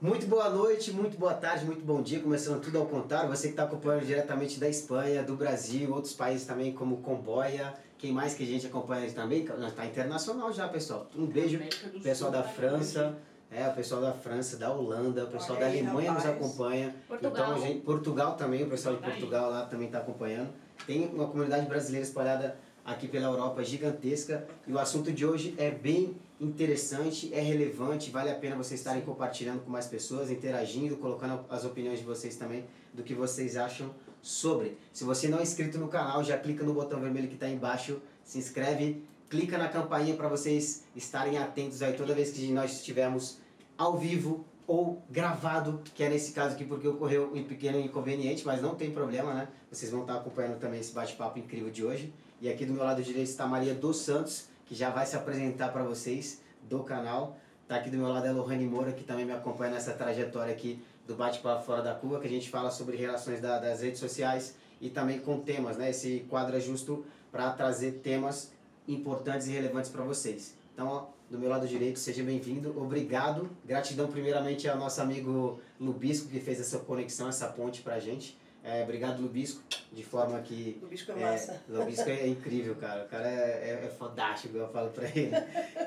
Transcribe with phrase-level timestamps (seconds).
[0.00, 2.20] Muito boa noite, muito boa tarde, muito bom dia.
[2.20, 3.28] Começando tudo ao contrário.
[3.28, 7.74] Você que está acompanhando diretamente da Espanha, do Brasil, outros países também, como Comboia.
[7.98, 9.44] Quem mais que a gente acompanha também?
[9.44, 11.06] Está internacional já, pessoal.
[11.14, 11.60] Um beijo,
[12.02, 13.14] pessoal da França.
[13.50, 16.94] É, o pessoal da França, da Holanda, o pessoal da Alemanha nos acompanha.
[17.06, 17.32] Portugal.
[17.32, 20.48] Então, gente, Portugal também, o pessoal de Portugal lá também está acompanhando.
[20.86, 22.56] Tem uma comunidade brasileira espalhada
[22.90, 28.30] aqui pela Europa gigantesca e o assunto de hoje é bem interessante, é relevante, vale
[28.30, 32.64] a pena vocês estarem compartilhando com mais pessoas, interagindo, colocando as opiniões de vocês também
[32.92, 34.76] do que vocês acham sobre.
[34.92, 38.00] Se você não é inscrito no canal, já clica no botão vermelho que está embaixo,
[38.24, 43.38] se inscreve, clica na campainha para vocês estarem atentos aí toda vez que nós estivermos
[43.78, 48.62] ao vivo ou gravado, que é nesse caso aqui porque ocorreu um pequeno inconveniente, mas
[48.62, 49.48] não tem problema, né?
[49.70, 52.12] Vocês vão estar acompanhando também esse bate-papo incrível de hoje.
[52.40, 55.68] E aqui do meu lado direito está Maria dos Santos, que já vai se apresentar
[55.72, 57.36] para vocês do canal.
[57.62, 60.82] Está aqui do meu lado a Lohane Moura, que também me acompanha nessa trajetória aqui
[61.06, 64.54] do Bate-Papo Fora da Curva, que a gente fala sobre relações da, das redes sociais
[64.80, 65.90] e também com temas, né?
[65.90, 68.52] Esse quadro é justo para trazer temas
[68.88, 70.54] importantes e relevantes para vocês.
[70.72, 73.50] Então, ó, do meu lado direito, seja bem-vindo, obrigado.
[73.66, 78.39] Gratidão primeiramente ao nosso amigo Lubisco, que fez essa conexão, essa ponte para a gente.
[78.62, 80.78] É, obrigado, Lubisco, de forma que...
[80.82, 81.52] Lubisco é massa.
[81.52, 83.04] É, Lubisco é incrível, cara.
[83.04, 85.32] O cara é, é, é fodástico, eu falo pra ele.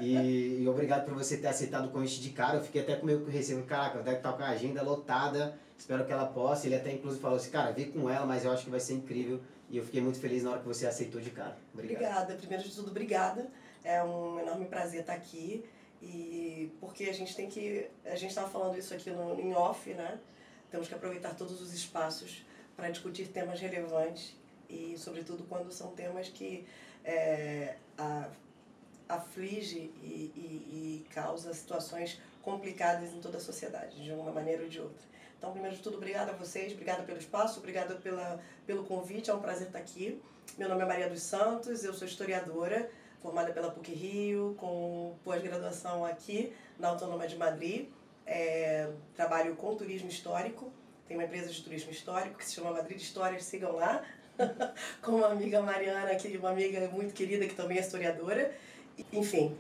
[0.02, 2.58] E, e, obrigado por você ter aceitado o convite de cara.
[2.58, 3.64] Eu fiquei até com meio receio.
[3.64, 5.56] Caraca, deve estar com a agenda lotada.
[5.78, 6.66] Espero que ela possa.
[6.66, 8.94] Ele até inclusive falou assim, cara, vem com ela, mas eu acho que vai ser
[8.94, 9.40] incrível.
[9.70, 11.56] E eu fiquei muito feliz na hora que você aceitou de cara.
[11.74, 12.02] Obrigado.
[12.02, 12.36] Obrigada.
[12.36, 13.48] Primeiro de tudo, obrigada.
[13.84, 15.64] É um enorme prazer estar aqui.
[16.02, 17.88] E porque a gente tem que...
[18.04, 20.20] A gente estava falando isso aqui no, em off, né?
[20.72, 22.44] Temos que aproveitar todos os espaços
[22.76, 24.36] para discutir temas relevantes
[24.70, 26.66] e, sobretudo, quando são temas que
[27.04, 28.30] é, a,
[29.08, 34.70] aflige e, e, e causa situações complicadas em toda a sociedade, de uma maneira ou
[34.70, 35.14] de outra.
[35.38, 39.34] Então, primeiro de tudo, obrigada a vocês, obrigada pelo espaço, obrigada pela, pelo convite, é
[39.34, 40.22] um prazer estar aqui.
[40.58, 42.90] Meu nome é Maria dos Santos, eu sou historiadora,
[43.22, 47.90] formada pela PUC Rio, com pós-graduação aqui na Autônoma de Madrid.
[48.26, 50.72] É, trabalho com turismo histórico,
[51.08, 54.04] tem uma empresa de turismo histórico que se chama Madrid Histórias, sigam lá.
[55.02, 58.52] com uma amiga Mariana, que uma amiga muito querida que também é historiadora.
[59.12, 59.56] Enfim,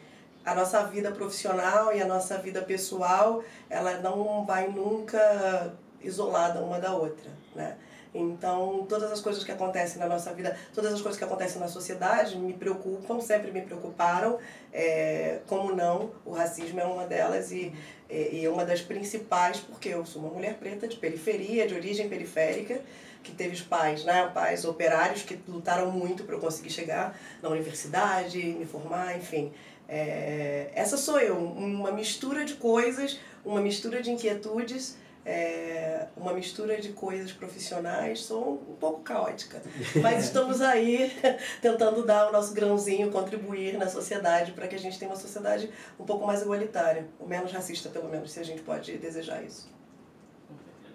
[0.45, 6.79] a nossa vida profissional e a nossa vida pessoal, ela não vai nunca isolada uma
[6.79, 7.77] da outra, né?
[8.13, 11.67] Então, todas as coisas que acontecem na nossa vida, todas as coisas que acontecem na
[11.67, 14.37] sociedade me preocupam, sempre me preocuparam.
[14.71, 17.73] É, como não, o racismo é uma delas e,
[18.09, 22.79] e uma das principais, porque eu sou uma mulher preta de periferia, de origem periférica,
[23.23, 27.49] que teve os pais, né, pais operários que lutaram muito para eu conseguir chegar na
[27.49, 29.51] universidade, me formar, enfim.
[29.87, 36.79] É, essa sou eu, uma mistura de coisas, uma mistura de inquietudes é, uma mistura
[36.79, 39.61] de coisas profissionais, sou um pouco caótica.
[40.01, 41.11] Mas estamos aí
[41.61, 45.69] tentando dar o nosso grãozinho, contribuir na sociedade para que a gente tenha uma sociedade
[45.99, 49.71] um pouco mais igualitária, ou menos racista, pelo menos, se a gente pode desejar isso.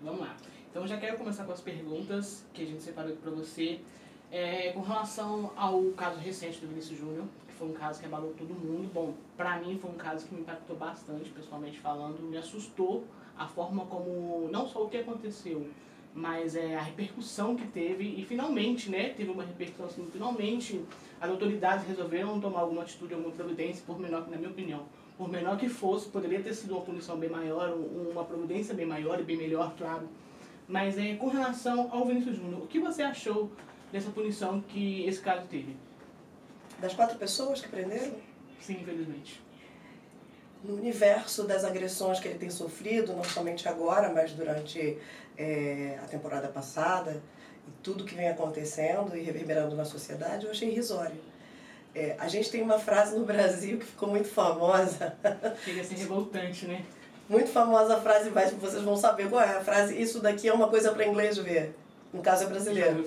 [0.03, 0.37] Vamos lá.
[0.71, 3.81] Então já quero começar com as perguntas que a gente separou aqui para você.
[4.31, 8.35] É, com relação ao caso recente do Vinícius Júnior, que foi um caso que abalou
[8.35, 8.91] todo mundo.
[8.93, 13.07] Bom, para mim foi um caso que me impactou bastante, pessoalmente falando, me assustou
[13.39, 15.69] a forma como, não só o que aconteceu,
[16.15, 20.85] mas é, a repercussão que teve e finalmente, né, teve uma repercussão assim, finalmente
[21.21, 25.29] as autoridades resolveram tomar alguma atitude, alguma providência, por menor que, na minha opinião, por
[25.29, 29.23] menor que fosse, poderia ter sido uma punição bem maior, uma providência bem maior e
[29.23, 30.09] bem melhor, claro.
[30.67, 33.51] Mas é, com relação ao Vinícius Júnior, o que você achou
[33.93, 35.77] dessa punição que esse caso teve?
[36.81, 38.15] Das quatro pessoas que prenderam?
[38.61, 39.48] Sim, infelizmente
[40.65, 44.99] no universo das agressões que ele tem sofrido, não somente agora, mas durante
[45.37, 47.23] é, a temporada passada,
[47.67, 51.17] e tudo que vem acontecendo e reverberando na sociedade, eu achei irrisório.
[51.95, 55.17] É, a gente tem uma frase no Brasil que ficou muito famosa.
[55.65, 56.85] Chega a ser revoltante, né?
[57.29, 60.01] Muito famosa a frase, mas vocês vão saber qual é a frase.
[60.01, 61.75] Isso daqui é uma coisa para inglês ver.
[62.13, 63.07] No caso é brasileiro.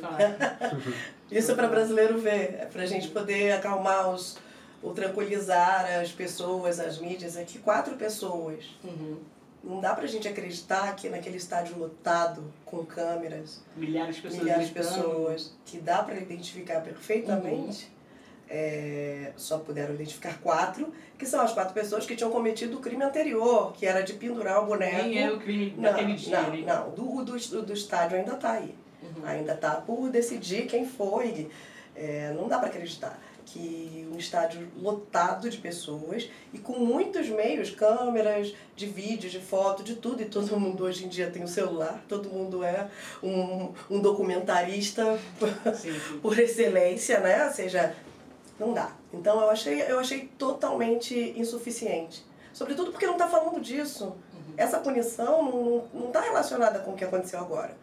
[1.32, 2.60] Isso é para brasileiro ver.
[2.60, 4.38] É para a gente poder acalmar os,
[4.82, 8.66] ou tranquilizar as pessoas, as mídias, é que quatro pessoas.
[8.84, 9.18] Uhum.
[9.64, 14.68] Não dá pra gente acreditar que naquele estádio lotado, com câmeras, milhares de pessoas, milhares
[14.68, 17.86] de pessoas que dá para identificar perfeitamente.
[17.86, 18.02] Uhum.
[18.54, 23.02] É, só puderam identificar quatro, que são as quatro pessoas que tinham cometido o crime
[23.02, 25.08] anterior, que era de pendurar o boneco.
[25.08, 26.42] Nem é o crime não, daquele dia.
[26.42, 28.76] Não, não, do, do, do estádio ainda está aí.
[29.04, 29.26] Uhum.
[29.26, 31.50] Ainda está por decidir quem foi.
[31.96, 33.18] É, não dá para acreditar.
[33.46, 39.84] Que um estádio lotado de pessoas e com muitos meios, câmeras, de vídeo, de foto,
[39.84, 42.90] de tudo, e todo mundo hoje em dia tem o um celular, todo mundo é
[43.22, 45.20] um, um documentarista
[45.76, 46.20] sim, sim.
[46.22, 47.46] por excelência, né?
[47.46, 47.96] Ou seja,
[48.60, 48.96] não dá.
[49.14, 52.26] Então eu achei, eu achei totalmente insuficiente.
[52.54, 54.06] Sobretudo porque não está falando disso.
[54.06, 54.54] Uhum.
[54.58, 57.76] Essa punição não está relacionada com o que aconteceu agora.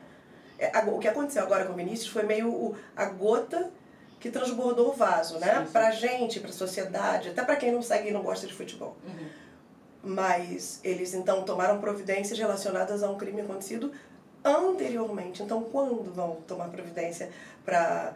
[0.58, 3.70] É, o que aconteceu agora com o Vinícius foi meio a gota
[4.20, 5.64] que transbordou o vaso, né?
[5.64, 5.72] Sim.
[5.72, 8.96] Pra gente, pra sociedade, até para quem não segue e não gosta de futebol.
[9.06, 9.28] Uhum.
[10.02, 13.92] Mas eles então tomaram providências relacionadas a um crime acontecido
[14.44, 15.42] anteriormente.
[15.42, 17.30] Então, quando vão tomar providência
[17.64, 18.14] para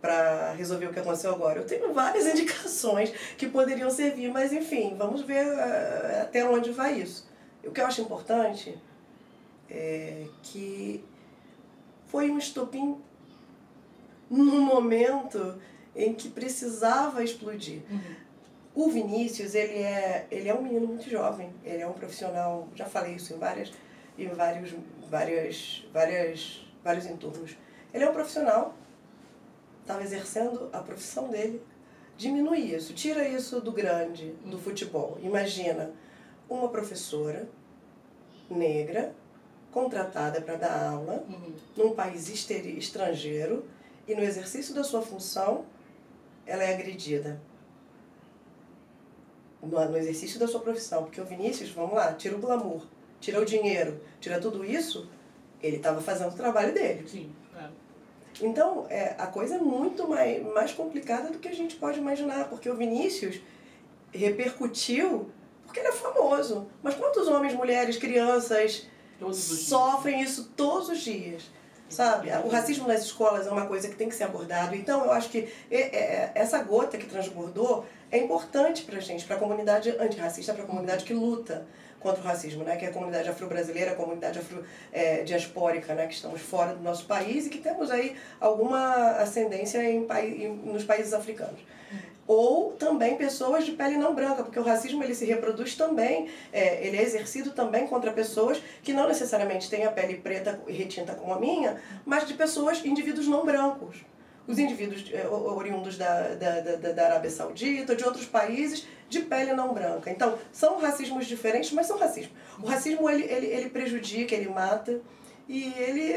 [0.00, 1.60] para resolver o que aconteceu agora.
[1.60, 6.94] Eu tenho várias indicações que poderiam servir, mas enfim, vamos ver uh, até onde vai
[6.98, 7.28] isso.
[7.62, 8.78] O que eu acho importante
[9.68, 11.04] é que
[12.06, 12.96] foi um estopim
[14.30, 15.60] num momento
[15.94, 17.82] em que precisava explodir.
[17.90, 18.00] Uhum.
[18.72, 22.86] O Vinícius, ele é, ele é um menino muito jovem, ele é um profissional, já
[22.86, 23.72] falei isso em várias
[24.16, 24.74] em vários
[25.10, 27.56] várias várias vários entornos.
[27.92, 28.74] Ele é um profissional
[29.90, 31.60] estava exercendo a profissão dele.
[32.16, 34.62] Diminui isso, tira isso do grande, do uhum.
[34.62, 35.18] futebol.
[35.22, 35.90] Imagina
[36.48, 37.48] uma professora
[38.48, 39.14] negra
[39.72, 41.54] contratada para dar aula uhum.
[41.76, 43.64] num país estrangeiro
[44.10, 45.64] e no exercício da sua função
[46.46, 47.40] ela é agredida.
[49.62, 51.04] No, exercício da sua profissão.
[51.04, 52.82] Porque o Vinícius, vamos lá, tira o glamour,
[53.20, 55.08] tira o dinheiro, tira tudo isso,
[55.62, 57.06] ele estava fazendo o trabalho dele.
[57.06, 57.68] Sim, é.
[58.40, 62.48] Então, é, a coisa é muito mais, mais complicada do que a gente pode imaginar,
[62.48, 63.40] porque o Vinícius
[64.12, 65.30] repercutiu
[65.64, 66.66] porque ele é famoso.
[66.82, 68.88] Mas quantos homens, mulheres, crianças
[69.32, 71.44] sofrem isso todos os dias?
[71.90, 72.30] Sabe?
[72.44, 74.74] O racismo nas escolas é uma coisa que tem que ser abordado.
[74.74, 75.52] Então, eu acho que
[76.34, 80.66] essa gota que transbordou é importante para a gente, para a comunidade antirracista, para a
[80.66, 81.66] comunidade que luta
[81.98, 82.76] contra o racismo, né?
[82.76, 86.06] que é a comunidade afro-brasileira, a comunidade afro-diaspórica, é, né?
[86.06, 90.06] que estamos fora do nosso país e que temos aí alguma ascendência em,
[90.64, 91.60] nos países africanos
[92.32, 96.86] ou também pessoas de pele não branca, porque o racismo ele se reproduz também, é,
[96.86, 101.12] ele é exercido também contra pessoas que não necessariamente têm a pele preta e retinta
[101.12, 104.04] como a minha, mas de pessoas, indivíduos não brancos.
[104.46, 109.52] Os indivíduos é, oriundos da, da, da, da Arábia Saudita, de outros países, de pele
[109.52, 110.08] não branca.
[110.08, 112.30] Então, são racismos diferentes, mas são racismo.
[112.62, 115.00] O racismo ele, ele, ele prejudica, ele mata
[115.48, 116.14] e ele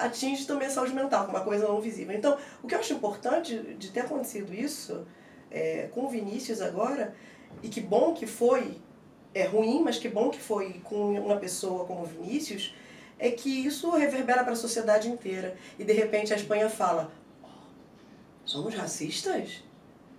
[0.00, 2.16] atinge também a saúde mental, que é uma coisa não visível.
[2.16, 5.06] Então, o que eu acho importante de ter acontecido isso
[5.54, 7.14] é, com o Vinícius agora,
[7.62, 8.76] e que bom que foi,
[9.32, 12.74] é ruim, mas que bom que foi com uma pessoa como o Vinícius,
[13.18, 15.56] é que isso reverbera para a sociedade inteira.
[15.78, 17.12] E de repente a Espanha fala:
[17.42, 17.46] oh,
[18.44, 19.62] somos racistas?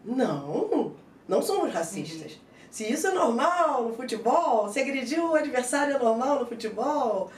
[0.06, 0.94] Não,
[1.28, 2.34] não somos racistas.
[2.34, 2.40] Uhum.
[2.72, 7.30] Se isso é normal no futebol, se agredir o adversário é normal no futebol,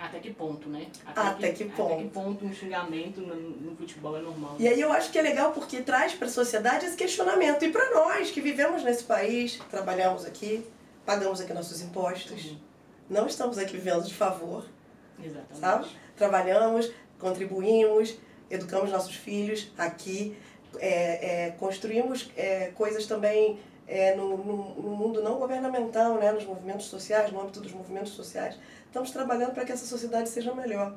[0.00, 0.86] até que ponto, né?
[1.04, 1.92] Até, até que, que, ponto.
[1.92, 4.56] Até que ponto um xingamento no, no, futebol é normal.
[4.58, 7.62] E aí eu acho que é legal porque traz para a sociedade esse questionamento.
[7.64, 10.66] E para nós que vivemos nesse país, trabalhamos aqui,
[11.04, 12.56] pagamos aqui nossos impostos, uhum.
[13.10, 14.64] não estamos aqui vivendo de favor.
[15.22, 15.60] Exatamente.
[15.60, 15.86] Sabe?
[16.16, 18.16] Trabalhamos, contribuímos,
[18.50, 20.34] educamos nossos filhos aqui,
[20.78, 26.46] é, é, construímos é, coisas também é, no, no, no, mundo não governamental, né, nos
[26.46, 28.56] movimentos sociais, no âmbito dos movimentos sociais.
[28.90, 30.96] Estamos trabalhando para que essa sociedade seja melhor.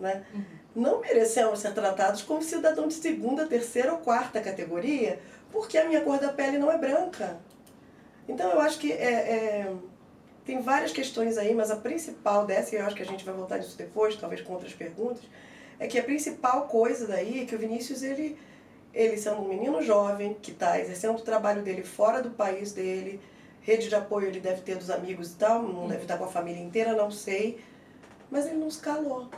[0.00, 0.24] Né?
[0.34, 0.44] Uhum.
[0.74, 5.20] Não merecemos ser tratados como cidadão de segunda, terceira ou quarta categoria,
[5.52, 7.38] porque a minha cor da pele não é branca.
[8.28, 9.72] Então eu acho que é, é,
[10.44, 13.32] tem várias questões aí, mas a principal dessa, e eu acho que a gente vai
[13.32, 15.22] voltar nisso depois, talvez com outras perguntas,
[15.78, 18.36] é que a principal coisa daí é que o Vinícius ele
[18.92, 23.20] ele sendo um menino jovem que está exercendo o trabalho dele fora do país dele,
[23.60, 26.28] rede de apoio ele deve ter dos amigos e tal, não deve estar com a
[26.28, 27.60] família inteira, não sei,
[28.30, 29.28] mas ele não se calou.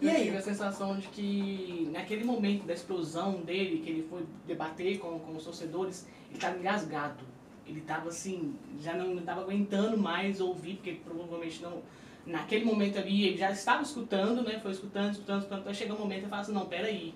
[0.00, 0.24] E eu aí?
[0.24, 5.18] tive a sensação de que naquele momento da explosão dele, que ele foi debater com,
[5.20, 7.24] com os torcedores, ele estava engasgado.
[7.64, 11.80] Ele estava assim, já não estava aguentando mais ouvir, porque provavelmente não.
[12.26, 14.58] Naquele momento ali, ele já estava escutando, né?
[14.60, 17.14] Foi escutando, escutando, escutando, até chegar um momento e fala assim: não, peraí,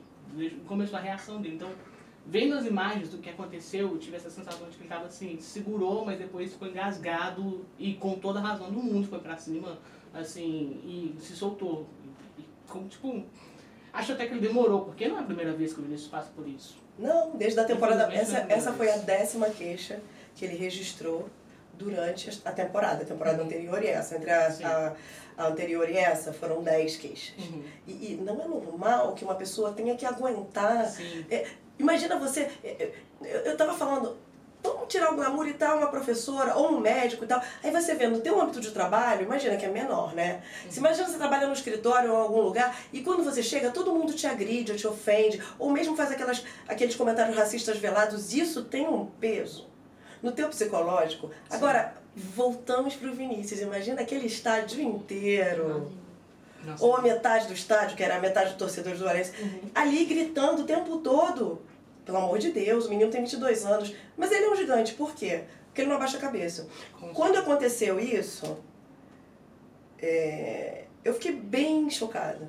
[0.67, 1.57] começou a reação dele.
[1.57, 1.71] Então,
[2.27, 5.39] vendo as imagens do que aconteceu, eu tive essa sensação de que ele estava assim,
[5.41, 9.79] segurou, mas depois ficou engasgado e com toda a razão do mundo foi para cima,
[10.13, 11.87] assim, e se soltou.
[12.39, 13.25] E, como, tipo,
[13.93, 16.31] acho até que ele demorou, porque não é a primeira vez que o Vinícius passa
[16.35, 16.77] por isso.
[16.99, 18.13] Não, desde a temporada.
[18.13, 20.01] Essa, é essa foi a décima queixa
[20.35, 21.29] que ele registrou
[21.75, 23.45] durante a temporada, a temporada uhum.
[23.45, 24.17] anterior e essa.
[24.17, 27.35] Entre a, a, a, anterior e essa foram 10 queixas.
[27.39, 27.63] Uhum.
[27.87, 30.91] E, e, não é normal que uma pessoa tenha que aguentar.
[31.31, 31.47] É,
[31.79, 32.51] Imagina você.
[33.21, 34.17] Eu estava falando,
[34.63, 37.41] vamos tirar o glamour e tal, uma professora ou um médico e tal.
[37.63, 40.43] Aí você vê, no teu âmbito de trabalho, imagina que é menor, né?
[40.69, 43.93] Se imagina você trabalha no escritório ou em algum lugar e quando você chega, todo
[43.93, 48.87] mundo te agride, te ofende, ou mesmo faz aquelas, aqueles comentários racistas velados, isso tem
[48.89, 49.69] um peso
[50.23, 51.29] no teu psicológico.
[51.29, 51.57] Sim.
[51.57, 53.61] Agora, voltamos para o Vinícius.
[53.61, 55.93] Imagina aquele estádio inteiro.
[56.65, 56.85] Nossa.
[56.85, 59.71] Ou a metade do estádio, que era a metade dos torcedores do Valencia, uhum.
[59.75, 61.63] ali gritando o tempo todo.
[62.05, 63.95] Pelo amor de Deus, o menino tem 22 anos.
[64.17, 65.45] Mas ele é um gigante, por quê?
[65.67, 66.69] Porque ele não abaixa a cabeça.
[66.99, 68.57] Com Quando aconteceu isso,
[69.99, 72.49] é, eu fiquei bem chocada.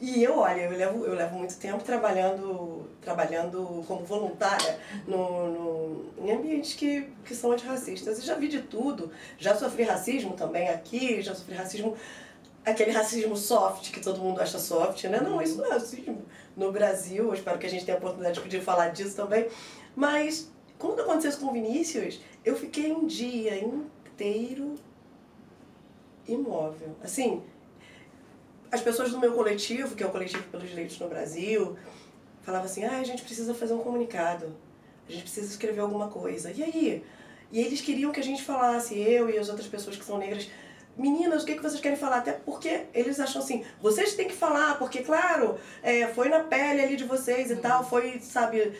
[0.00, 6.04] E eu, olha, eu levo, eu levo muito tempo trabalhando, trabalhando como voluntária no, no,
[6.24, 8.18] em ambientes que, que são antirracistas.
[8.18, 9.12] Eu já vi de tudo.
[9.38, 11.94] Já sofri racismo também aqui, já sofri racismo,
[12.64, 15.20] aquele racismo soft que todo mundo acha soft, né?
[15.20, 16.24] Não, isso não é racismo
[16.56, 17.24] no Brasil.
[17.24, 19.48] Eu espero que a gente tenha a oportunidade de falar disso também.
[19.94, 24.76] Mas quando aconteceu isso com o Vinícius, eu fiquei um dia inteiro
[26.26, 26.96] imóvel.
[27.02, 27.42] Assim,
[28.70, 31.76] as pessoas do meu coletivo, que é o Coletivo pelos Direitos no Brasil,
[32.42, 34.54] falavam assim: ah, a gente precisa fazer um comunicado,
[35.08, 36.52] a gente precisa escrever alguma coisa.
[36.52, 37.04] E aí?
[37.52, 40.48] E eles queriam que a gente falasse, eu e as outras pessoas que são negras,
[40.96, 42.18] meninas, o que, que vocês querem falar?
[42.18, 46.82] Até porque eles acham assim, vocês têm que falar, porque, claro, é, foi na pele
[46.82, 47.60] ali de vocês e uhum.
[47.60, 48.72] tal, foi, sabe.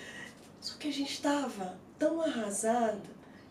[0.61, 3.01] Só que a gente estava tão arrasada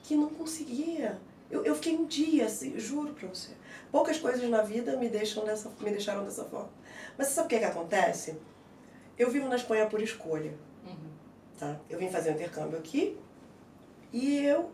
[0.04, 1.20] que não conseguia.
[1.50, 3.52] Eu, eu fiquei um dia, assim, juro pra você.
[3.92, 6.70] Poucas coisas na vida me, deixam dessa, me deixaram dessa forma.
[7.18, 8.38] Mas sabe o que, é que acontece?
[9.18, 10.54] Eu vivo na Espanha por escolha.
[10.86, 11.10] Uhum.
[11.58, 11.80] Tá?
[11.90, 13.18] Eu vim fazer um intercâmbio aqui
[14.14, 14.72] e eu,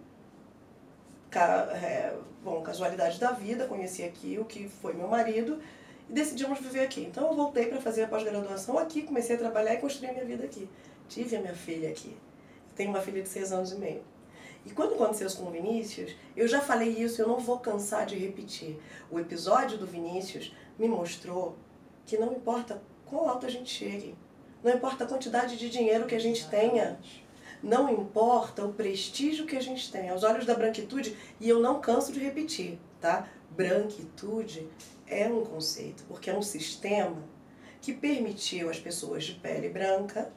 [1.42, 2.14] é,
[2.44, 5.60] bom, casualidade da vida, conheci aqui o que foi meu marido
[6.10, 7.02] e decidimos viver aqui.
[7.02, 10.44] Então eu voltei para fazer a pós-graduação aqui, comecei a trabalhar e construir minha vida
[10.44, 10.70] aqui.
[11.08, 12.16] Tive a minha filha aqui.
[12.76, 14.04] Tenho uma filha de seis anos e meio.
[14.66, 18.06] E quando aconteceu isso com o Vinícius, eu já falei isso, eu não vou cansar
[18.06, 18.80] de repetir.
[19.12, 21.56] O episódio do Vinícius me mostrou
[22.06, 24.16] que não importa quão alto a gente chegue,
[24.64, 27.00] não importa a quantidade de dinheiro que a gente tenha,
[27.62, 30.10] não importa o prestígio que a gente tem.
[30.10, 33.28] Aos olhos da branquitude, e eu não canso de repetir, tá?
[33.52, 34.68] Branquitude
[35.08, 37.24] é um conceito, porque é um sistema
[37.82, 40.32] que permitiu às pessoas de pele branca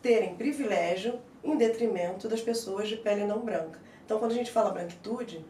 [0.00, 3.80] terem privilégio em detrimento das pessoas de pele não branca.
[4.04, 5.44] Então, quando a gente fala branquitude,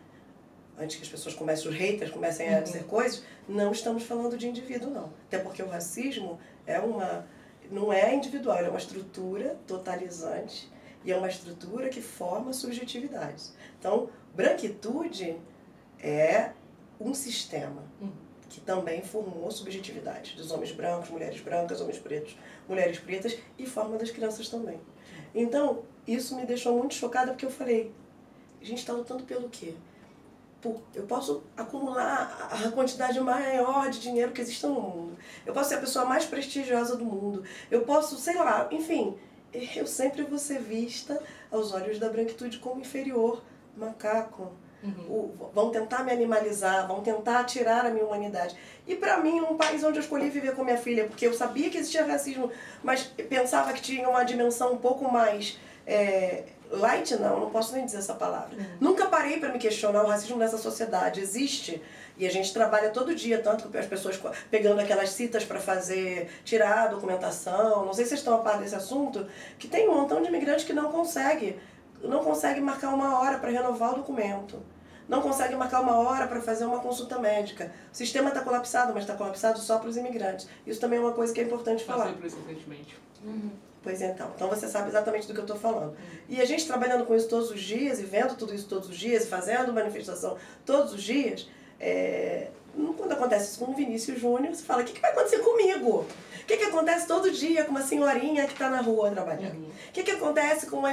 [0.79, 2.63] antes que as pessoas comecem, os haters comecem a uhum.
[2.63, 5.13] dizer coisas, não estamos falando de indivíduo, não.
[5.27, 7.27] Até porque o racismo é uma,
[7.71, 10.71] não é individual, é uma estrutura totalizante
[11.05, 13.55] e é uma estrutura que forma subjetividades.
[13.79, 15.37] Então, branquitude
[15.99, 16.53] é
[17.01, 18.13] um sistema uhum.
[18.49, 22.37] que também formou subjetividade dos homens brancos, mulheres brancas, homens pretos,
[22.69, 24.81] mulheres pretas e forma das crianças também.
[25.35, 27.93] Então, isso me deixou muito chocada porque eu falei,
[28.61, 29.75] a gente está lutando pelo quê?
[30.61, 35.17] Por, eu posso acumular a quantidade maior de dinheiro que existe no mundo.
[35.47, 37.43] Eu posso ser a pessoa mais prestigiosa do mundo.
[37.71, 39.17] Eu posso, sei lá, enfim,
[39.53, 43.43] eu sempre vou ser vista aos olhos da branquitude como inferior,
[43.77, 44.53] macaco.
[44.83, 45.05] Uhum.
[45.11, 48.57] O, vão tentar me animalizar, vão tentar tirar a minha humanidade.
[48.87, 51.69] E para mim, um país onde eu escolhi viver com minha filha, porque eu sabia
[51.69, 52.51] que existia racismo,
[52.83, 57.85] mas pensava que tinha uma dimensão um pouco mais é, light, não, não posso nem
[57.85, 58.57] dizer essa palavra.
[58.57, 58.65] Uhum.
[58.81, 61.21] Nunca parei para me questionar o racismo nessa sociedade.
[61.21, 61.83] Existe.
[62.21, 66.29] E a gente trabalha todo dia, tanto que as pessoas pegando aquelas citas para fazer,
[66.45, 67.87] tirar a documentação.
[67.87, 69.27] Não sei se vocês estão a par desse assunto,
[69.59, 71.59] que tem um montão de imigrantes que não consegue
[72.03, 74.63] não consegue marcar uma hora para renovar o documento.
[75.09, 77.73] Não consegue marcar uma hora para fazer uma consulta médica.
[77.91, 80.47] O sistema está colapsado, mas está colapsado só para os imigrantes.
[80.67, 82.05] Isso também é uma coisa que é importante falar.
[82.05, 82.99] Passei por isso recentemente.
[83.25, 83.51] Uhum.
[83.83, 84.31] Pois então.
[84.37, 85.93] Então você sabe exatamente do que eu estou falando.
[85.93, 86.19] Uhum.
[86.29, 88.97] E a gente trabalhando com isso todos os dias, e vendo tudo isso todos os
[88.97, 90.37] dias, e fazendo manifestação
[90.67, 91.49] todos os dias,
[91.81, 92.49] é...
[92.97, 96.07] quando acontece isso com o Vinícius Júnior, você fala, o que, que vai acontecer comigo?
[96.51, 99.55] que, que acontece todo dia com uma senhorinha que está na rua trabalhando?
[99.55, 99.71] O uhum.
[99.93, 100.91] que, que acontece com uma,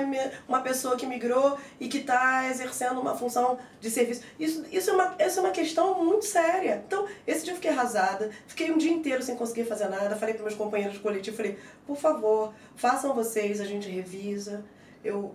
[0.48, 4.22] uma pessoa que migrou e que está exercendo uma função de serviço?
[4.39, 6.84] Isso, isso, é uma, isso é uma questão muito séria.
[6.86, 10.15] Então, esse dia eu fiquei arrasada, fiquei um dia inteiro sem conseguir fazer nada.
[10.15, 14.63] Falei para meus companheiros de coletivo, falei, por favor, façam vocês, a gente revisa.
[15.03, 15.34] Eu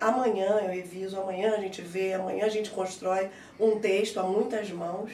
[0.00, 4.70] amanhã eu reviso, amanhã a gente vê, amanhã a gente constrói um texto a muitas
[4.70, 5.10] mãos.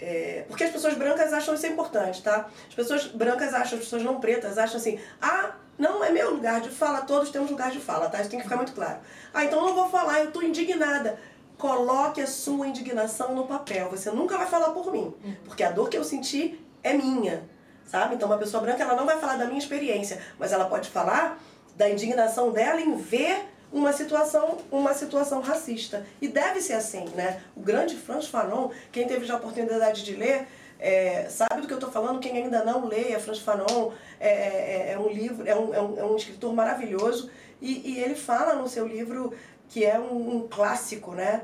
[0.00, 2.48] É, porque as pessoas brancas acham isso importante, tá?
[2.68, 6.60] As pessoas brancas acham, as pessoas não pretas acham assim, ah, não é meu lugar
[6.60, 8.20] de fala, todos temos lugar de fala, tá?
[8.20, 8.98] Isso tem que ficar muito claro.
[9.32, 11.18] Ah, então não vou falar, eu tô indignada.
[11.56, 13.88] Coloque a sua indignação no papel.
[13.90, 15.14] Você nunca vai falar por mim,
[15.44, 17.48] porque a dor que eu senti é minha,
[17.86, 18.16] sabe?
[18.16, 21.40] Então uma pessoa branca ela não vai falar da minha experiência, mas ela pode falar
[21.76, 26.06] da indignação dela em ver uma situação, uma situação racista.
[26.22, 27.42] E deve ser assim, né?
[27.56, 30.46] O grande Franz Fanon, quem teve já a oportunidade de ler,
[30.78, 32.20] é, sabe do que eu estou falando?
[32.20, 33.90] Quem ainda não leia Franz Fanon,
[34.20, 37.28] é, é, é, um livro, é um, é um, é um escritor maravilhoso
[37.60, 39.32] e, e, ele fala no seu livro
[39.68, 41.42] que é um, um clássico, né?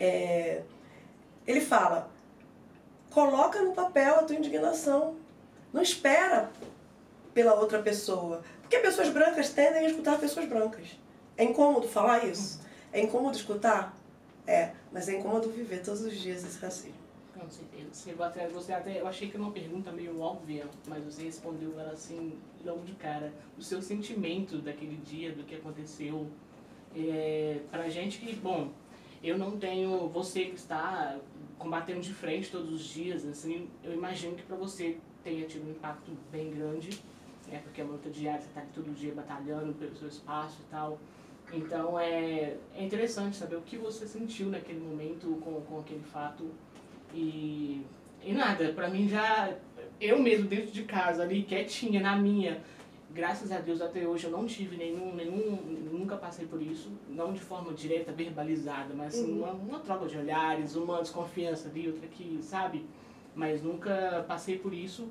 [0.00, 0.62] É,
[1.46, 2.10] ele fala,
[3.10, 5.14] coloca no papel a tua indignação,
[5.72, 6.50] não espera
[7.32, 10.98] pela outra pessoa, porque pessoas brancas tendem a escutar pessoas brancas.
[11.40, 12.60] É incômodo falar isso?
[12.92, 13.96] É incômodo escutar?
[14.46, 17.00] É, mas é incômodo viver todos os dias esse racismo.
[17.34, 18.52] Com certeza.
[18.52, 22.38] Você até, eu achei que era uma pergunta meio óbvia, mas você respondeu ela assim,
[22.62, 23.32] logo de cara.
[23.56, 26.26] O seu sentimento daquele dia, do que aconteceu.
[26.94, 28.70] É, pra gente que, bom,
[29.24, 30.10] eu não tenho.
[30.10, 31.16] Você que está
[31.58, 35.70] combatendo de frente todos os dias, assim, eu imagino que para você tenha tido um
[35.70, 37.02] impacto bem grande,
[37.48, 37.62] né?
[37.64, 40.98] Porque é uma luta diária, você está todo dia batalhando pelo seu espaço e tal.
[41.52, 46.50] Então é, é interessante saber o que você sentiu naquele momento com, com aquele fato.
[47.12, 47.82] E,
[48.22, 49.52] e nada, pra mim já.
[50.00, 52.62] Eu mesmo dentro de casa, ali, quietinha, na minha,
[53.12, 55.56] graças a Deus até hoje eu não tive nenhum, nenhum
[55.92, 59.42] nunca passei por isso, não de forma direta, verbalizada, mas assim, uhum.
[59.42, 62.86] uma, uma troca de olhares, uma desconfiança ali, outra aqui, sabe?
[63.34, 65.08] Mas nunca passei por isso.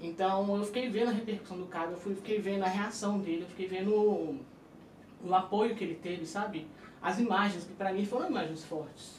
[0.00, 3.42] Então eu fiquei vendo a repercussão do caso, eu fui, fiquei vendo a reação dele,
[3.42, 4.38] eu fiquei vendo
[5.24, 6.66] o apoio que ele teve, sabe?
[7.00, 9.18] As imagens, que para mim foram imagens fortes.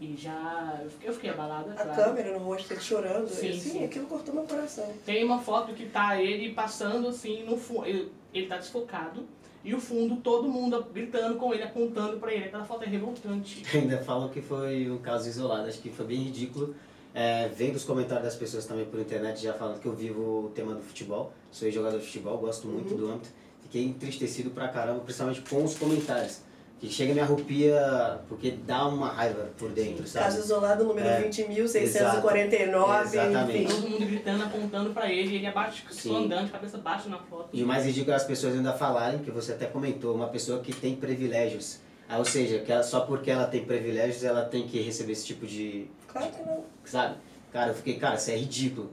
[0.00, 0.80] E já.
[1.00, 1.72] Eu fiquei abalada.
[1.72, 1.94] A claro.
[1.94, 3.28] câmera no rosto dele chorando.
[3.28, 4.90] Sim, sim, sim, aquilo cortou meu coração.
[5.04, 7.86] Tem uma foto que tá ele passando assim no fundo.
[7.86, 9.24] Ele, ele tá desfocado.
[9.64, 12.46] E o fundo, todo mundo gritando com ele, apontando para ele.
[12.46, 13.62] Aquela foto é revoltante.
[13.76, 15.68] Ainda falam que foi um caso isolado.
[15.68, 16.74] Acho que foi bem ridículo.
[17.14, 20.48] É, vendo os comentários das pessoas também por internet já falando que eu vivo o
[20.48, 21.32] tema do futebol.
[21.52, 22.96] Sou jogador de futebol, gosto muito uhum.
[22.96, 23.41] do âmbito
[23.72, 26.40] fiquei entristecido pra caramba, principalmente com os comentários.
[26.78, 30.26] Que chega e me arrupia, porque dá uma raiva por dentro, sabe?
[30.26, 33.72] Caso isolado, número é, 20.649, Exatamente.
[33.72, 37.50] Todo mundo gritando, apontando pra ele, ele abaixo, só andando, cabeça baixa na foto.
[37.52, 40.58] E o mais ridículo é as pessoas ainda falarem, que você até comentou, uma pessoa
[40.58, 41.78] que tem privilégios.
[42.08, 45.24] Ah, ou seja, que ela, só porque ela tem privilégios, ela tem que receber esse
[45.24, 45.86] tipo de...
[46.08, 46.64] Claro que não.
[46.84, 47.14] Sabe?
[47.52, 48.90] Cara, eu fiquei, cara, isso é ridículo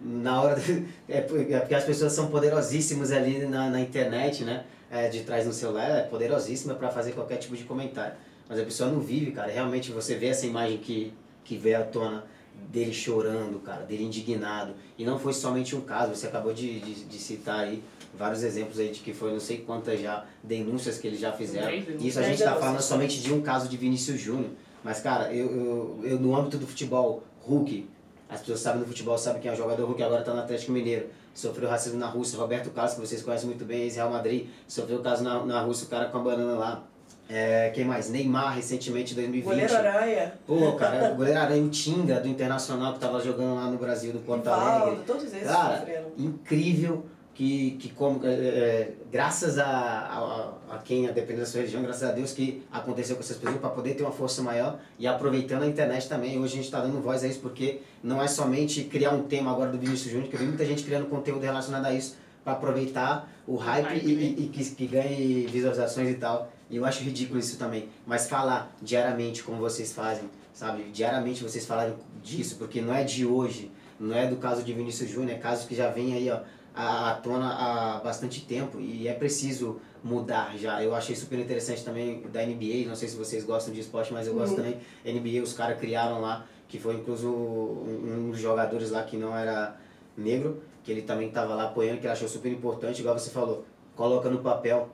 [0.00, 4.64] na hora de, é porque as pessoas são poderosíssimas ali na, na internet, né?
[4.90, 8.14] É, de trás no celular, é poderosíssima para fazer qualquer tipo de comentário.
[8.48, 9.50] Mas a pessoa não vive, cara.
[9.50, 12.24] Realmente você vê essa imagem que, que veio à tona
[12.68, 14.74] dele chorando, cara, dele indignado.
[14.98, 17.82] E não foi somente um caso, você acabou de, de, de citar aí
[18.18, 21.70] vários exemplos aí de que foi não sei quantas já denúncias que eles já fizeram.
[21.72, 24.50] E isso a gente está falando somente de um caso de Vinícius Júnior.
[24.82, 27.88] Mas, cara, eu, eu, eu no âmbito do futebol, Hulk,
[28.30, 30.72] as pessoas sabem no futebol, sabem quem é o jogador que agora está no Atlético
[30.72, 31.06] Mineiro.
[31.34, 34.46] Sofreu racismo na Rússia, Roberto Carlos, que vocês conhecem muito bem, ex-Real Madrid.
[34.68, 36.84] Sofreu caso na, na Rússia, o cara com a banana lá.
[37.28, 38.10] É, quem mais?
[38.10, 39.44] Neymar, recentemente, 2020.
[39.44, 40.34] Goleiro Aranha.
[40.46, 44.12] Pô, cara, o goleiro Aranha, o Tinga, do Internacional, que tava jogando lá no Brasil,
[44.12, 45.04] do Porto Alegre.
[45.06, 46.06] todos esses Cara, sofreram.
[46.18, 47.04] incrível
[47.40, 51.82] que, que como, é, é, graças a, a, a, quem, a depender da sua religião,
[51.82, 55.06] graças a Deus que aconteceu com essas pessoas, para poder ter uma força maior e
[55.06, 56.38] aproveitando a internet também.
[56.38, 59.50] Hoje a gente está dando voz a isso porque não é somente criar um tema
[59.52, 62.52] agora do Vinícius Júnior, que eu vi muita gente criando conteúdo relacionado a isso para
[62.52, 66.52] aproveitar o hype, hype e, e, e, que, que ganhe visualizações e tal.
[66.68, 67.88] E eu acho ridículo isso também.
[68.06, 70.82] Mas falar diariamente como vocês fazem, sabe?
[70.92, 75.08] Diariamente vocês falarem disso, porque não é de hoje, não é do caso de Vinícius
[75.08, 76.40] Júnior, é caso que já vem aí, ó
[76.74, 80.82] à tona há bastante tempo e é preciso mudar já.
[80.82, 84.26] Eu achei super interessante também da NBA, não sei se vocês gostam de esporte, mas
[84.26, 84.56] eu gosto uhum.
[84.56, 84.80] também.
[85.04, 89.76] NBA, os caras criaram lá, que foi incluso um, dos jogadores lá que não era
[90.16, 93.64] negro, que ele também estava lá apoiando, que ele achou super importante, igual você falou,
[93.94, 94.88] coloca no papel,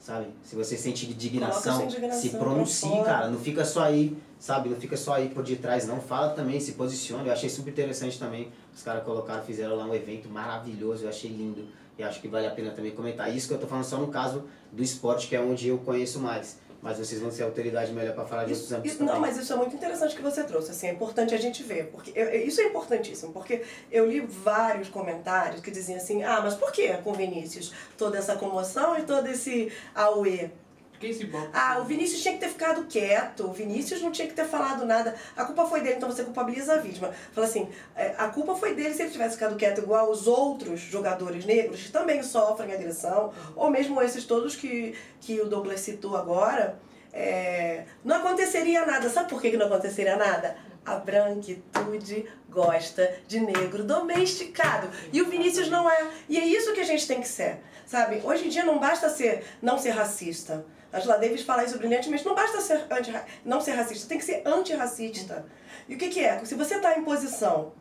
[0.00, 0.26] sabe?
[0.42, 4.68] Se você sente indignação, indignação se pronuncie, cara, não fica só aí, sabe?
[4.68, 6.00] Não fica só aí por detrás, não.
[6.00, 7.24] Fala também, se posiciona.
[7.24, 11.28] Eu achei super interessante também os caras colocaram, fizeram lá um evento maravilhoso, eu achei
[11.28, 11.66] lindo.
[11.98, 13.34] E acho que vale a pena também comentar.
[13.34, 16.20] Isso que eu tô falando só no caso do esporte, que é onde eu conheço
[16.20, 16.60] mais.
[16.80, 19.52] Mas vocês vão ser a autoridade melhor para falar outros âmbitos isso, Não, mas isso
[19.52, 20.70] é muito interessante que você trouxe.
[20.70, 21.86] Assim, é importante a gente ver.
[21.86, 26.54] porque eu, Isso é importantíssimo, porque eu li vários comentários que diziam assim, ah, mas
[26.54, 30.50] por que com Vinícius toda essa comoção e todo esse auê?
[30.98, 34.34] Quem se Ah, o Vinícius tinha que ter ficado quieto, o Vinícius não tinha que
[34.34, 35.14] ter falado nada.
[35.36, 37.12] A culpa foi dele, então você culpabiliza a vítima.
[37.32, 40.80] Fala assim, é, a culpa foi dele se ele tivesse ficado quieto igual os outros
[40.80, 46.16] jogadores negros que também sofrem agressão, ou mesmo esses todos que, que o Douglas citou
[46.16, 46.80] agora.
[47.12, 49.08] É, não aconteceria nada.
[49.08, 50.56] Sabe por que não aconteceria nada?
[50.84, 54.88] A branquitude gosta de negro domesticado.
[55.12, 56.10] E o Vinícius não é.
[56.28, 57.60] E é isso que a gente tem que ser.
[57.86, 58.20] Sabe?
[58.24, 60.64] Hoje em dia não basta ser não ser racista.
[60.92, 62.24] Angela Davis fala isso brilhantemente.
[62.24, 63.12] Não basta ser anti,
[63.44, 65.44] não ser racista, tem que ser antirracista.
[65.88, 66.44] E o que, que é?
[66.44, 67.72] Se você está em posição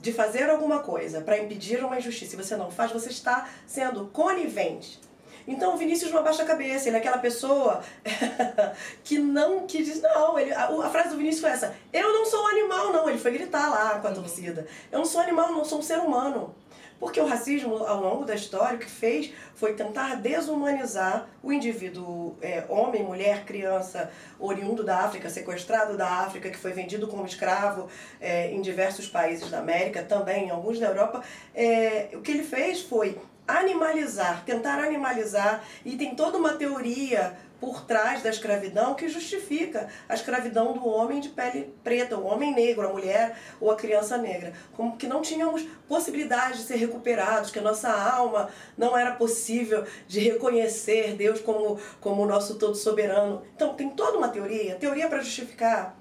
[0.00, 4.06] de fazer alguma coisa para impedir uma injustiça e você não faz, você está sendo
[4.06, 5.00] conivente.
[5.46, 7.82] Então o Vinícius não abaixa a cabeça, ele é aquela pessoa
[9.02, 12.24] que não, que diz, não, ele, a, a, frase do Vinícius foi essa, eu não
[12.24, 15.52] sou um animal não, ele foi gritar lá com a torcida, eu não sou animal,
[15.52, 16.54] não sou um ser humano.
[17.00, 22.36] Porque o racismo, ao longo da história, o que fez foi tentar desumanizar o indivíduo,
[22.42, 27.88] é, homem, mulher, criança, oriundo da África, sequestrado da África, que foi vendido como escravo
[28.20, 31.24] é, em diversos países da América, também em alguns da Europa.
[31.54, 37.84] É, o que ele fez foi animalizar, tentar animalizar, e tem toda uma teoria por
[37.84, 42.88] trás da escravidão que justifica a escravidão do homem de pele preta, o homem negro,
[42.88, 44.54] a mulher ou a criança negra.
[44.72, 49.84] Como que não tínhamos possibilidade de ser recuperados, que a nossa alma não era possível
[50.08, 53.42] de reconhecer Deus como, como o nosso todo soberano.
[53.54, 54.76] Então, tem toda uma teoria.
[54.76, 55.96] Teoria para justificar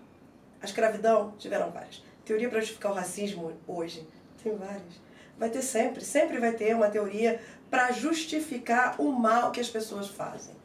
[0.61, 2.01] a escravidão, tiveram várias.
[2.23, 4.07] Teoria para justificar o racismo hoje,
[4.41, 5.09] tem várias.
[5.37, 10.07] Vai ter sempre, sempre vai ter uma teoria para justificar o mal que as pessoas
[10.07, 10.58] fazem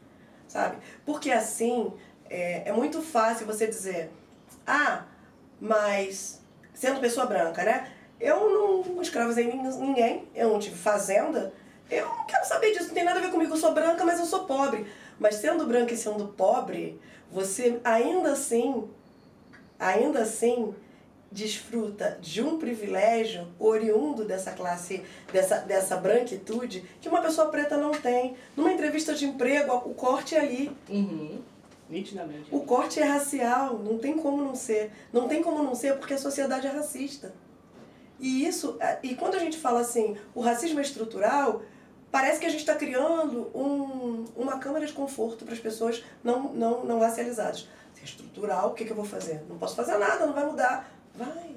[0.54, 0.76] sabe?
[1.04, 1.92] Porque assim
[2.30, 4.08] é, é muito fácil você dizer,
[4.64, 5.02] ah,
[5.60, 6.40] mas
[6.72, 7.90] sendo pessoa branca, né?
[8.20, 11.52] Eu não escravizei ninguém, eu não tive fazenda,
[11.90, 14.20] eu não quero saber disso, não tem nada a ver comigo, eu sou branca, mas
[14.20, 14.86] eu sou pobre.
[15.18, 17.00] Mas sendo branca e sendo pobre,
[17.32, 18.88] você ainda assim,
[19.76, 20.72] ainda assim,
[21.34, 27.90] desfruta de um privilégio oriundo dessa classe, dessa, dessa branquitude, que uma pessoa preta não
[27.90, 28.36] tem.
[28.56, 30.70] Numa entrevista de emprego, o corte é ali.
[30.88, 31.40] Uhum.
[31.90, 32.46] Nitidamente.
[32.52, 34.92] O corte é racial, não tem como não ser.
[35.12, 37.34] Não tem como não ser porque a sociedade é racista.
[38.20, 41.62] E isso, é, e quando a gente fala assim, o racismo é estrutural,
[42.12, 46.52] parece que a gente está criando um, uma câmara de conforto para as pessoas não,
[46.52, 47.68] não, não racializadas.
[47.92, 49.42] Se é estrutural, o que, que eu vou fazer?
[49.48, 50.93] Não posso fazer nada, não vai mudar.
[51.14, 51.54] Vai.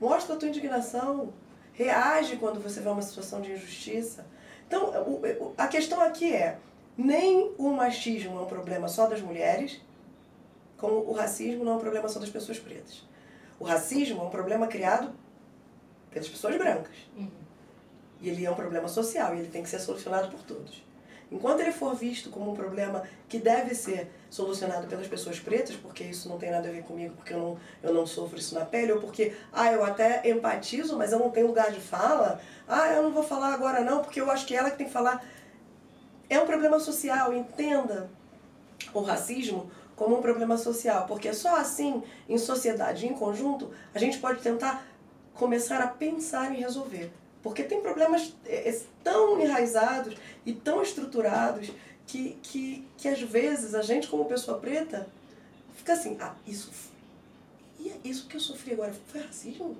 [0.00, 1.32] Mostra a tua indignação.
[1.74, 4.26] Reage quando você vê uma situação de injustiça.
[4.66, 4.92] Então,
[5.56, 6.58] a questão aqui é:
[6.96, 9.80] nem o machismo é um problema só das mulheres,
[10.76, 13.02] como o racismo não é um problema só das pessoas pretas.
[13.58, 15.12] O racismo é um problema criado
[16.10, 16.96] pelas pessoas brancas.
[17.16, 17.30] Uhum.
[18.20, 20.84] E ele é um problema social e ele tem que ser solucionado por todos.
[21.30, 26.04] Enquanto ele for visto como um problema que deve ser solucionado pelas pessoas pretas, porque
[26.04, 28.64] isso não tem nada a ver comigo, porque eu não, eu não sofro isso na
[28.64, 32.88] pele, ou porque, ah, eu até empatizo, mas eu não tenho lugar de fala, ah,
[32.94, 34.92] eu não vou falar agora não, porque eu acho que é ela que tem que
[34.92, 35.22] falar.
[36.30, 38.08] É um problema social, entenda
[38.94, 44.16] o racismo como um problema social, porque só assim, em sociedade, em conjunto, a gente
[44.16, 44.82] pode tentar
[45.34, 47.12] começar a pensar em resolver.
[47.42, 50.16] Porque tem problemas é, é, tão enraizados
[50.46, 51.70] e tão estruturados
[52.06, 55.06] que, que, que às vezes a gente, como pessoa preta,
[55.74, 56.70] fica assim, ah, isso.
[57.78, 59.76] E é isso que eu sofri agora foi racismo?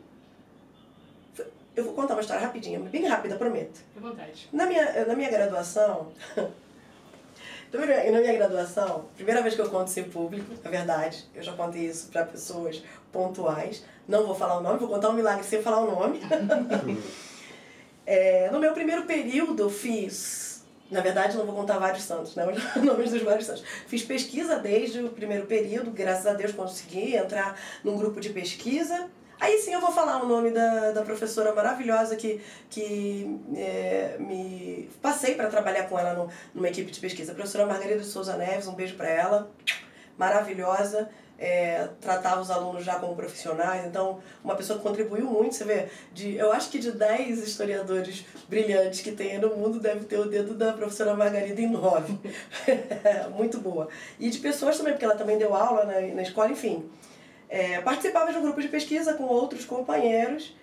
[1.74, 3.78] Eu vou contar uma história rapidinha, bem rápida, prometo.
[3.78, 4.48] Fique vontade.
[4.52, 6.12] Na minha, na minha graduação.
[7.72, 11.54] na minha graduação, primeira vez que eu conto isso em público, é verdade, eu já
[11.54, 13.82] contei isso para pessoas pontuais.
[14.06, 16.20] Não vou falar o nome, vou contar um milagre sem falar o nome.
[18.04, 20.51] É, no meu primeiro período, eu fiz.
[20.92, 22.46] Na verdade, não vou contar vários santos, né?
[22.76, 23.64] Os nomes dos vários santos.
[23.87, 29.09] Fiz pesquisa desde o primeiro período, graças a Deus consegui entrar num grupo de pesquisa.
[29.40, 34.88] Aí sim eu vou falar o nome da, da professora maravilhosa que, que é, me
[35.00, 37.33] passei para trabalhar com ela no, numa equipe de pesquisa.
[37.33, 39.50] A professora Margarida de Souza Neves, um beijo para ela.
[40.16, 41.09] Maravilhosa
[41.42, 45.88] é, tratava os alunos já como profissionais, então uma pessoa que contribuiu muito, você vê,
[46.14, 50.26] de, eu acho que de 10 historiadores brilhantes que tem no mundo, deve ter o
[50.26, 52.16] dedo da professora Margarida em 9.
[53.35, 53.88] muito boa.
[54.20, 56.88] E de pessoas também, porque ela também deu aula na, na escola, enfim.
[57.48, 60.57] É, participava de um grupo de pesquisa com outros companheiros,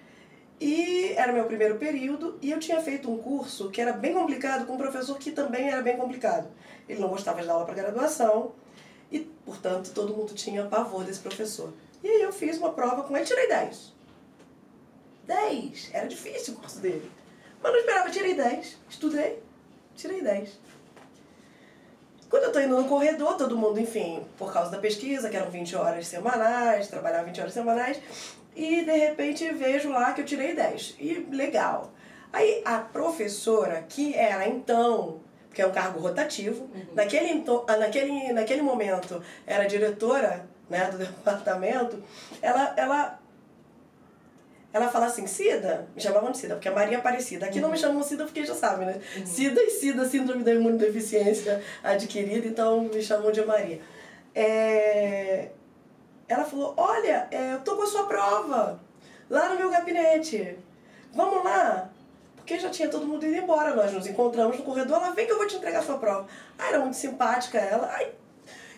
[0.62, 4.66] e era meu primeiro período, e eu tinha feito um curso que era bem complicado
[4.66, 6.48] com um professor que também era bem complicado.
[6.88, 8.54] Ele não gostava de dar aula para graduação,
[9.12, 11.74] e, portanto, todo mundo tinha pavor desse professor.
[12.04, 13.94] E aí eu fiz uma prova com ele, tirei 10.
[15.26, 15.90] 10!
[15.94, 17.10] Era difícil o curso dele.
[17.62, 18.78] Mas não esperava, tirei 10.
[18.90, 19.44] Estudei,
[19.96, 20.60] tirei 10.
[22.30, 25.50] Quando eu tô indo no corredor, todo mundo, enfim, por causa da pesquisa, que eram
[25.50, 28.00] 20 horas semanais, trabalhava 20 horas semanais,
[28.56, 30.96] e de repente vejo lá que eu tirei 10.
[31.00, 31.92] E legal.
[32.32, 35.22] Aí a professora, que era então
[35.54, 36.64] que é um cargo rotativo.
[36.64, 36.86] Uhum.
[36.94, 37.44] Naquele,
[37.80, 42.02] naquele, naquele momento era diretora né, do departamento,
[42.42, 43.20] ela, ela,
[44.72, 47.46] ela fala assim, Cida, me chamavam de Cida, porque a Maria é Aparecida.
[47.46, 49.02] Aqui não me chamam Cida porque já sabem, né?
[49.26, 53.82] Cida e Cida, síndrome da imunodeficiência adquirida, então me chamam de Maria.
[54.36, 55.50] É,
[56.28, 58.80] ela falou, olha, é, eu tô com a sua prova
[59.30, 60.58] lá no meu gabinete.
[61.14, 61.90] Vamos lá?
[62.50, 63.76] Porque já tinha todo mundo indo embora.
[63.76, 64.98] Nós nos encontramos no corredor.
[64.98, 66.26] Ela vem que eu vou te entregar a sua prova.
[66.58, 67.88] Ah, era muito simpática ela.
[67.94, 68.12] Ai,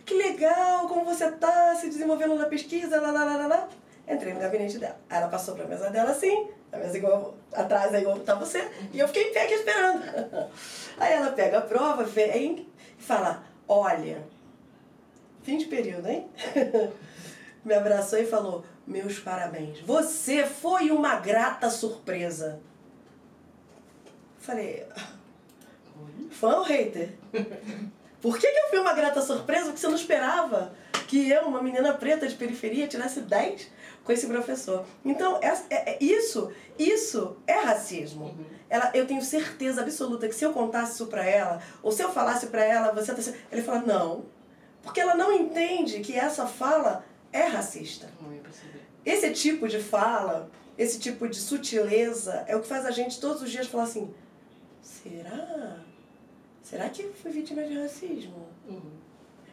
[0.05, 3.69] que legal, como você tá se desenvolvendo na pesquisa, lá, lá, lá, lá.
[4.05, 4.99] Entrei no gabinete dela.
[5.09, 8.69] Aí ela passou pra mesa dela assim, a mesa igual, atrás aí igual tá você,
[8.91, 10.03] e eu fiquei em pé aqui esperando.
[10.99, 12.67] Aí ela pega a prova, vem
[12.99, 14.21] e fala, olha,
[15.43, 16.29] fim de período, hein?
[17.63, 19.79] Me abraçou e falou, meus parabéns.
[19.81, 22.59] Você foi uma grata surpresa.
[24.41, 24.85] Falei,
[26.31, 27.13] fã ou hater?
[28.19, 29.65] Por que, que eu fui uma grata surpresa?
[29.65, 30.73] Porque você não esperava
[31.07, 33.67] que eu, uma menina preta de periferia, tirasse 10
[34.03, 34.85] com esse professor.
[35.05, 38.25] Então, é, é, isso, isso é racismo.
[38.25, 38.45] Uhum.
[38.69, 42.11] Ela, eu tenho certeza absoluta que se eu contasse isso pra ela, ou se eu
[42.11, 43.21] falasse pra ela, você tá...
[43.51, 44.25] Ele fala, não.
[44.81, 48.09] Porque ela não entende que essa fala é racista.
[49.05, 53.41] Esse tipo de fala, esse tipo de sutileza, é o que faz a gente todos
[53.41, 54.13] os dias falar assim,
[54.81, 55.77] será?
[56.63, 58.47] Será que fui vítima de racismo?
[58.67, 58.91] Uhum.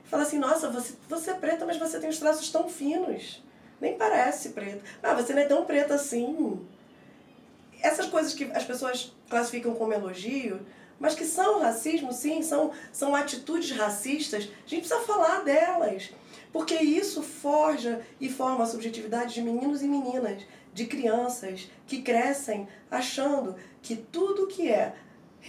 [0.04, 3.42] Fala assim, nossa, você, você é preta, mas você tem os traços tão finos.
[3.80, 4.82] Nem parece preta.
[5.02, 6.66] Ah, você não é tão preta assim.
[7.80, 10.60] Essas coisas que as pessoas classificam como elogio,
[10.98, 16.10] mas que são racismo, sim, são, são atitudes racistas, a gente precisa falar delas.
[16.52, 22.66] Porque isso forja e forma a subjetividade de meninos e meninas, de crianças que crescem
[22.90, 24.94] achando que tudo que é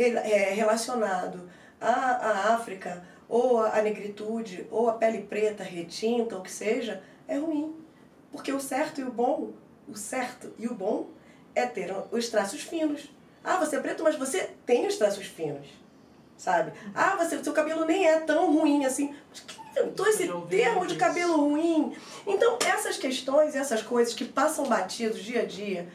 [0.04, 6.52] relacionado à, à África, ou à negritude, ou à pele preta, retinta, ou o que
[6.52, 7.76] seja, é ruim.
[8.32, 9.52] Porque o certo e o bom,
[9.88, 11.08] o certo e o bom
[11.56, 13.10] é ter os traços finos.
[13.44, 15.68] Ah, você é preto, mas você tem os traços finos.
[16.38, 16.72] Sabe?
[16.96, 19.14] Ah, você, seu cabelo nem é tão ruim assim.
[19.30, 21.96] Mas quem inventou esse termo de cabelo ruim?
[22.26, 25.90] Então, essas questões, essas coisas que passam batidos dia a dia,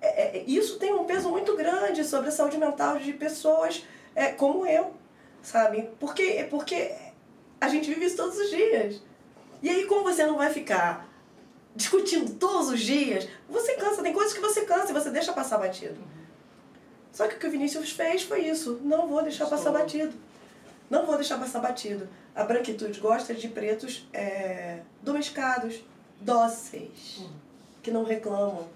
[0.00, 4.32] é, é, isso tem um peso muito grande sobre a saúde mental de pessoas é,
[4.32, 4.92] como eu,
[5.42, 5.90] sabe?
[5.98, 6.94] Porque, porque
[7.60, 9.00] a gente vive isso todos os dias.
[9.62, 11.08] E aí, como você não vai ficar
[11.74, 14.02] discutindo todos os dias, você cansa.
[14.02, 15.98] Tem coisas que você cansa e você deixa passar batido.
[17.12, 18.80] Só que o que o Vinícius fez foi isso.
[18.82, 20.14] Não vou deixar passar batido.
[20.88, 22.08] Não vou deixar passar batido.
[22.34, 25.82] A branquitude gosta de pretos é, domesticados,
[26.20, 27.30] dóceis, uhum.
[27.82, 28.68] que não reclamam.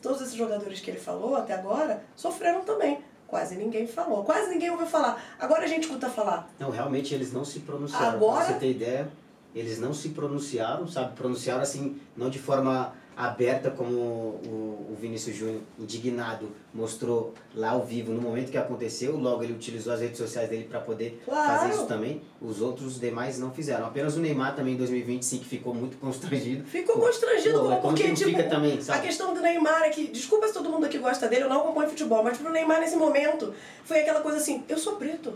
[0.00, 3.00] Todos esses jogadores que ele falou até agora sofreram também.
[3.26, 4.24] Quase ninguém falou.
[4.24, 5.22] Quase ninguém ouviu falar.
[5.38, 6.50] Agora a gente escuta falar.
[6.58, 8.16] Não, realmente eles não se pronunciaram.
[8.16, 8.44] Agora...
[8.44, 9.10] Pra você ter ideia,
[9.54, 11.14] eles não se pronunciaram, sabe?
[11.14, 17.84] Pronunciaram assim, não de forma aberta como o, o Vinícius Júnior, indignado, mostrou lá ao
[17.84, 19.16] vivo no momento que aconteceu.
[19.16, 21.58] Logo ele utilizou as redes sociais dele para poder claro.
[21.58, 22.22] fazer isso também.
[22.40, 23.86] Os outros os demais não fizeram.
[23.86, 26.64] Apenas o Neymar também em 2020 sim que ficou muito constrangido.
[26.64, 30.54] Ficou constrangido, Pô, porque que tipo, também, a questão do Neymar é que, desculpa se
[30.54, 33.52] todo mundo aqui gosta dele, eu não acompanho futebol, mas pro Neymar nesse momento
[33.84, 35.34] foi aquela coisa assim, eu sou preto.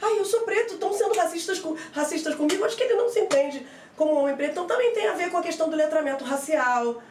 [0.00, 3.20] Ai, eu sou preto, estão sendo racistas, com, racistas comigo, acho que ele não se
[3.20, 4.52] entende como homem preto.
[4.52, 7.02] Então também tem a ver com a questão do letramento racial,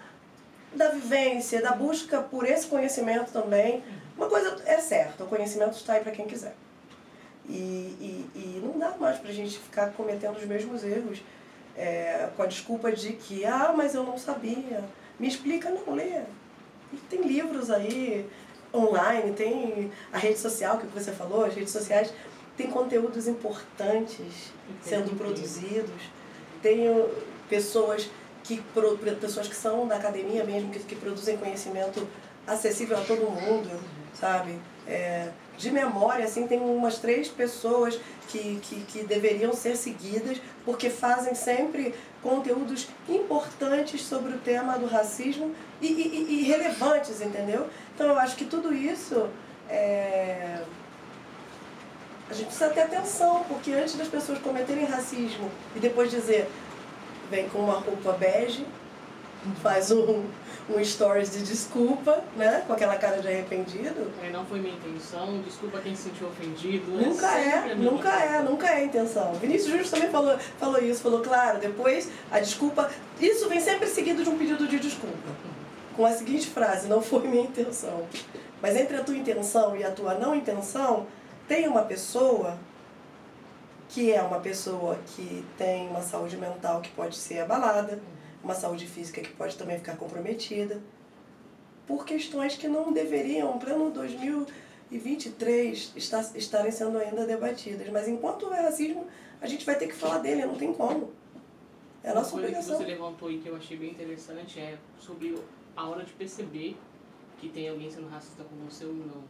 [0.73, 3.83] da vivência, da busca por esse conhecimento também.
[4.15, 6.55] Uma coisa é certa, o conhecimento está aí para quem quiser.
[7.47, 11.21] E, e, e não dá mais para a gente ficar cometendo os mesmos erros
[11.77, 14.83] é, com a desculpa de que, ah, mas eu não sabia.
[15.19, 16.21] Me explica, não, lê.
[17.09, 18.29] Tem livros aí
[18.73, 22.13] online, tem a rede social que você falou, as redes sociais,
[22.57, 26.01] tem conteúdos importantes sendo produzidos,
[26.61, 26.87] tem
[27.49, 28.09] pessoas
[28.43, 28.61] que
[29.19, 32.07] pessoas que são da academia mesmo, que, que produzem conhecimento
[32.45, 33.69] acessível a todo mundo,
[34.13, 34.59] sabe?
[34.87, 40.89] É, de memória, assim, tem umas três pessoas que, que, que deveriam ser seguidas, porque
[40.89, 47.67] fazem sempre conteúdos importantes sobre o tema do racismo e, e, e relevantes, entendeu?
[47.93, 49.27] Então eu acho que tudo isso
[49.69, 50.61] é...
[52.29, 56.49] a gente precisa ter atenção, porque antes das pessoas cometerem racismo e depois dizer
[57.29, 58.65] vem com uma roupa bege,
[59.61, 60.23] faz um,
[60.69, 62.63] um stories de desculpa, né?
[62.65, 64.11] Com aquela cara de arrependido.
[64.23, 66.91] É, não foi minha intenção, desculpa quem se sentiu ofendido.
[66.91, 69.33] Nunca é, é nunca é, nunca é a intenção.
[69.33, 72.89] Vinícius Júnior também falou, falou isso, falou, claro, depois a desculpa.
[73.19, 75.29] Isso vem sempre seguido de um pedido de desculpa.
[75.95, 78.05] Com a seguinte frase, não foi minha intenção.
[78.61, 81.05] Mas entre a tua intenção e a tua não intenção,
[81.47, 82.57] tem uma pessoa
[83.89, 87.99] que é uma pessoa que tem uma saúde mental que pode ser abalada,
[88.43, 90.81] uma saúde física que pode também ficar comprometida,
[91.87, 97.87] por questões que não deveriam, em pleno 2023, estar, estarem sendo ainda debatidas.
[97.89, 99.07] Mas enquanto houver racismo,
[99.39, 101.11] a gente vai ter que falar dele, não tem como.
[102.03, 102.77] É a nossa Uma coisa obrigação.
[102.77, 105.35] que você levantou aí que eu achei bem interessante é sobre
[105.75, 106.75] a hora de perceber
[107.37, 109.23] que tem alguém sendo racista com você ou não.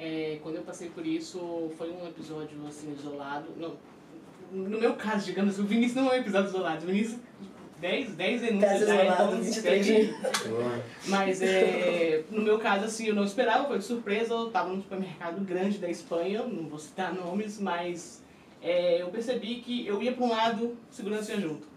[0.00, 3.48] É, quando eu passei por isso, foi um episódio assim, isolado.
[3.58, 3.76] Não,
[4.50, 6.84] no meu caso, digamos, o Vinícius não é um episódio isolado.
[6.84, 7.20] O Vinícius,
[7.78, 10.84] 10, 10 denúncias já, então 23 27 Boa.
[11.06, 14.32] Mas é, no meu caso, assim, eu não esperava, foi de surpresa.
[14.32, 18.22] Eu tava num supermercado grande da Espanha, não vou citar nomes, mas
[18.62, 21.68] é, eu percebi que eu ia para um lado, segurança ia junto.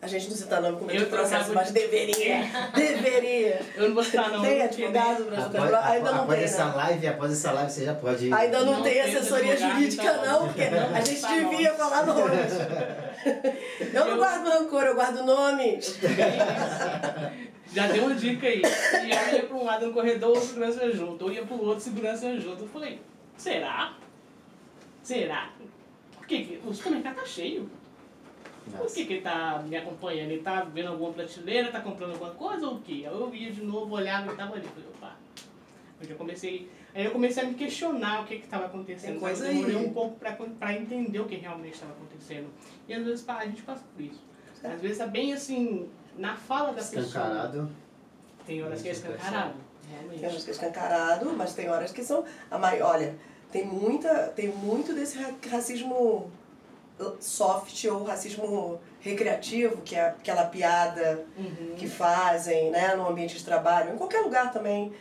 [0.00, 2.36] A gente não cita nome com medo Eu de processo, mas de- deveria.
[2.72, 3.60] Deveria.
[3.74, 4.42] Eu não vou citar não.
[4.42, 5.86] Tem advogado Após, ajudar?
[5.90, 6.74] Ainda não após tem, essa né?
[6.76, 8.32] live, após essa live você já pode.
[8.32, 10.24] Ainda não, Não tem assessoria jurídica, então.
[10.24, 11.78] não, porque Não a gente tá devia bom.
[11.78, 12.52] falar nomes.
[13.92, 15.98] Eu não Eu- guardo rancor, eu guardo nomes.
[17.74, 18.62] Já deu uma dica aí.
[18.62, 21.24] E aí eu ia pra um lado no corredor, o segurança junto.
[21.24, 22.62] Ou ia pro outro, segurança junto.
[22.62, 23.00] Eu falei,
[23.36, 23.94] será?
[25.02, 25.50] Será?
[26.16, 27.68] Por que que- o supermercado tá cheio?
[28.64, 28.94] Por Nossa.
[28.94, 30.30] que, que ele tá me acompanhando?
[30.30, 33.04] Ele tá vendo alguma prateleira, tá comprando alguma coisa ou o quê?
[33.06, 34.66] Aí eu ia de novo, olhava e tava ali.
[34.66, 35.16] Falei, opa.
[36.00, 36.70] Eu já comecei.
[36.94, 39.12] Aí eu comecei a me questionar o que que estava acontecendo.
[39.12, 39.86] Tem coisa eu demorei aí.
[39.86, 42.46] um pouco pra, pra entender o que realmente estava acontecendo.
[42.86, 44.22] E às vezes a gente passa por isso.
[44.62, 47.02] Às vezes é bem assim, na fala da pessoa.
[47.02, 47.70] Escancarado.
[48.46, 49.54] Tem horas que é escancarado.
[49.82, 50.24] Tem Realmente.
[50.24, 52.24] horas que é escancarado, mas tem horas que são.
[52.50, 53.14] A maior, olha,
[53.52, 56.30] tem, muita, tem muito desse ra- racismo
[57.20, 61.74] soft ou racismo recreativo, que é aquela piada Uhum.
[61.76, 64.92] que fazem né, no ambiente de trabalho, em qualquer lugar também.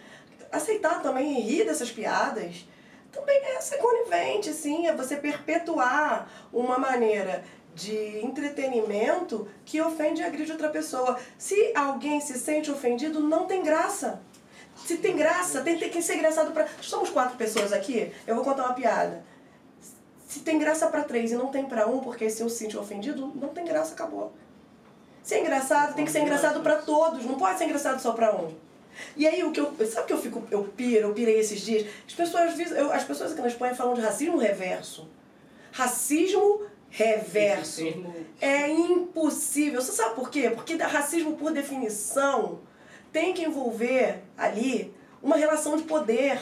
[0.52, 2.66] Aceitar também e rir dessas piadas
[3.12, 10.24] também é ser conivente, assim, é você perpetuar uma maneira de entretenimento que ofende e
[10.26, 11.18] agride outra pessoa.
[11.38, 14.22] Se alguém se sente ofendido, não tem graça.
[14.86, 16.68] Se tem graça, tem, tem que ser engraçado para.
[16.82, 19.24] Somos quatro pessoas aqui, eu vou contar uma piada.
[20.28, 23.32] Se tem graça para três e não tem para um, porque se se sente ofendido,
[23.34, 24.34] não tem graça, acabou.
[25.24, 28.36] Se é engraçado, tem que ser engraçado para todos, não pode ser engraçado só para
[28.36, 28.54] um.
[29.16, 29.74] E aí o que eu.
[29.88, 30.44] Sabe o que eu fico.
[30.52, 31.88] Eu piro, eu pirei esses dias?
[32.06, 35.08] As pessoas, eu- as pessoas aqui na Espanha falam de racismo reverso.
[35.72, 37.84] Racismo reverso.
[38.42, 39.82] É impossível.
[39.82, 40.50] Você sabe por quê?
[40.50, 42.60] Porque racismo, por definição,
[43.12, 46.40] tem que envolver ali uma relação de poder.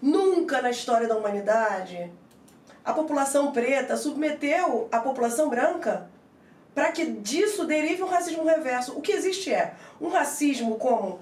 [0.00, 2.10] Nunca na história da humanidade
[2.84, 6.10] a população preta submeteu a população branca
[6.74, 8.96] para que disso derive um racismo reverso.
[8.96, 11.20] O que existe é um racismo como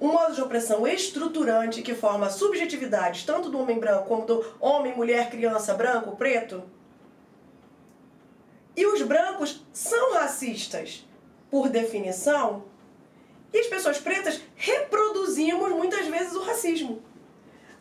[0.00, 4.96] um modo de opressão estruturante que forma subjetividades tanto do homem branco como do homem,
[4.96, 6.62] mulher, criança, branco, preto.
[8.76, 11.06] E os brancos são racistas,
[11.50, 12.64] por definição,
[13.52, 17.02] e as pessoas pretas reproduzimos muitas vezes o racismo.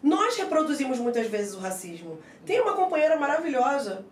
[0.02, 2.20] Nós reproduzimos muitas vezes o racismo.
[2.46, 4.04] Tem uma companheira maravilhosa.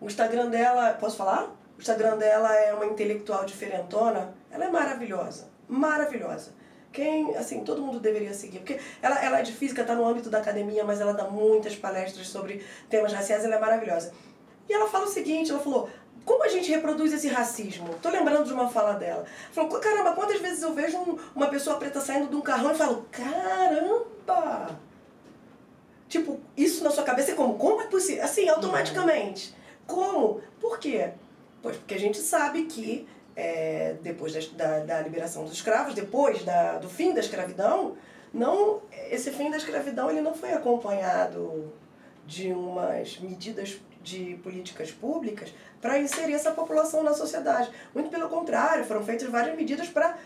[0.00, 1.44] O Instagram dela, posso falar?
[1.76, 4.34] O Instagram dela é uma intelectual diferentona.
[4.50, 5.48] Ela é maravilhosa.
[5.68, 6.52] Maravilhosa.
[6.92, 8.58] Quem, assim, todo mundo deveria seguir.
[8.58, 11.74] Porque ela, ela é de física, está no âmbito da academia, mas ela dá muitas
[11.76, 14.12] palestras sobre temas raciais, ela é maravilhosa.
[14.68, 15.88] E ela fala o seguinte, ela falou,
[16.24, 17.94] como a gente reproduz esse racismo?
[18.02, 19.24] Tô lembrando de uma fala dela.
[19.52, 22.74] Falou, caramba, quantas vezes eu vejo um- uma pessoa preta saindo de um carrão e
[22.74, 24.78] falo, caramba!
[26.12, 27.54] Tipo, isso na sua cabeça é como?
[27.56, 28.22] Como é possível?
[28.22, 29.54] Assim, automaticamente.
[29.86, 30.42] Como?
[30.60, 31.12] Por quê?
[31.62, 36.44] Pois porque a gente sabe que é, depois das- da, da liberação dos escravos, depois
[36.44, 37.96] da, do fim da escravidão,
[38.30, 41.72] não, esse fim da escravidão ele não foi acompanhado
[42.26, 47.70] de umas medidas de políticas públicas para inserir essa população na sociedade.
[47.94, 50.18] Muito pelo contrário, foram feitas várias medidas para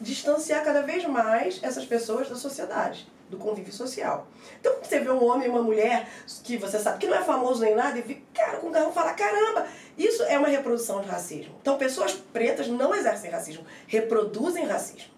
[0.00, 4.26] distanciar cada vez mais essas pessoas da sociedade, do convívio social.
[4.60, 6.08] Então, você vê um homem e uma mulher
[6.44, 9.14] que você sabe que não é famoso nem nada, e vê, cara, com carro fala,
[9.14, 9.66] caramba,
[9.98, 11.54] isso é uma reprodução de racismo.
[11.60, 15.10] Então, pessoas pretas não exercem racismo, reproduzem racismo.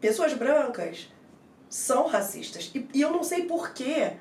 [0.00, 1.08] Pessoas brancas
[1.68, 2.70] são racistas.
[2.74, 4.12] E, e eu não sei por que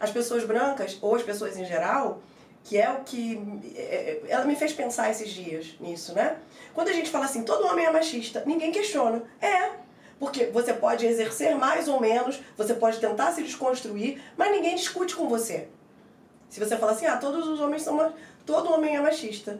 [0.00, 2.22] as pessoas brancas, ou as pessoas em geral,
[2.64, 3.40] que é o que.
[3.76, 6.38] é, é, Ela me fez pensar esses dias nisso, né?
[6.72, 9.22] Quando a gente fala assim, todo homem é machista, ninguém questiona.
[9.40, 9.83] É.
[10.18, 15.14] Porque você pode exercer mais ou menos, você pode tentar se desconstruir, mas ninguém discute
[15.14, 15.68] com você.
[16.48, 18.14] Se você fala assim, ah, todos os homens são.
[18.46, 19.58] Todo homem é machista.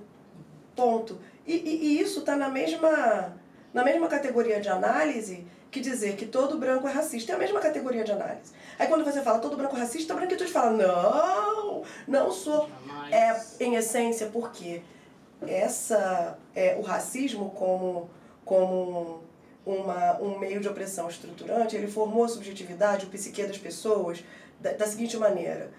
[0.76, 1.18] Ponto.
[1.46, 3.34] E, e, e isso está na mesma,
[3.72, 7.32] na mesma categoria de análise que dizer que todo branco é racista.
[7.32, 8.52] É a mesma categoria de análise.
[8.78, 12.70] Aí quando você fala todo branco é racista, a branquitude fala, não, não sou.
[13.11, 14.82] É, em essência, porque
[15.46, 18.09] essa, é, o racismo como,
[18.44, 19.22] como
[19.66, 24.24] uma, um meio de opressão estruturante, ele formou a subjetividade, o psique das pessoas
[24.60, 25.70] da, da seguinte maneira.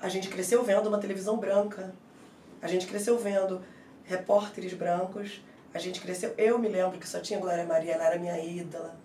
[0.00, 1.94] A gente cresceu vendo uma televisão branca,
[2.60, 3.62] a gente cresceu vendo
[4.04, 5.42] repórteres brancos,
[5.72, 6.34] a gente cresceu.
[6.38, 8.96] Eu me lembro que só tinha Glória Maria, ela era minha ídola.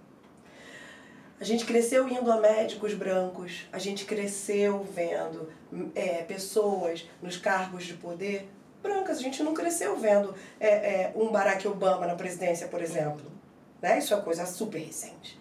[1.39, 5.49] A gente cresceu indo a médicos brancos, a gente cresceu vendo
[5.95, 8.47] é, pessoas nos cargos de poder
[8.81, 9.17] brancas.
[9.17, 13.40] A gente não cresceu vendo é, é, um Barack Obama na presidência, por exemplo.
[13.81, 13.97] Né?
[13.97, 15.39] Isso é coisa super recente.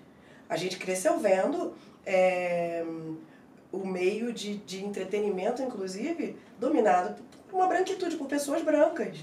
[0.49, 1.75] A gente cresceu vendo
[2.05, 2.85] é,
[3.71, 9.19] o meio de, de entretenimento, inclusive, dominado por uma branquitude, por pessoas brancas,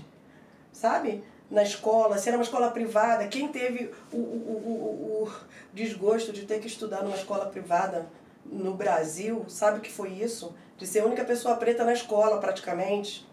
[0.72, 1.24] sabe?
[1.50, 5.32] Na escola, se era uma escola privada, quem teve o, o, o, o
[5.74, 8.08] desgosto de ter que estudar numa escola privada
[8.46, 10.54] no Brasil, sabe o que foi isso?
[10.78, 13.28] De ser a única pessoa preta na escola, praticamente,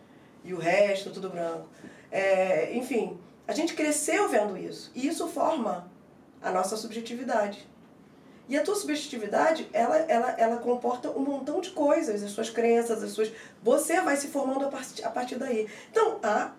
[0.45, 1.69] e o resto tudo branco.
[2.11, 5.91] É, enfim, a gente cresceu vendo isso, e isso forma
[6.43, 7.69] a nossa subjetividade.
[8.47, 13.03] E a tua subjetividade, ela, ela, ela comporta um montão de coisas, as suas crenças,
[13.03, 13.33] as suas.
[13.63, 15.67] Você vai se formando a partir, a partir daí.
[15.91, 16.53] Então, ah,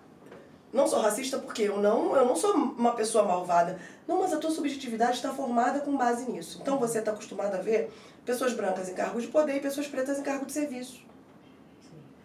[0.72, 3.78] não sou racista porque eu não, eu não sou uma pessoa malvada.
[4.06, 6.58] Não, mas a tua subjetividade está formada com base nisso.
[6.60, 7.90] Então você está acostumado a ver
[8.24, 11.00] pessoas brancas em cargos de poder e pessoas pretas em cargo de serviço.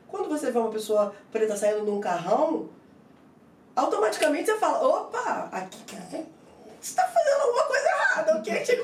[0.08, 2.70] Quando você vê uma pessoa preta saindo de um carrão,
[3.76, 6.26] automaticamente você fala, opa, aqui você
[6.82, 8.62] está fazendo alguma coisa errada, ok?
[8.64, 8.84] Tipo,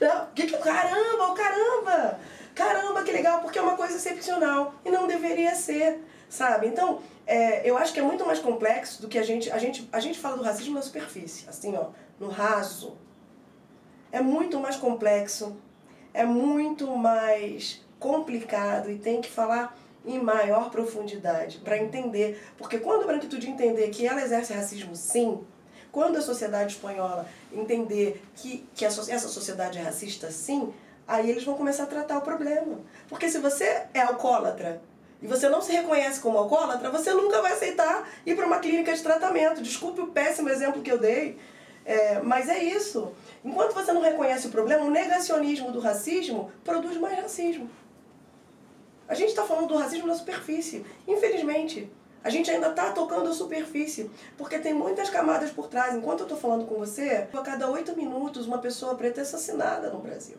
[0.00, 2.20] não, que que, caramba, oh, caramba,
[2.54, 6.66] caramba, que legal, porque é uma coisa excepcional e não deveria ser, sabe?
[6.66, 9.88] Então, é, eu acho que é muito mais complexo do que a gente, a gente,
[9.92, 12.96] a gente fala do racismo na superfície, assim, ó, no raso.
[14.10, 15.56] É muito mais complexo,
[16.12, 19.76] é muito mais complicado e tem que falar
[20.08, 25.40] em maior profundidade para entender, porque quando a branquitude entender que ela exerce racismo sim,
[25.92, 30.72] quando a sociedade espanhola entender que, que essa sociedade é racista sim,
[31.06, 32.78] aí eles vão começar a tratar o problema.
[33.08, 34.80] Porque se você é alcoólatra
[35.20, 38.94] e você não se reconhece como alcoólatra, você nunca vai aceitar ir para uma clínica
[38.94, 39.62] de tratamento.
[39.62, 41.38] Desculpe o péssimo exemplo que eu dei,
[41.84, 43.12] é, mas é isso.
[43.44, 47.68] Enquanto você não reconhece o problema, o negacionismo do racismo produz mais racismo.
[49.08, 51.90] A gente está falando do racismo na superfície, infelizmente.
[52.22, 55.94] A gente ainda está tocando a superfície, porque tem muitas camadas por trás.
[55.94, 59.88] Enquanto eu estou falando com você, a cada oito minutos uma pessoa preta é assassinada
[59.88, 60.36] no Brasil.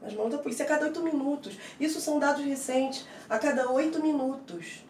[0.00, 1.56] Nas mãos da polícia, a cada oito minutos.
[1.78, 3.06] Isso são dados recentes.
[3.28, 4.84] A cada oito minutos.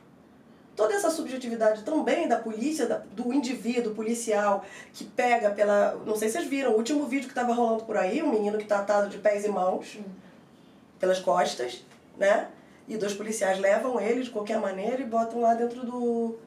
[0.77, 5.97] Toda essa subjetividade também da polícia, da, do indivíduo policial que pega pela.
[6.07, 8.57] Não sei se vocês viram, o último vídeo que estava rolando por aí, um menino
[8.57, 9.99] que está atado de pés e mãos
[11.01, 11.85] pelas costas,
[12.17, 12.49] né?
[12.89, 16.39] E dois policiais levam ele de qualquer maneira e botam lá dentro do.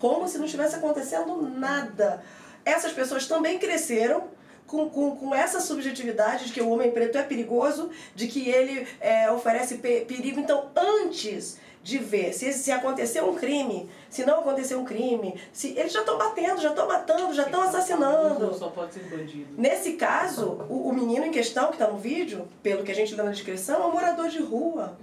[0.00, 2.22] Como se não estivesse acontecendo nada.
[2.64, 4.24] Essas pessoas também cresceram
[4.66, 8.86] com, com, com essa subjetividade de que o homem preto é perigoso, de que ele
[9.00, 10.40] é, oferece perigo.
[10.40, 15.68] Então, antes de ver se, se aconteceu um crime, se não aconteceu um crime, se
[15.78, 18.52] eles já estão batendo, já estão matando, já estão assassinando.
[18.54, 19.54] Só pode ser bandido.
[19.56, 23.14] Nesse caso, o, o menino em questão que está no vídeo, pelo que a gente
[23.14, 24.98] lê na descrição, é um morador de rua.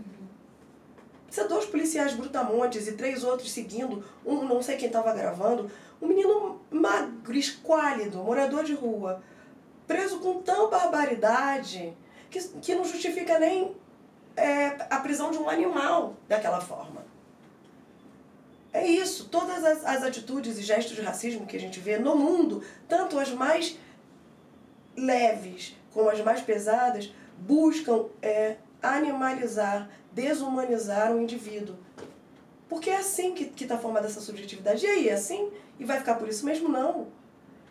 [1.33, 5.71] Precisa dois policiais brutamontes e três outros seguindo, um não sei quem estava gravando.
[5.99, 9.19] Um menino magro, esquálido, morador de rua,
[9.87, 11.97] preso com tão barbaridade
[12.29, 13.75] que, que não justifica nem
[14.37, 17.03] é, a prisão de um animal daquela forma.
[18.71, 19.27] É isso.
[19.27, 23.17] Todas as, as atitudes e gestos de racismo que a gente vê no mundo, tanto
[23.17, 23.75] as mais
[24.95, 31.77] leves como as mais pesadas, buscam é, animalizar, desumanizar o indivíduo.
[32.67, 34.85] Porque é assim que está formada essa subjetividade.
[34.85, 35.49] E aí, é assim?
[35.79, 36.67] E vai ficar por isso mesmo?
[36.67, 37.07] Não.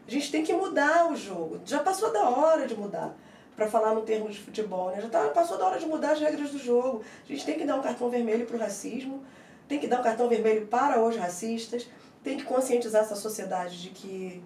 [0.07, 1.61] A gente tem que mudar o jogo.
[1.65, 3.15] Já passou da hora de mudar.
[3.55, 5.01] Para falar no termo de futebol, né?
[5.03, 7.05] Já tá, passou da hora de mudar as regras do jogo.
[7.23, 9.23] A gente tem que dar um cartão vermelho para o racismo,
[9.69, 11.87] tem que dar um cartão vermelho para os racistas,
[12.25, 14.43] tem que conscientizar essa sociedade de que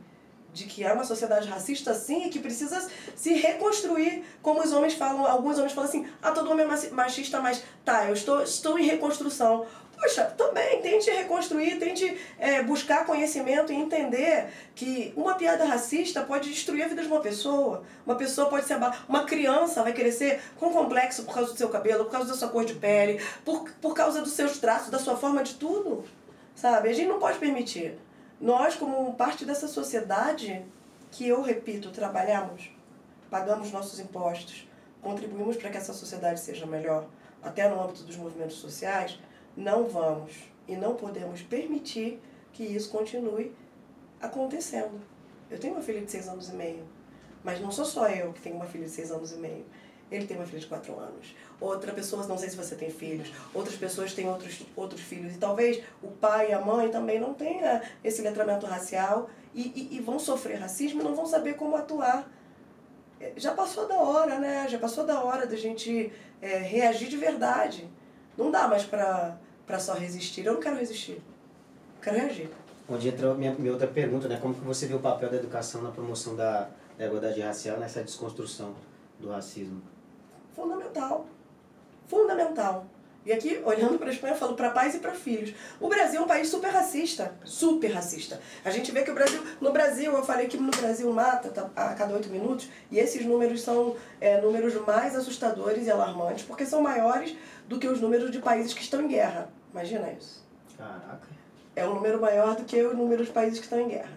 [0.56, 4.94] de que é uma sociedade racista sim e que precisa se reconstruir, como os homens
[4.94, 8.78] falam, alguns homens falam assim, ah, todo homem é machista, mas tá, eu estou, estou
[8.78, 9.66] em reconstrução.
[9.94, 16.50] Poxa, também tente reconstruir, tente é, buscar conhecimento e entender que uma piada racista pode
[16.50, 17.82] destruir a vida de uma pessoa.
[18.04, 18.98] Uma pessoa pode ser abalada.
[19.08, 22.48] Uma criança vai crescer com complexo por causa do seu cabelo, por causa da sua
[22.48, 26.04] cor de pele, por, por causa dos seus traços, da sua forma de tudo.
[26.54, 26.90] Sabe?
[26.90, 27.98] A gente não pode permitir.
[28.40, 30.64] Nós, como parte dessa sociedade
[31.10, 32.76] que eu repito, trabalhamos
[33.30, 34.68] pagamos nossos impostos,
[35.02, 37.06] contribuímos para que essa sociedade seja melhor,
[37.42, 39.18] até no âmbito dos movimentos sociais,
[39.56, 40.32] não vamos
[40.66, 42.20] e não podemos permitir
[42.52, 43.52] que isso continue
[44.20, 45.00] acontecendo.
[45.50, 46.84] Eu tenho uma filha de seis anos e meio,
[47.44, 49.64] mas não sou só eu que tenho uma filha de seis anos e meio.
[50.10, 51.34] Ele tem uma filha de quatro anos.
[51.60, 55.34] Outra pessoa, não sei se você tem filhos, outras pessoas têm outros, outros filhos.
[55.34, 59.96] E talvez o pai e a mãe também não tenham esse letramento racial e, e,
[59.96, 62.30] e vão sofrer racismo e não vão saber como atuar.
[63.20, 64.68] É, já passou da hora, né?
[64.68, 67.90] Já passou da hora da gente é, reagir de verdade.
[68.36, 69.38] Não dá mais pra
[69.80, 70.44] só resistir.
[70.44, 71.14] Eu não quero resistir.
[71.14, 72.50] Eu quero reagir.
[72.88, 74.38] Onde entra minha, minha outra pergunta, né?
[74.40, 78.02] Como que você vê o papel da educação na promoção da, da igualdade racial nessa
[78.04, 78.74] desconstrução
[79.18, 79.82] do racismo?
[80.56, 81.26] Fundamental.
[82.08, 82.86] Fundamental.
[83.26, 85.52] E aqui, olhando para a Espanha, eu falo para pais e para filhos.
[85.80, 87.34] O Brasil é um país super racista.
[87.44, 88.40] Super racista.
[88.64, 89.42] A gente vê que o Brasil.
[89.60, 93.26] No Brasil, eu falei que no Brasil mata tá, a cada oito minutos, e esses
[93.26, 97.36] números são é, números mais assustadores e alarmantes, porque são maiores
[97.68, 99.50] do que os números de países que estão em guerra.
[99.72, 100.46] Imagina isso.
[100.78, 101.28] Caraca.
[101.74, 104.16] É um número maior do que o número de países que estão em guerra.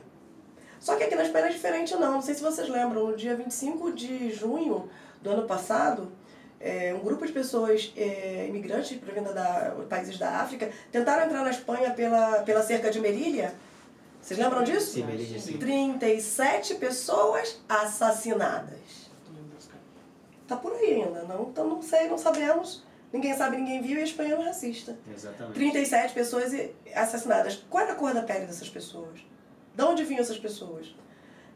[0.80, 2.14] Só que aqui na Espanha é diferente, não.
[2.14, 4.88] Não sei se vocês lembram, no dia 25 de junho
[5.22, 6.12] do ano passado,
[6.60, 11.52] é, um grupo de pessoas é, imigrantes provenientes da países da África tentaram entrar na
[11.52, 13.54] Espanha pela, pela cerca de Merilha.
[14.22, 14.94] Vocês lembram disso?
[14.94, 15.58] Sim, Merilha, sim.
[15.58, 19.10] 37 pessoas assassinadas.
[20.48, 21.24] Tá por aí ainda.
[21.24, 22.84] Não, então não sei, não sabemos.
[23.14, 24.98] Ninguém sabe, ninguém viu e a Espanha é racista.
[25.12, 25.54] Exatamente.
[25.54, 26.52] 37 pessoas
[26.94, 27.64] assassinadas.
[27.70, 29.20] Qual era a cor da pele dessas pessoas?
[29.76, 30.94] De onde vinham essas pessoas?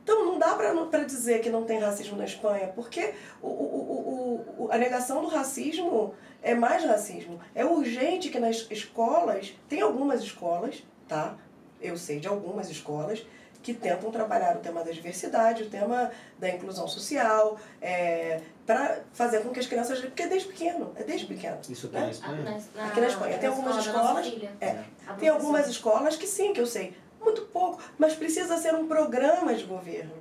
[0.03, 4.63] Então não dá para dizer que não tem racismo na Espanha, porque o, o, o,
[4.65, 7.39] o, a negação do racismo é mais racismo.
[7.55, 11.35] É urgente que nas escolas, tem algumas escolas, tá?
[11.81, 13.25] Eu sei de algumas escolas
[13.61, 19.39] que tentam trabalhar o tema da diversidade, o tema da inclusão social, é, para fazer
[19.39, 20.01] com que as crianças.
[20.01, 21.57] Porque é desde pequeno, é desde pequeno.
[21.69, 22.01] Isso aqui né?
[22.01, 22.87] na Espanha?
[22.87, 23.37] Aqui na Espanha.
[23.37, 24.33] Tem algumas escolas.
[24.59, 24.79] É,
[25.17, 26.93] tem algumas escolas que sim, que eu sei
[27.23, 30.13] muito pouco, mas precisa ser um programa de governo.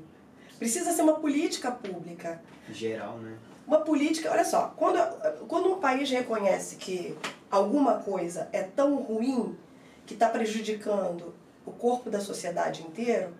[0.58, 2.40] Precisa ser uma política pública.
[2.70, 3.36] Geral, né?
[3.66, 4.98] Uma política, olha só, quando,
[5.46, 7.16] quando um país reconhece que
[7.50, 9.56] alguma coisa é tão ruim
[10.06, 11.34] que está prejudicando
[11.64, 13.30] o corpo da sociedade inteiro,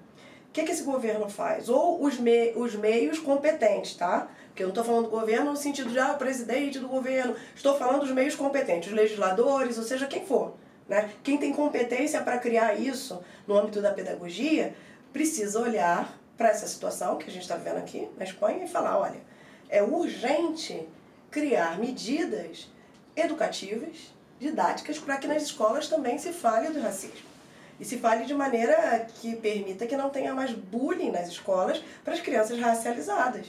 [0.48, 1.68] o que, que esse governo faz?
[1.68, 4.28] Ou os, me, os meios competentes, tá?
[4.48, 7.34] Porque eu não estou falando do governo no sentido de, ah, presidente do governo.
[7.54, 10.54] Estou falando dos meios competentes, os legisladores, ou seja, quem for.
[10.88, 11.10] Né?
[11.22, 14.74] Quem tem competência para criar isso no âmbito da pedagogia
[15.12, 18.98] precisa olhar para essa situação que a gente está vivendo aqui na Espanha e falar:
[18.98, 19.20] olha,
[19.68, 20.88] é urgente
[21.30, 22.70] criar medidas
[23.16, 27.32] educativas, didáticas, para que nas escolas também se fale do racismo.
[27.80, 32.14] E se fale de maneira que permita que não tenha mais bullying nas escolas para
[32.14, 33.46] as crianças racializadas.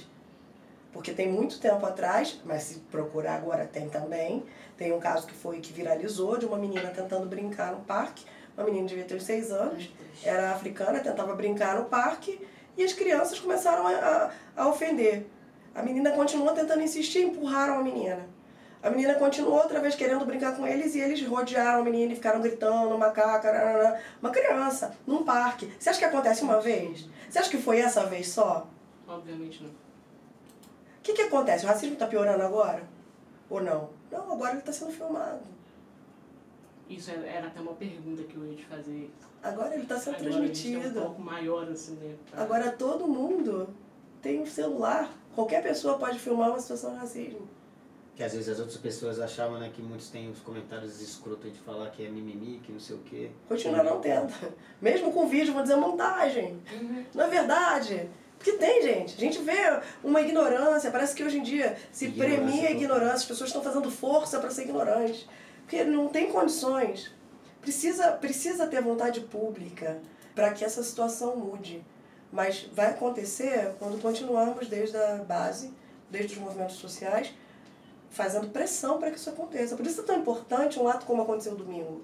[0.94, 4.44] Porque tem muito tempo atrás, mas se procurar agora tem também,
[4.78, 8.24] tem um caso que foi que viralizou de uma menina tentando brincar no parque.
[8.56, 9.92] Uma menina devia ter uns seis anos,
[10.24, 12.40] era africana, tentava brincar no parque
[12.78, 14.32] e as crianças começaram a, a,
[14.64, 15.26] a ofender.
[15.74, 18.28] A menina continuou tentando insistir e empurraram a menina.
[18.84, 22.16] A menina continuou outra vez querendo brincar com eles e eles rodearam a menina e
[22.16, 25.74] ficaram gritando, macaca, uma criança, num parque.
[25.80, 27.08] Você acha que acontece uma vez?
[27.30, 28.68] Você acha que foi essa vez só?
[29.08, 29.83] Obviamente não.
[31.04, 31.66] O que, que acontece?
[31.66, 32.82] O racismo está piorando agora?
[33.50, 33.90] Ou não?
[34.10, 35.42] Não, agora ele está sendo filmado.
[36.90, 39.12] Isso é, era até uma pergunta que eu ia te fazer.
[39.42, 40.80] Agora ele está sendo Agora transmitido.
[40.80, 42.16] A gente tem um pouco maior, assim, né?
[42.32, 43.68] pra- Agora todo mundo
[44.22, 45.12] tem um celular.
[45.36, 47.50] Qualquer pessoa pode filmar uma situação de racismo.
[48.16, 51.60] Que às vezes as outras pessoas achavam, né, que muitos têm os comentários escrotos de
[51.60, 53.30] falar que é mimimi, que não sei o quê.
[53.50, 54.32] Continua não tendo.
[54.82, 56.62] Mesmo com vídeo, vão dizer montagem.
[57.14, 58.10] Não é verdade.
[58.44, 59.16] Porque tem, gente.
[59.16, 60.92] A gente vê uma ignorância.
[60.92, 63.16] Parece que hoje em dia se Ignorância premia a ignorância.
[63.16, 65.26] As pessoas estão fazendo força para ser ignorantes.
[65.62, 67.10] Porque não tem condições.
[67.62, 70.02] Precisa, precisa ter vontade pública
[70.36, 71.86] para que essa situação mude.
[72.34, 75.72] Mas vai acontecer quando continuarmos desde a base,
[76.10, 77.34] desde os movimentos sociais,
[78.10, 79.78] fazendo pressão para que isso aconteça.
[79.78, 82.04] Por isso é tão importante um ato como aconteceu domingo,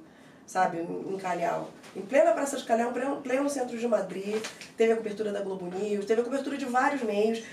[0.49, 1.69] sabe, em Calhau.
[1.95, 4.43] Em plena Praça de Calhau, pleno, pleno centro de Madrid,
[4.75, 7.43] teve a cobertura da Globo News, teve a cobertura de vários meios.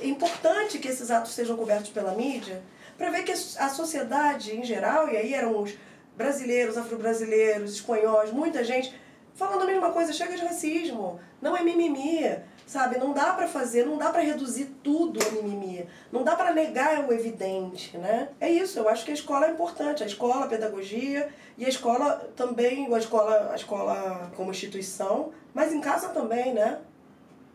[0.00, 2.60] É importante que esses atos sejam cobertos pela mídia
[2.98, 5.74] para ver que a sociedade em geral, e aí eram os
[6.16, 8.92] brasileiros, afro-brasileiros, espanhóis, muita gente
[9.34, 12.98] falando a mesma coisa, chega de racismo, não é mimimi, sabe?
[12.98, 17.08] Não dá pra fazer, não dá pra reduzir tudo a mimimi, não dá pra negar
[17.08, 18.28] o evidente, né?
[18.40, 21.68] É isso, eu acho que a escola é importante, a escola, a pedagogia e a
[21.68, 26.80] escola também, a escola, a escola como instituição, mas em casa também, né?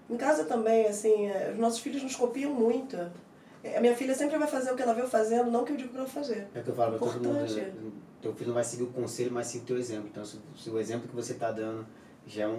[0.10, 2.98] Em casa também, assim, é, os nossos filhos nos copiam muito.
[3.64, 5.74] É, A minha filha sempre vai fazer o que ela eu fazendo, não o que
[5.74, 6.48] eu digo pra ela fazer.
[6.56, 7.56] É o que eu falo pra todo mundo.
[7.56, 7.74] Né?
[8.22, 10.08] Teu filho não vai seguir o conselho, mas sim o teu exemplo.
[10.12, 11.86] Então, se, se o exemplo que você tá dando
[12.26, 12.52] já é um,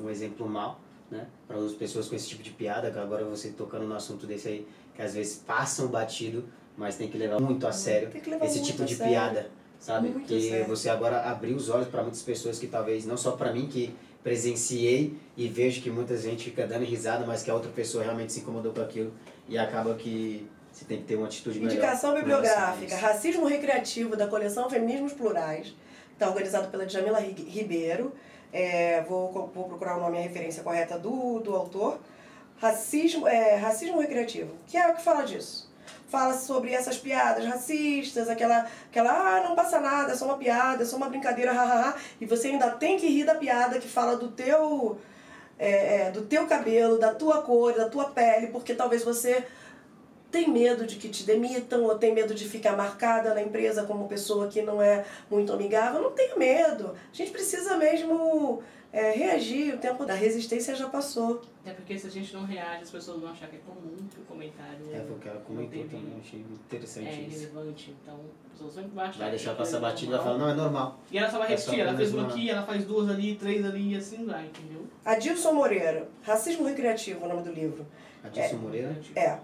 [0.00, 1.26] um, um exemplo mau, né?
[1.46, 4.48] Para as pessoas com esse tipo de piada, que agora você tocando no assunto desse
[4.48, 6.44] aí, que às vezes passam batido,
[6.76, 9.12] mas tem que levar muito a sério esse muito tipo de sério.
[9.12, 9.50] piada,
[9.80, 10.08] sabe?
[10.10, 10.66] Muito que sério.
[10.66, 13.94] você agora abriu os olhos para muitas pessoas que talvez, não só para mim, que
[14.22, 18.32] presenciei e vejo que muita gente fica dando risada, mas que a outra pessoa realmente
[18.32, 19.12] se incomodou com aquilo
[19.48, 21.72] e acaba que você tem que ter uma atitude melhor.
[21.72, 22.96] Indicação a bibliográfica.
[22.96, 25.74] Racismo Recreativo, da coleção Feminismos Plurais,
[26.12, 28.12] está organizado pela Djamila Ri- Ribeiro.
[28.52, 31.98] É, vou, vou procurar o nome e a referência correta do, do autor.
[32.58, 35.67] Racismo, é, racismo Recreativo, que é o que fala disso.
[36.08, 40.82] Fala sobre essas piadas racistas, aquela, aquela, ah, não passa nada, é só uma piada,
[40.82, 41.94] é só uma brincadeira, hahaha.
[42.20, 44.98] E você ainda tem que rir da piada que fala do teu,
[45.58, 49.46] é, é, do teu cabelo, da tua cor, da tua pele, porque talvez você
[50.30, 54.06] tem medo de que te demitam ou tem medo de ficar marcada na empresa como
[54.08, 56.94] pessoa que não é muito amigável, não tenha medo.
[57.12, 58.62] A gente precisa mesmo
[58.92, 59.74] é, reagir.
[59.74, 61.40] O tempo da resistência já passou.
[61.62, 64.20] Até porque se a gente não reage, as pessoas vão achar que é comum que
[64.20, 67.36] o comentário É, foi o que ela comentou teve- também, achei interessante é isso.
[67.44, 67.94] irrelevante.
[68.02, 70.48] Então, as pessoas sempre vão achar Vai deixar que passar é batido e falar, não,
[70.48, 70.98] é normal.
[71.10, 73.34] E ela só vai É repetir, ela fez uma uma- aqui, ela faz duas ali,
[73.36, 74.86] três ali e assim vai, entendeu?
[75.04, 77.86] Adilson Moreira, Racismo Recreativo, é o nome do livro.
[78.24, 78.96] Adilson Moreira.
[79.14, 79.38] É,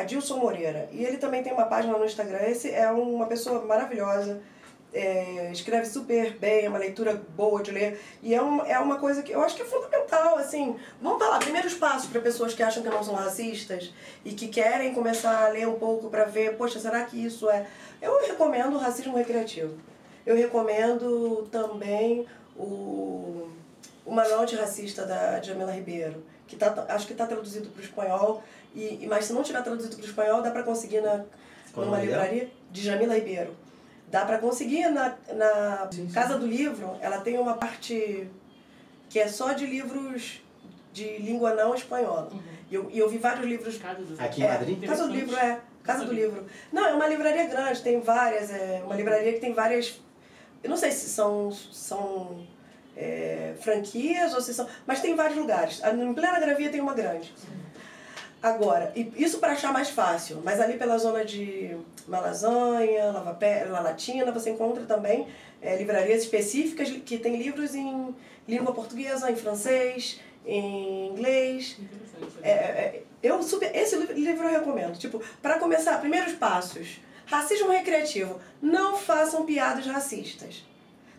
[0.00, 0.88] Adilson Moreira.
[0.92, 2.40] E ele também tem uma página no Instagram.
[2.46, 4.40] Esse é uma pessoa maravilhosa.
[4.96, 8.00] é, escreve super bem, é uma leitura boa de ler.
[8.22, 10.76] E é, um, é uma coisa que eu acho que é fundamental, assim.
[11.02, 13.92] Vamos falar, primeiros passos para pessoas que acham que não são racistas
[14.24, 17.66] e que querem começar a ler um pouco para ver, poxa, será que isso é.
[18.00, 19.74] Eu recomendo o Racismo Recreativo.
[20.24, 22.26] Eu recomendo também
[22.56, 23.48] o,
[24.04, 28.42] o Manual Antirracista da Jamila Ribeiro, que tá, acho que está traduzido para o espanhol,
[28.74, 31.24] e, e- mas se não tiver traduzido para o espanhol, dá para conseguir na,
[31.76, 33.54] numa livraria de Jamila Ribeiro.
[34.08, 36.12] Dá para conseguir na, na Sim, sim.
[36.14, 38.28] Casa do Livro, ela tem uma parte
[39.10, 40.40] que é só de livros
[40.92, 42.28] de língua não espanhola.
[42.32, 42.40] Uhum.
[42.70, 44.84] E eu, eu vi vários livros Cada do- Aqui em é, Madrid?
[44.86, 45.12] Casa do.
[45.12, 45.60] Livro, é.
[45.82, 46.44] Casa do Livro.
[46.72, 48.50] Não, é uma livraria grande, tem várias.
[48.50, 50.00] É uma livraria que tem várias.
[50.62, 52.44] Eu não sei se são, são
[52.96, 54.66] é, franquias ou se são.
[54.86, 55.80] Mas tem vários lugares.
[55.84, 57.32] Em plena gravia tem uma grande.
[58.42, 61.76] Agora, e isso para achar mais fácil, mas ali pela zona de
[62.06, 65.26] Malazanha, Lava Pé, La Latina, você encontra também
[65.60, 68.14] é, livrarias específicas que tem livros em
[68.46, 72.38] língua portuguesa, em francês, em inglês, Interessante.
[72.42, 74.96] é, é, eu super, esse li- livro eu recomendo.
[74.96, 77.00] Tipo, para começar, primeiros passos.
[77.24, 78.38] Racismo recreativo.
[78.62, 80.64] Não façam piadas racistas.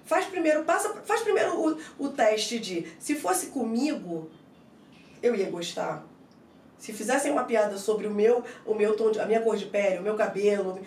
[0.07, 4.31] Faz primeiro, passa, faz primeiro o, o teste de se fosse comigo,
[5.21, 6.03] eu ia gostar.
[6.79, 9.65] Se fizessem uma piada sobre o meu, o meu tom de, a minha cor de
[9.65, 10.79] pele, o meu cabelo,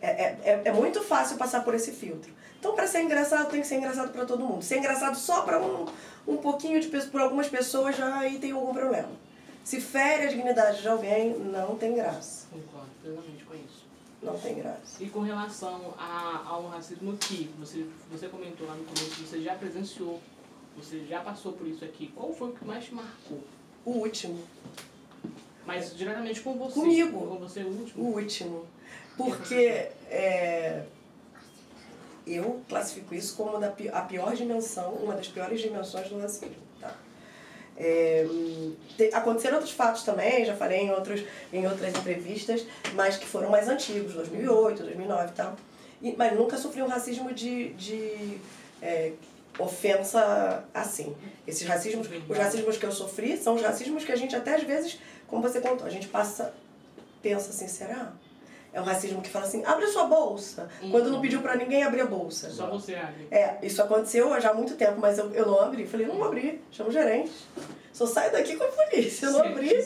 [0.00, 2.32] é, é, é, é muito fácil passar por esse filtro.
[2.58, 4.62] Então, para ser engraçado, tem que ser engraçado para todo mundo.
[4.62, 5.86] Ser engraçado só para um,
[6.26, 9.10] um pouquinho de por algumas pessoas já aí tem algum problema.
[9.62, 12.46] Se fere a dignidade de alguém, não tem graça.
[12.50, 13.45] Concordo isso.
[14.32, 15.02] Não tem graça.
[15.02, 19.54] E com relação a, ao racismo que você, você comentou lá no começo, você já
[19.54, 20.20] presenciou,
[20.76, 22.08] você já passou por isso aqui.
[22.14, 23.40] Qual foi o que mais te marcou?
[23.84, 24.42] O último.
[25.64, 26.74] Mas diretamente com você.
[26.74, 27.26] Comigo.
[27.26, 28.04] Com você o O último.
[28.04, 28.66] último.
[29.16, 30.84] Porque é,
[32.26, 36.65] eu classifico isso como da a pior dimensão, uma das piores dimensões do racismo.
[37.78, 38.26] É,
[38.96, 41.22] te- aconteceram outros fatos também, já falei em, outros,
[41.52, 42.64] em outras entrevistas,
[42.94, 45.56] mas que foram mais antigos, 2008, 2009 e tal.
[46.02, 48.38] E, mas nunca sofri um racismo de, de
[48.82, 49.12] é,
[49.58, 51.14] ofensa assim.
[51.46, 54.62] Esses racismos, os racismos que eu sofri são os racismos que a gente até às
[54.62, 56.54] vezes, como você contou, a gente passa,
[57.22, 58.12] pensa assim, será?
[58.76, 60.68] É um racismo que fala assim, abre sua bolsa.
[60.90, 62.50] Quando não pediu pra ninguém abrir a bolsa.
[62.50, 63.26] Só você, Ali.
[63.30, 65.86] É, isso aconteceu já há muito tempo, mas eu, eu não abri.
[65.86, 67.32] Falei, não abri, chama o gerente.
[67.90, 69.24] Só saio daqui com a polícia.
[69.26, 69.82] Eu não abri,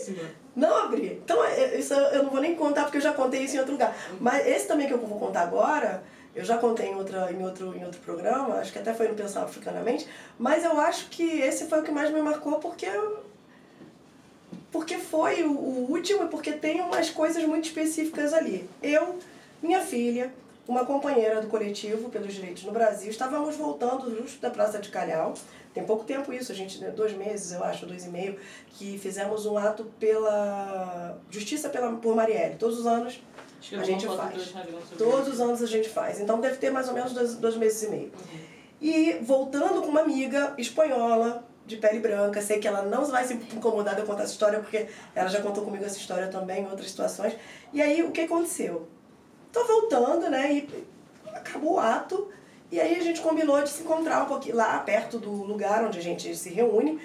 [0.56, 1.20] não abri.
[1.24, 3.60] Então, é, isso eu eu não vou nem contar, porque eu já contei isso em
[3.60, 3.96] outro lugar.
[4.18, 6.02] Mas esse também que eu vou contar agora,
[6.34, 9.14] eu já contei em, outra, em, outro, em outro programa, acho que até foi no
[9.14, 13.29] Pensar Africanamente, mas eu acho que esse foi o que mais me marcou, porque eu-
[14.72, 18.68] porque foi o, o último e porque tem umas coisas muito específicas ali.
[18.82, 19.18] Eu,
[19.62, 20.32] minha filha,
[20.68, 25.34] uma companheira do coletivo pelos direitos no Brasil, estávamos voltando justo da Praça de Calhau.
[25.74, 28.36] Tem pouco tempo isso, a gente, né, dois meses, eu acho, dois e meio,
[28.70, 32.56] que fizemos um ato pela Justiça pela, por Marielle.
[32.56, 33.20] Todos os anos,
[33.72, 34.54] A gente faz.
[34.96, 36.20] todos os anos a gente faz.
[36.20, 38.12] Então deve ter mais ou menos dois, dois meses e meio.
[38.12, 38.40] Uhum.
[38.80, 42.42] E voltando com uma amiga espanhola de pele branca.
[42.42, 45.40] Sei que ela não vai se incomodar de eu contar essa história, porque ela já
[45.40, 47.34] contou comigo essa história também em outras situações.
[47.72, 48.88] E aí, o que aconteceu?
[49.52, 50.52] Tô voltando, né?
[50.52, 50.86] E
[51.32, 52.28] acabou o ato.
[52.70, 55.98] E aí a gente combinou de se encontrar um pouquinho lá perto do lugar onde
[55.98, 57.00] a gente se reúne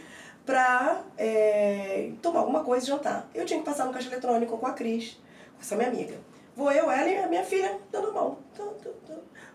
[0.45, 3.27] pra é, tomar alguma coisa e jantar.
[3.33, 5.17] Eu tinha que passar no caixa eletrônico com a Cris,
[5.55, 6.15] com essa minha amiga.
[6.55, 8.37] Vou eu, ela e a minha filha dando mão.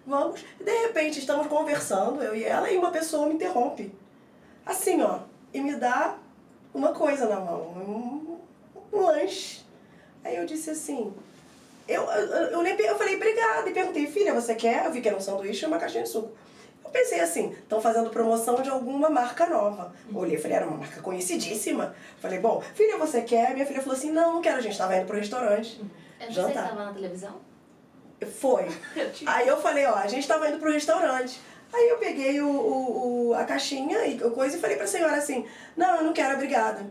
[0.05, 0.45] Vamos.
[0.59, 3.95] De repente estamos conversando, eu e ela, e uma pessoa me interrompe.
[4.65, 5.21] Assim, ó,
[5.53, 6.17] e me dá
[6.73, 8.39] uma coisa na mão, um,
[8.93, 9.63] um lanche.
[10.23, 11.13] Aí eu disse assim,
[11.89, 14.87] eu, eu, eu, eu, falei, obrigada, e perguntei, filha, você quer?
[14.87, 16.31] Eu vi que era um sanduíche e uma caixinha de suco.
[16.85, 19.93] Eu pensei assim, estão fazendo promoção de alguma marca nova.
[20.15, 21.95] Olhei, falei, era uma marca conhecidíssima.
[22.21, 23.55] Falei, bom, filha, você quer?
[23.55, 25.81] Minha filha falou assim, não, não quero, a gente estava indo pro restaurante.
[26.19, 26.65] É você jantar.
[26.65, 27.41] estava na televisão?
[28.39, 28.69] Foi.
[29.27, 31.41] Aí eu falei, ó, a gente estava indo pro restaurante.
[31.73, 35.47] Aí eu peguei o, o, o, a caixinha e coisa e falei pra senhora assim,
[35.77, 36.91] não, eu não quero, obrigada.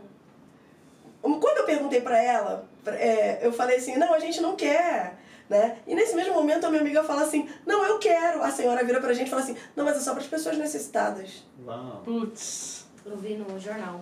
[1.20, 5.18] Quando eu perguntei pra ela, é, eu falei assim, não, a gente não quer.
[5.50, 5.78] Né?
[5.84, 8.42] E nesse mesmo momento a minha amiga fala assim, não, eu quero.
[8.42, 10.56] A senhora vira pra gente e fala assim, não, mas é só para as pessoas
[10.56, 11.44] necessitadas.
[11.66, 12.02] Uau.
[12.04, 12.86] Putz.
[13.04, 14.00] Eu vi no jornal.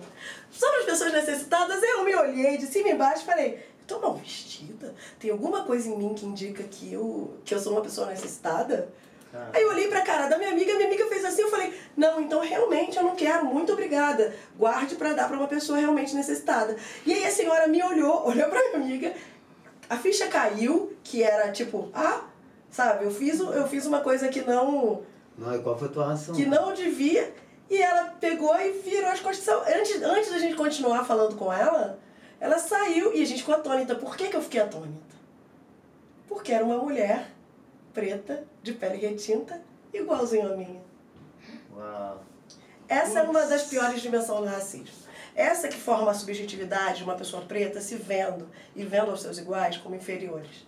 [0.51, 3.99] Só para as pessoas necessitadas, eu me olhei de cima e embaixo e falei, tô
[3.99, 4.93] mal vestida?
[5.19, 8.93] Tem alguma coisa em mim que indica que eu, que eu sou uma pessoa necessitada?
[9.33, 9.49] Ah.
[9.53, 12.19] Aí eu olhei pra cara da minha amiga, minha amiga fez assim, eu falei, não,
[12.19, 14.33] então realmente eu não quero, muito obrigada.
[14.57, 16.75] Guarde para dar para uma pessoa realmente necessitada.
[17.05, 19.13] E aí a senhora me olhou, olhou pra minha amiga
[19.89, 22.21] a ficha caiu, que era tipo, ah,
[22.69, 25.01] sabe, eu fiz, eu fiz uma coisa que não.
[25.35, 26.35] Não, e qual foi a tua reação?
[26.35, 27.33] Que não devia.
[27.69, 29.47] E ela pegou e virou as costas.
[29.47, 31.99] Antes, antes da gente continuar falando com ela,
[32.39, 33.95] ela saiu e a gente ficou atônita.
[33.95, 35.15] Por que, que eu fiquei atônita?
[36.27, 37.27] Porque era uma mulher
[37.99, 39.61] preta, de pele retinta,
[39.93, 40.81] igualzinho a minha.
[41.75, 42.23] Uau.
[42.87, 44.95] Essa é uma das piores dimensões do racismo.
[45.35, 49.37] Essa que forma a subjetividade de uma pessoa preta se vendo e vendo aos seus
[49.37, 50.65] iguais como inferiores.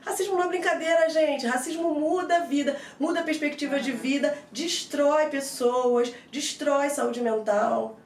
[0.00, 1.46] Racismo não é brincadeira, gente.
[1.46, 7.98] Racismo muda a vida, muda a perspectiva de vida, destrói pessoas, destrói saúde mental,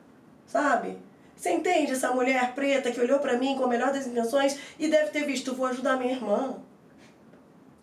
[0.47, 0.99] sabe?
[1.37, 4.89] Você entende essa mulher preta que olhou para mim com a melhor das intenções e
[4.89, 6.57] deve ter visto, vou ajudar minha irmã.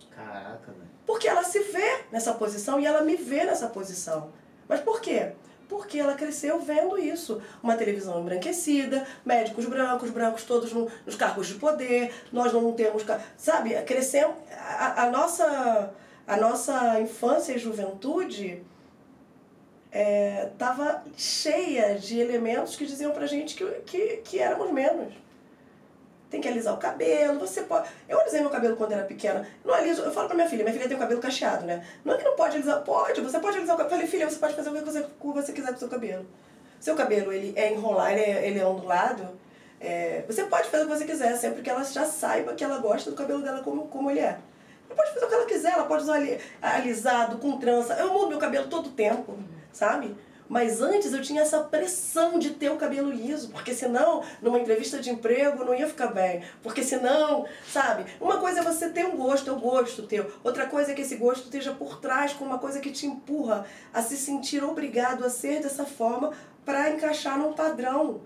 [0.09, 0.80] Caraca.
[1.05, 4.31] Porque ela se vê nessa posição e ela me vê nessa posição.
[4.67, 5.33] Mas por quê?
[5.71, 7.41] porque ela cresceu vendo isso.
[7.63, 13.05] Uma televisão embranquecida, médicos brancos, brancos todos no, nos cargos de poder, nós não temos.
[13.37, 14.35] Sabe, crescemos.
[14.51, 15.93] A, a nossa,
[16.27, 18.61] a nossa infância e juventude
[19.89, 25.13] estava é, cheia de elementos que diziam pra gente que, que, que éramos menos
[26.31, 27.89] tem que alisar o cabelo, você pode.
[28.07, 29.45] Eu alisei meu cabelo quando era pequena.
[29.65, 31.85] Não aliso, eu falo pra minha filha, minha filha tem o cabelo cacheado, né?
[32.05, 33.93] Não é que não pode alisar, pode, você pode alisar o cabelo.
[33.93, 36.25] Eu falei, filha, você pode fazer o que você, você quiser com o seu cabelo.
[36.79, 39.27] Seu cabelo, ele é enrolar, ele é, ele é ondulado.
[39.79, 42.77] É, você pode fazer o que você quiser, sempre que ela já saiba que ela
[42.77, 44.37] gosta do cabelo dela como, como ele é.
[44.87, 46.21] Ela pode fazer o que ela quiser, ela pode usar
[46.61, 47.93] alisado, com trança.
[47.95, 49.37] Eu mudo meu cabelo todo tempo,
[49.73, 50.15] sabe?
[50.51, 54.99] Mas antes eu tinha essa pressão de ter o cabelo liso, porque senão, numa entrevista
[54.99, 56.43] de emprego, não ia ficar bem.
[56.61, 58.03] Porque senão, sabe?
[58.19, 60.29] Uma coisa é você ter um gosto, é o gosto teu.
[60.43, 63.65] Outra coisa é que esse gosto esteja por trás com uma coisa que te empurra
[63.93, 66.33] a se sentir obrigado a ser dessa forma
[66.65, 68.19] para encaixar num padrão.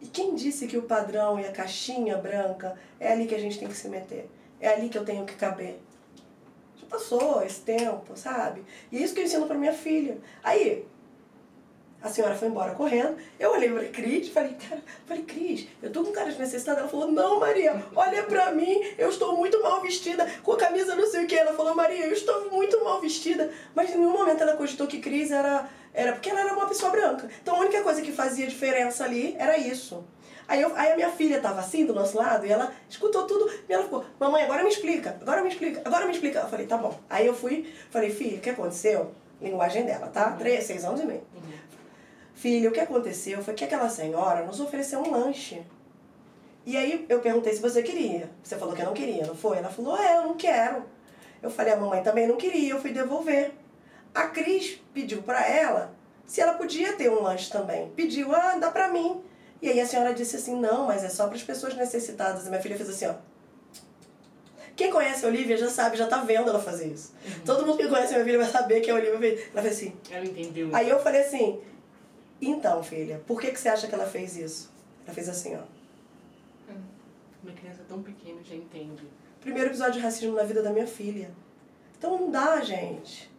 [0.00, 3.58] E quem disse que o padrão e a caixinha branca é ali que a gente
[3.58, 4.30] tem que se meter?
[4.58, 5.78] É ali que eu tenho que caber?
[6.78, 8.64] Já passou esse tempo, sabe?
[8.90, 10.16] E é isso que eu ensino para minha filha.
[10.42, 10.86] Aí,
[12.02, 13.16] a senhora foi embora correndo.
[13.38, 16.80] Eu olhei para Cris falei, cara, falei, Cris, eu tô com cara de necessidade.
[16.80, 20.94] Ela falou, não, Maria, olha para mim, eu estou muito mal vestida, com a camisa
[20.94, 21.34] não sei o que.
[21.34, 23.50] Ela falou, Maria, eu estou muito mal vestida.
[23.74, 26.90] Mas em nenhum momento ela cogitou que Cris era, era porque ela era uma pessoa
[26.90, 27.28] branca.
[27.42, 30.04] Então a única coisa que fazia diferença ali era isso.
[30.48, 33.52] Aí, eu, aí a minha filha estava assim do nosso lado e ela escutou tudo
[33.68, 36.38] e ela ficou, mamãe, agora me explica, agora me explica, agora me explica.
[36.38, 36.98] Eu falei, tá bom.
[37.10, 39.12] Aí eu fui, falei, filha, o que aconteceu?
[39.42, 40.32] Linguagem dela, tá?
[40.32, 41.22] Três, seis anos e meio.
[41.34, 41.52] Uhum.
[42.38, 45.60] Filha, o que aconteceu foi que aquela senhora nos ofereceu um lanche.
[46.64, 48.30] E aí eu perguntei se você queria.
[48.44, 49.58] Você falou que não queria, não foi?
[49.58, 50.84] Ela falou, é, eu não quero.
[51.42, 53.50] Eu falei, a mamãe também não queria, eu fui devolver.
[54.14, 55.92] A Cris pediu para ela
[56.26, 57.90] se ela podia ter um lanche também.
[57.96, 59.20] Pediu, ah, dá pra mim.
[59.60, 62.46] E aí a senhora disse assim, não, mas é só para as pessoas necessitadas.
[62.46, 63.14] E minha filha fez assim, ó.
[64.76, 67.12] Quem conhece a Olivia já sabe, já tá vendo ela fazer isso.
[67.26, 67.44] Uhum.
[67.44, 69.40] Todo mundo que conhece a minha filha vai saber que a Olivia fez.
[69.52, 69.96] Ela fez assim.
[70.08, 70.70] Ela entendeu.
[70.72, 71.60] Aí eu falei assim,
[72.40, 74.70] então, filha, por que, que você acha que ela fez isso?
[75.04, 75.62] Ela fez assim, ó.
[76.70, 76.82] Hum.
[77.42, 79.02] Uma criança tão pequena já entende.
[79.40, 81.30] Primeiro episódio de racismo na vida da minha filha.
[81.96, 83.30] Então não dá, gente.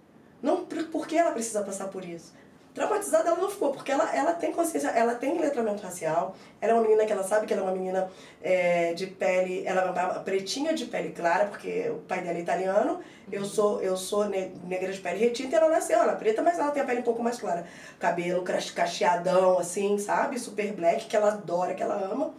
[0.41, 2.33] Não, por que ela precisa passar por isso?
[2.79, 6.75] Traumatizada ela não ficou, porque ela, ela tem consciência, ela tem letramento racial, ela é
[6.75, 8.09] uma menina que ela sabe que ela é uma menina
[8.41, 12.41] é, de pele, ela é uma pretinha de pele clara, porque o pai dela é
[12.41, 16.41] italiano, eu sou, eu sou negra de pele retinta e ela nasceu, ela é preta,
[16.41, 17.65] mas ela tem a pele um pouco mais clara.
[17.99, 20.39] Cabelo cacheadão, assim, sabe?
[20.39, 22.33] Super black, que ela adora, que ela ama.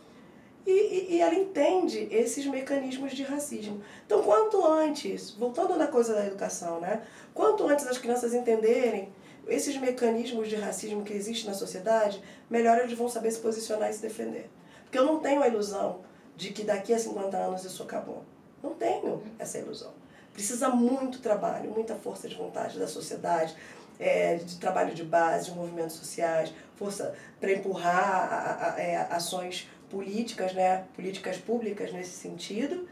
[0.66, 3.82] E, e, e, ela entende esses mecanismos de racismo.
[4.06, 7.02] Então, quanto antes, voltando na coisa da educação, né?
[7.34, 9.12] Quanto antes as crianças entenderem
[9.48, 13.92] esses mecanismos de racismo que existem na sociedade, melhor eles vão saber se posicionar e
[13.92, 14.50] se defender.
[14.84, 16.00] Porque eu não tenho a ilusão
[16.36, 18.24] de que daqui a 50 anos isso acabou.
[18.62, 19.92] Não tenho essa ilusão.
[20.32, 23.54] Precisa muito trabalho, muita força de vontade da sociedade,
[23.98, 28.96] é, de trabalho de base, de movimentos sociais, força para empurrar a, a, a, é,
[28.96, 32.88] ações políticas, né, políticas públicas nesse sentido.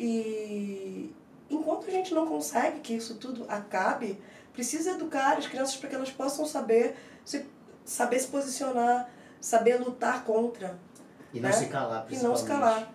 [0.00, 1.14] E
[1.50, 4.18] enquanto a gente não consegue que isso tudo acabe,
[4.56, 7.46] precisa educar as crianças para que elas possam saber se,
[7.84, 10.78] saber se posicionar, saber lutar contra.
[11.32, 11.54] E não né?
[11.54, 12.92] se calar, E não se calar.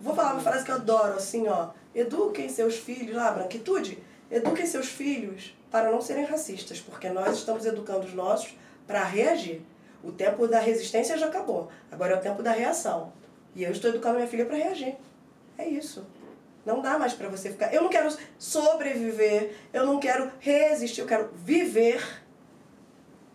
[0.00, 1.70] Vou falar uma frase que eu adoro, assim, ó.
[1.94, 7.64] Eduquem seus filhos, lá, branquitude, eduquem seus filhos para não serem racistas, porque nós estamos
[7.64, 9.62] educando os nossos para reagir.
[10.02, 11.70] O tempo da resistência já acabou.
[11.90, 13.12] Agora é o tempo da reação.
[13.54, 14.96] E eu estou educando minha filha para reagir.
[15.56, 16.04] É isso.
[16.64, 17.72] Não dá mais para você ficar.
[17.72, 22.02] Eu não quero sobreviver, eu não quero resistir, eu quero viver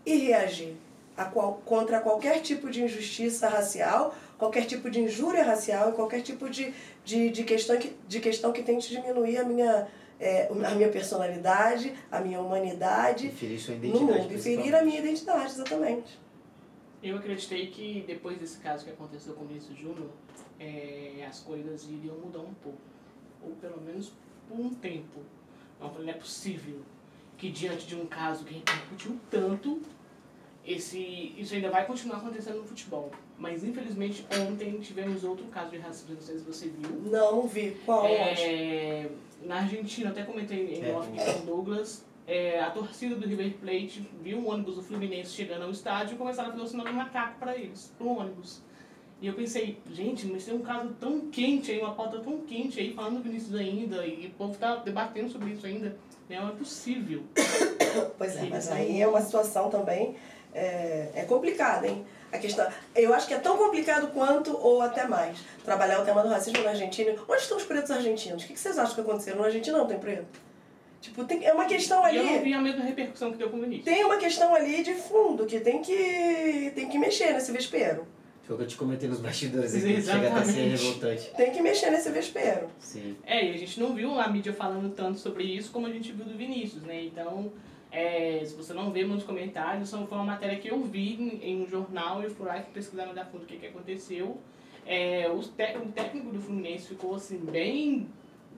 [0.05, 0.75] e reagir
[1.15, 6.21] a qual, contra qualquer tipo de injustiça racial, qualquer tipo de injúria racial e qualquer
[6.21, 6.73] tipo de,
[7.03, 11.93] de, de, questão, que, de questão que tente diminuir a minha, é, a minha personalidade,
[12.09, 14.33] a minha humanidade ferir sua identidade, no mundo.
[14.33, 16.17] E ferir a minha identidade, exatamente.
[17.03, 20.09] Eu acreditei que depois desse caso que aconteceu com o Vinícius Júnior,
[20.57, 22.79] é, as coisas iriam mudar um pouco
[23.41, 24.11] ou pelo menos
[24.47, 25.21] por um tempo.
[25.79, 26.81] Não, não é possível
[27.37, 29.81] que diante de um caso que repercutiu tanto,
[30.65, 33.11] esse, isso ainda vai continuar acontecendo no futebol.
[33.37, 36.91] Mas infelizmente ontem tivemos outro caso de racismo, não sei se você viu.
[37.09, 37.77] Não, vi.
[37.85, 38.05] Qual?
[38.05, 39.09] É,
[39.41, 40.93] na Argentina, até comentei em é.
[40.93, 45.31] off com o Douglas, é, a torcida do River Plate viu um ônibus do Fluminense
[45.31, 48.17] chegando ao estádio e começaram a fazer o sinal de macaco para eles, para o
[48.17, 48.61] ônibus.
[49.21, 52.79] E eu pensei, gente, mas tem um caso tão quente aí, uma pauta tão quente
[52.79, 55.95] aí, falando do Vinícius ainda, e o povo tá debatendo sobre isso ainda.
[56.29, 56.39] Né?
[56.39, 57.23] Não é possível.
[58.17, 60.15] pois é, mas aí é uma situação também
[60.53, 62.05] é, é complicada, hein?
[62.31, 66.21] A questão, eu acho que é tão complicado quanto ou até mais trabalhar o tema
[66.21, 67.15] do racismo na Argentina.
[67.27, 68.43] Onde estão os pretos argentinos?
[68.43, 69.35] O que vocês acham que aconteceu?
[69.35, 70.27] Na Argentina não tem preto.
[71.01, 72.17] Tipo, tem, é uma questão ali.
[72.17, 73.85] E eu não vi a mesma repercussão que deu com o Vinícius.
[73.85, 78.05] Tem uma questão ali de fundo que tem que, tem que mexer nesse vespeiro.
[78.49, 81.29] Foi o que eu te comentei nos bastidores aqui, chega a ser revoltante.
[81.37, 82.67] Tem que mexer nesse vespeiro.
[82.79, 83.15] Sim.
[83.23, 86.11] É, e a gente não viu a mídia falando tanto sobre isso como a gente
[86.11, 87.03] viu do Vinícius, né?
[87.03, 87.51] Então,
[87.91, 91.61] é, se você não vê muitos comentários, foi uma matéria que eu vi em, em
[91.61, 94.39] um jornal, eu fui lá pesquisar no da fundo o que, que aconteceu.
[94.83, 98.07] É, o, te, o técnico do Fluminense ficou assim, bem,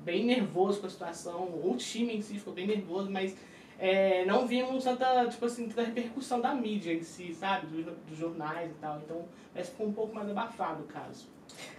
[0.06, 3.36] bem nervoso com a situação, o time em si ficou bem nervoso, mas
[3.84, 7.66] é, não vimos tanta, tipo assim, tanta repercussão da mídia em si, sabe?
[7.66, 9.00] Dos, dos jornais e tal.
[9.00, 11.28] Então, parece que ficou um pouco mais abafado o caso.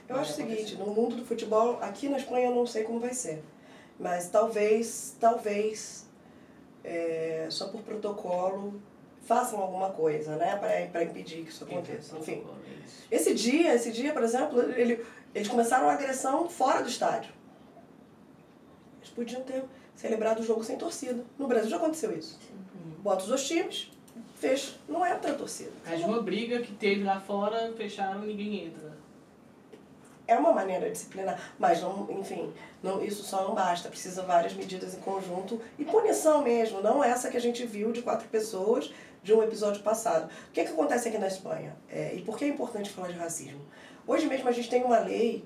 [0.09, 2.99] Eu acho o seguinte, no mundo do futebol, aqui na Espanha eu não sei como
[2.99, 3.45] vai ser.
[4.01, 6.11] Mas talvez, talvez,
[6.83, 8.83] é, só por protocolo,
[9.21, 10.57] façam alguma coisa, né?
[10.91, 12.19] Para impedir que isso aconteça.
[12.19, 12.45] Enfim.
[13.13, 17.33] É esse dia, esse dia, por exemplo, ele, eles começaram a agressão fora do estádio.
[19.01, 19.63] Eles podiam ter
[19.97, 21.25] celebrar o jogo sem torcida.
[21.39, 22.39] No Brasil já aconteceu isso.
[22.99, 23.91] Bota os dois times,
[24.39, 25.71] fecha, não entra a torcida.
[25.85, 28.93] Mas uma briga que teve lá fora, fecharam, ninguém entra.
[30.27, 34.95] É uma maneira disciplinar, mas não, enfim, não, isso só não basta, precisa várias medidas
[34.95, 39.35] em conjunto e punição mesmo, não essa que a gente viu de quatro pessoas de
[39.35, 40.31] um episódio passado.
[40.49, 41.77] O que, é que acontece aqui na Espanha?
[41.91, 43.61] É, e por que é importante falar de racismo?
[44.07, 45.45] Hoje mesmo a gente tem uma lei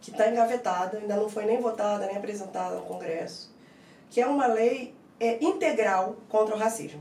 [0.00, 3.53] que está engavetada, ainda não foi nem votada, nem apresentada no Congresso,
[4.14, 7.00] que é uma lei é, integral contra o racismo.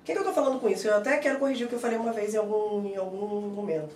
[0.00, 0.88] O que, que eu estou falando com isso?
[0.88, 3.94] Eu até quero corrigir o que eu falei uma vez em algum, em algum momento.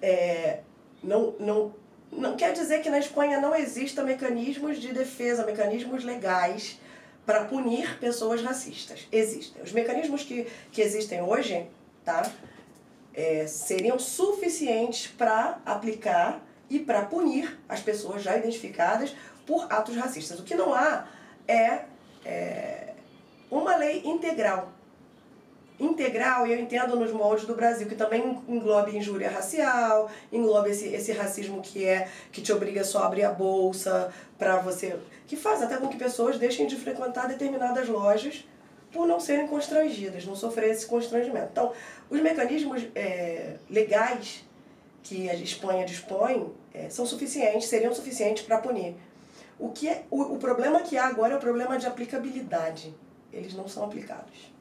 [0.00, 0.60] É,
[1.02, 1.74] não, não,
[2.10, 6.80] não quer dizer que na Espanha não existam mecanismos de defesa, mecanismos legais
[7.26, 9.06] para punir pessoas racistas.
[9.12, 9.62] Existem.
[9.62, 11.66] Os mecanismos que, que existem hoje
[12.02, 12.32] tá,
[13.12, 19.14] é, seriam suficientes para aplicar e para punir as pessoas já identificadas
[19.46, 20.40] por atos racistas.
[20.40, 21.06] O que não há
[21.48, 21.80] é,
[22.24, 22.94] é
[23.50, 24.72] uma lei integral.
[25.80, 30.88] Integral, e eu entendo nos moldes do Brasil, que também engloba injúria racial, engloba esse,
[30.88, 34.96] esse racismo que é que te obriga só a abrir a bolsa para você.
[35.26, 38.44] que faz até com que pessoas deixem de frequentar determinadas lojas
[38.92, 41.48] por não serem constrangidas, não sofrer esse constrangimento.
[41.52, 41.72] Então,
[42.10, 44.44] os mecanismos é, legais
[45.02, 48.94] que a Espanha dispõe é, são suficientes, seriam suficientes para punir.
[49.58, 52.94] O, que é, o, o problema que há agora é o problema de aplicabilidade.
[53.32, 54.52] Eles não são aplicados.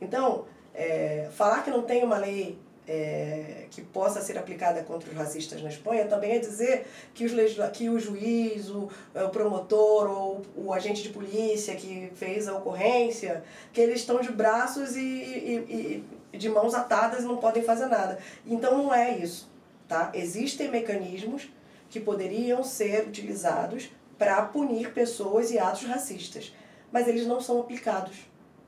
[0.00, 0.44] Então,
[0.74, 5.60] é, falar que não tem uma lei é, que possa ser aplicada contra os racistas
[5.60, 7.32] na Espanha também é dizer que, os
[7.72, 12.56] que o juiz, o, é, o promotor ou o agente de polícia que fez a
[12.56, 13.42] ocorrência,
[13.72, 17.86] que eles estão de braços e, e, e de mãos atadas e não podem fazer
[17.86, 18.18] nada.
[18.46, 19.50] Então não é isso.
[19.88, 20.10] Tá?
[20.14, 21.48] Existem mecanismos
[21.88, 26.54] que poderiam ser utilizados para punir pessoas e atos racistas,
[26.90, 28.16] mas eles não são aplicados.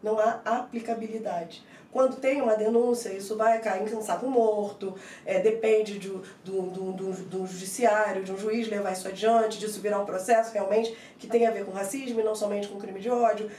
[0.03, 1.64] Não há aplicabilidade.
[1.91, 4.95] Quando tem uma denúncia, isso vai cair em saco morto,
[5.25, 9.81] é, depende do, do, do, do, do judiciário, de um juiz levar isso adiante, disso
[9.81, 13.01] virar um processo realmente que tem a ver com racismo e não somente com crime
[13.01, 13.51] de ódio.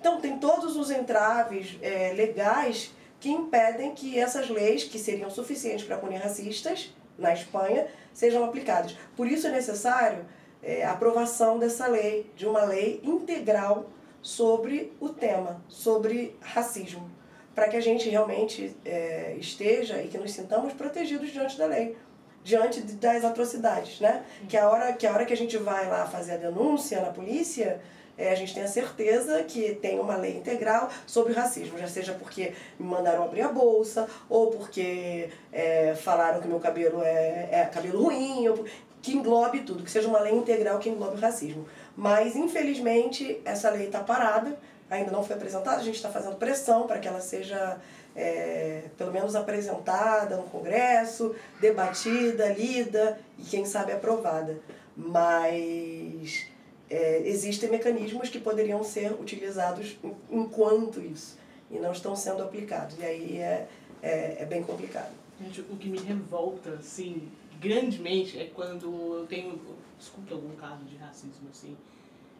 [0.00, 5.86] Então, tem todos os entraves é, legais que impedem que essas leis, que seriam suficientes
[5.86, 8.96] para punir racistas na Espanha, sejam aplicadas.
[9.16, 10.24] Por isso é necessário
[10.62, 13.90] é, a aprovação dessa lei, de uma lei integral
[14.20, 17.16] sobre o tema, sobre racismo
[17.56, 21.96] para que a gente realmente é, esteja e que nos sintamos protegidos diante da lei,
[22.44, 24.26] diante das atrocidades, né?
[24.46, 27.08] Que a hora que a hora que a gente vai lá fazer a denúncia na
[27.08, 27.80] polícia,
[28.18, 32.14] é, a gente tem a certeza que tem uma lei integral sobre racismo, já seja
[32.14, 37.64] porque me mandaram abrir a bolsa, ou porque é, falaram que meu cabelo é, é
[37.72, 38.64] cabelo ruim, ou,
[39.02, 41.66] que englobe tudo, que seja uma lei integral que englobe racismo.
[41.96, 44.58] Mas, infelizmente, essa lei está parada,
[44.90, 47.78] ainda não foi apresentada, a gente está fazendo pressão para que ela seja
[48.16, 54.58] é, pelo menos apresentada no Congresso, debatida, lida e quem sabe aprovada.
[54.96, 56.46] Mas
[56.88, 59.96] é, existem mecanismos que poderiam ser utilizados
[60.30, 61.38] enquanto isso
[61.70, 62.98] e não estão sendo aplicados.
[62.98, 63.68] E aí é,
[64.02, 65.12] é, é bem complicado.
[65.40, 67.28] Gente, o que me revolta, assim,
[67.60, 68.86] grandemente é quando
[69.18, 69.60] eu tenho,
[69.98, 71.76] escuto algum caso de racismo, assim,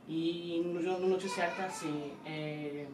[0.08, 2.86] e no, no noticiário tá assim, é,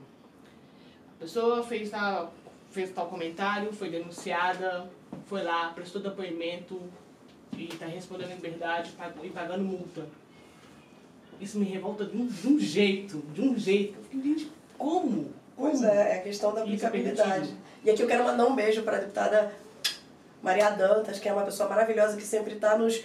[1.16, 2.32] a pessoa fez tal,
[2.70, 4.90] fez tal comentário, foi denunciada,
[5.26, 6.80] foi lá, prestou depoimento
[7.56, 8.92] e está respondendo em liberdade
[9.22, 10.06] e pagando multa.
[11.42, 13.98] Isso me revolta de um, de um jeito, de um jeito.
[13.98, 15.30] Eu fico, gente, como?
[15.56, 17.52] Pois é, é a questão da é aplicabilidade.
[17.84, 19.52] e aqui eu quero mandar um beijo para a deputada
[20.40, 23.02] Maria Dantas, que é uma pessoa maravilhosa que sempre está nos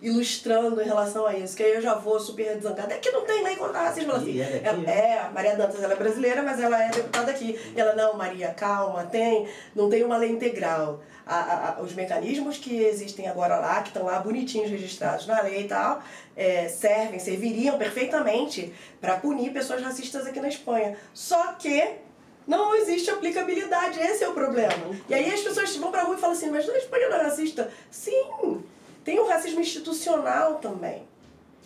[0.00, 2.94] ilustrando em relação a isso, que aí eu já vou super desangada.
[2.94, 4.12] É que não tem lei contra racismo.
[4.12, 7.58] assim, é, é, é, a Maria Dantas ela é brasileira, mas ela é deputada aqui.
[7.74, 11.00] E ela, não, Maria, calma, tem, não tem uma lei integral.
[11.26, 15.62] A, a, os mecanismos que existem agora lá, que estão lá bonitinhos registrados na lei
[15.62, 16.02] e tal,
[16.36, 20.96] é, servem, serviriam perfeitamente para punir pessoas racistas aqui na Espanha.
[21.12, 21.98] Só que
[22.46, 24.72] não existe aplicabilidade, esse é o problema.
[25.06, 27.22] E aí as pessoas vão pra rua e falam assim, mas a Espanha não é
[27.24, 27.70] racista?
[27.90, 28.62] Sim,
[29.08, 31.02] tem o racismo institucional também,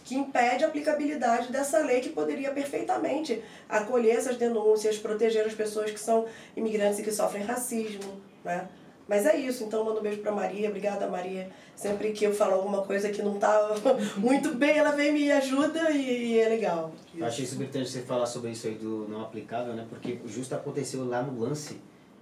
[0.04, 5.90] que impede a aplicabilidade dessa lei que poderia perfeitamente acolher essas denúncias, proteger as pessoas
[5.90, 6.24] que são
[6.56, 8.68] imigrantes e que sofrem racismo, né?
[9.08, 11.50] Mas é isso, então mando um beijo pra Maria, obrigada Maria.
[11.74, 13.74] Sempre que eu falo alguma coisa que não tá
[14.16, 16.92] muito bem, ela vem me ajuda e, é legal.
[17.12, 19.84] Eu achei super interessante você falar sobre isso aí do não aplicável, né?
[19.90, 21.76] Porque justo aconteceu lá no lance,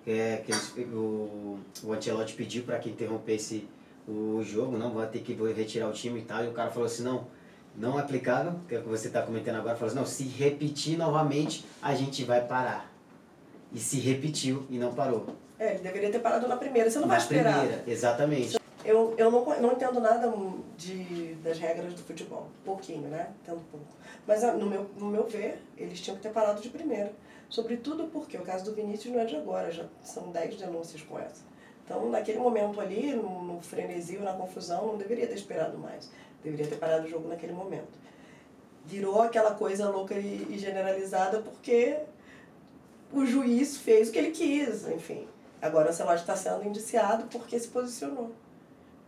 [0.07, 3.69] é, que eles, o, o Ancelotti pediu para que interrompesse
[4.11, 6.45] o jogo, não, vai ter que retirar o time e tal.
[6.45, 7.27] E o cara falou assim, não,
[7.77, 10.25] não é aplicável, que é o que você está comentando agora, falou assim, não, se
[10.25, 12.91] repetir novamente, a gente vai parar.
[13.73, 15.27] E se repetiu e não parou.
[15.59, 17.59] É, ele deveria ter parado na primeira, você não na vai esperar.
[17.59, 18.59] primeira, exatamente.
[18.85, 20.33] Eu, eu não, não entendo nada
[20.77, 23.29] de, das regras do futebol, pouquinho, né?
[23.43, 23.87] Entendo pouco.
[24.27, 27.13] Mas no meu, no meu ver, eles tinham que ter parado de primeira.
[27.49, 31.19] Sobretudo porque o caso do Vinícius não é de agora, já são 10 denúncias com
[31.19, 31.50] essa.
[31.91, 36.09] Então, naquele momento ali, no, frenesi ou na confusão, não deveria ter esperado mais.
[36.41, 37.99] Deveria ter parado o jogo naquele momento.
[38.87, 41.99] Virou aquela coisa louca e, generalizada porque
[43.13, 45.27] o juiz fez o que ele quis, enfim.
[45.61, 48.31] Agora o Ancelotti está sendo indiciado porque se posicionou.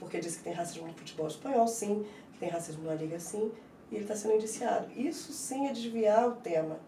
[0.00, 3.52] Porque disse que tem racismo no futebol espanhol, sim, que tem racismo na Liga, sim,
[3.92, 4.90] e ele está sendo indiciado.
[4.96, 6.80] Isso sim é desviar o tema.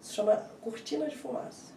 [0.00, 1.72] Isso chama cortina de fumaça.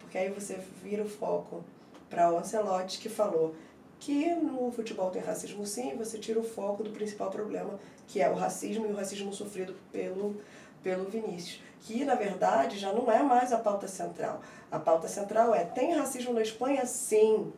[0.00, 1.62] Porque aí você vira o foco
[2.08, 3.54] para o Ancelotti, que falou
[4.00, 8.30] que no futebol tem racismo sim, você tira o foco do principal problema, que é
[8.30, 10.36] o racismo e o racismo sofrido pelo,
[10.82, 11.62] pelo Vinícius.
[11.80, 14.40] Que, na verdade, já não é mais a pauta central.
[14.70, 16.84] A pauta central é: tem racismo na Espanha?
[16.86, 17.52] Sim.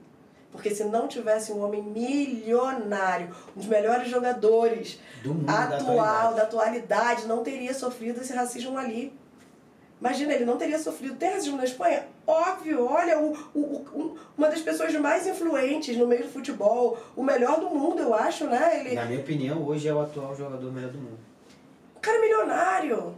[0.52, 6.34] Porque se não tivesse um homem milionário, um dos melhores jogadores mundo, atual, da atualidade.
[6.34, 9.12] da atualidade, não teria sofrido esse racismo ali.
[10.00, 11.14] Imagina, ele não teria sofrido.
[11.16, 12.06] Tem racismo na Espanha?
[12.26, 17.22] Óbvio, olha, o, o, o, uma das pessoas mais influentes no meio do futebol, o
[17.24, 18.80] melhor do mundo, eu acho, né?
[18.80, 21.18] Ele, Na minha opinião, hoje é o atual jogador melhor do mundo.
[21.96, 23.14] o cara é milionário.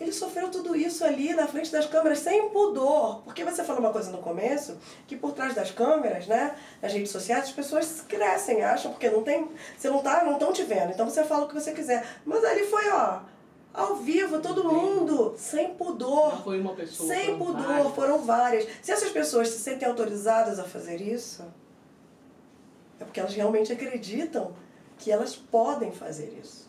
[0.00, 3.20] Ele sofreu tudo isso ali na frente das câmeras sem pudor.
[3.24, 4.78] Porque você falou uma coisa no começo,
[5.08, 9.24] que por trás das câmeras, né, nas redes sociais, as pessoas crescem, acham, porque não
[9.24, 9.48] tem.
[9.76, 10.92] Você não tá, não estão te vendo.
[10.92, 12.06] Então você fala o que você quiser.
[12.24, 13.18] Mas ali foi, ó,
[13.78, 16.34] ao vivo, todo mundo, sem pudor.
[16.34, 17.08] Não foi uma pessoa.
[17.08, 17.94] Sem foram pudor, várias.
[17.94, 18.68] foram várias.
[18.82, 21.44] Se essas pessoas se sentem autorizadas a fazer isso,
[22.98, 24.52] é porque elas realmente acreditam
[24.98, 26.68] que elas podem fazer isso.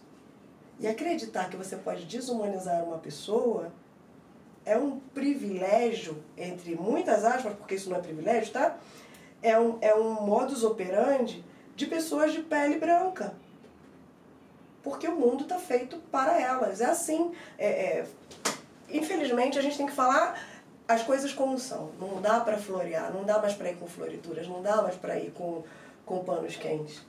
[0.79, 3.73] E acreditar que você pode desumanizar uma pessoa
[4.63, 8.77] é um privilégio, entre muitas aspas, porque isso não é privilégio, tá?
[9.41, 11.43] É um, é um modus operandi
[11.75, 13.33] de pessoas de pele branca.
[14.83, 16.81] Porque o mundo está feito para elas.
[16.81, 17.31] É assim.
[17.57, 18.07] É, é,
[18.89, 20.39] infelizmente, a gente tem que falar
[20.87, 21.91] as coisas como são.
[21.99, 25.19] Não dá para florear, não dá mais para ir com florituras, não dá mais para
[25.19, 25.63] ir com,
[26.03, 27.01] com panos quentes.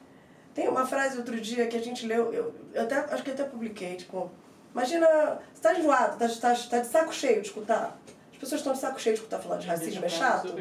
[0.54, 3.44] Tem uma frase outro dia que a gente leu, eu, eu até, acho que até
[3.44, 4.30] publiquei, tipo,
[4.72, 7.98] imagina, você está enjoado, tá, tá, tá de saco cheio de escutar.
[8.32, 10.54] As pessoas estão de saco cheio de escutar falar de racismo, é do chato?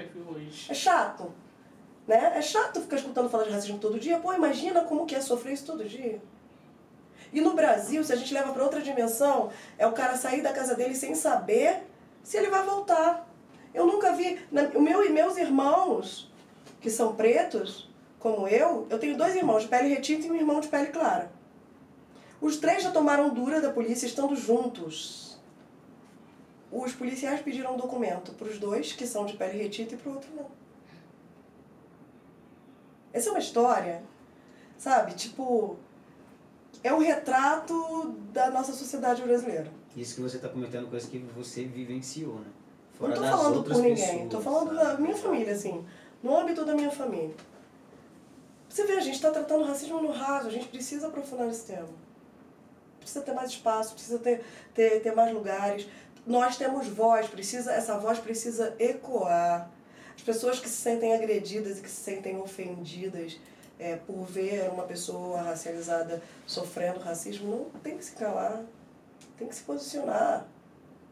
[0.70, 1.34] É chato.
[2.08, 2.34] Né?
[2.36, 4.18] É chato ficar escutando falar de racismo todo dia.
[4.20, 6.22] Pô, imagina como que é sofrer isso todo dia.
[7.32, 10.52] E no Brasil, se a gente leva para outra dimensão, é o cara sair da
[10.52, 11.84] casa dele sem saber
[12.24, 13.28] se ele vai voltar.
[13.74, 14.40] Eu nunca vi.
[14.74, 16.32] O meu e meus irmãos,
[16.82, 20.60] que são pretos, como eu, eu tenho dois irmãos de pele retinta e um irmão
[20.60, 21.32] de pele clara.
[22.42, 25.38] Os três já tomaram dura da polícia estando juntos.
[26.72, 30.10] Os policiais pediram um documento para os dois, que são de pele retinta, e para
[30.10, 30.48] o outro não.
[33.12, 34.04] Essa é uma história,
[34.78, 35.14] sabe?
[35.16, 35.78] Tipo,
[36.84, 39.72] é um retrato da nossa sociedade brasileira.
[39.96, 42.48] Isso que você está comentando, coisa que você vivenciou, né?
[43.00, 45.86] Não tô das falando por ninguém, tô falando da minha família, assim,
[46.22, 47.34] no âmbito da minha família.
[48.68, 51.88] Você vê, a gente está tratando racismo no raso, a gente precisa aprofundar esse tema.
[53.00, 55.88] Precisa ter mais espaço, precisa ter, ter, ter mais lugares.
[56.28, 59.72] Nós temos voz, precisa, essa voz precisa ecoar.
[60.16, 63.40] As pessoas que se sentem agredidas e que se sentem ofendidas
[63.80, 68.62] é, por ver uma pessoa racializada sofrendo racismo, não tem que se calar,
[69.38, 70.46] tem que se posicionar.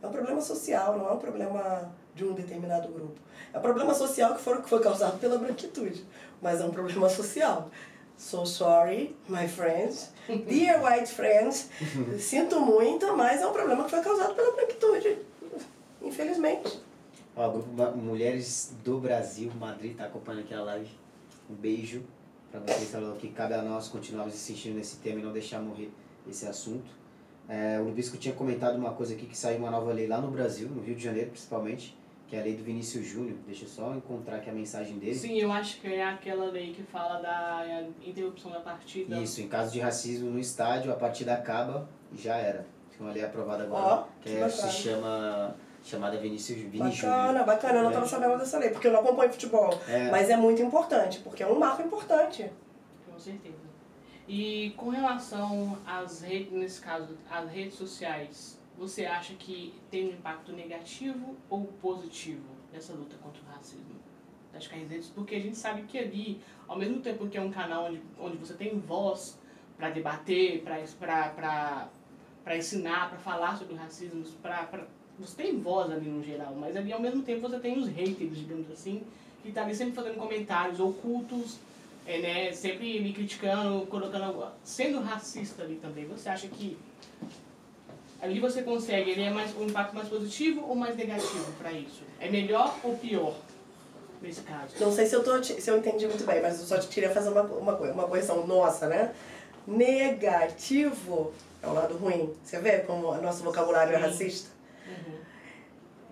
[0.04, 3.20] É um problema social, não é um problema de um determinado grupo.
[3.54, 6.06] É um problema social que foi, que foi causado pela branquitude,
[6.42, 7.70] mas é um problema social.
[8.18, 10.12] So sorry, my friends.
[10.28, 11.70] Dear white friends,
[12.20, 15.20] sinto muito, mas é um problema que foi causado pela branquitude.
[16.02, 16.82] Infelizmente.
[17.36, 20.90] Ó, grupo Mulheres do Brasil, Madrid, tá acompanhando aqui a live.
[21.50, 22.04] Um beijo
[22.52, 25.92] para vocês, falou que cabe a nós continuarmos insistindo nesse tema e não deixar morrer
[26.30, 26.90] esse assunto.
[27.48, 30.30] É, o Lubisco tinha comentado uma coisa aqui, que saiu uma nova lei lá no
[30.30, 33.38] Brasil, no Rio de Janeiro principalmente, que é a lei do Vinícius Júnior.
[33.46, 35.16] Deixa eu só encontrar aqui a mensagem dele.
[35.16, 39.18] Sim, eu acho que é aquela lei que fala da interrupção da partida.
[39.18, 42.66] Isso, em caso de racismo no estádio, a partida acaba e já era.
[42.92, 44.50] Tem uma lei aprovada agora, Ó, que que é, bacana.
[44.50, 45.56] se chama
[45.88, 47.18] chamada Vinícius Vini Júnior.
[47.18, 47.78] Bacana, bacana.
[47.80, 49.70] Eu não estava sabendo dessa lei, porque eu não acompanho futebol.
[49.88, 50.12] É.
[50.12, 52.52] Mas é muito importante, porque é um marco importante.
[53.10, 53.68] Com certeza.
[54.28, 60.10] E com relação às redes, nesse caso, às redes sociais, você acha que tem um
[60.10, 63.96] impacto negativo ou positivo nessa luta contra o racismo?
[64.54, 67.42] Acho que as redes, porque a gente sabe que ali, ao mesmo tempo que é
[67.42, 69.40] um canal onde, onde você tem voz
[69.78, 74.68] para debater, para ensinar, para falar sobre o racismo, pra,
[75.20, 78.38] você tem voz ali no geral, mas ali ao mesmo tempo você tem os haters,
[78.38, 79.02] digamos assim,
[79.44, 81.58] que tá ali sempre fazendo comentários ocultos,
[82.06, 86.06] é, né, sempre me criticando, colocando, sendo racista ali também.
[86.06, 86.78] Você acha que
[88.22, 92.04] ali você consegue, ele é mais um impacto mais positivo ou mais negativo para isso?
[92.20, 93.36] É melhor ou pior
[94.22, 94.76] nesse caso?
[94.80, 97.30] Não sei se eu, tô, se eu entendi muito bem, mas eu só queria fazer
[97.30, 99.14] uma, uma, uma correção nossa, né?
[99.66, 102.34] Negativo é o lado ruim.
[102.44, 104.04] Você vê como o nosso vocabulário é Sim.
[104.04, 104.57] racista?
[104.88, 105.18] Uhum.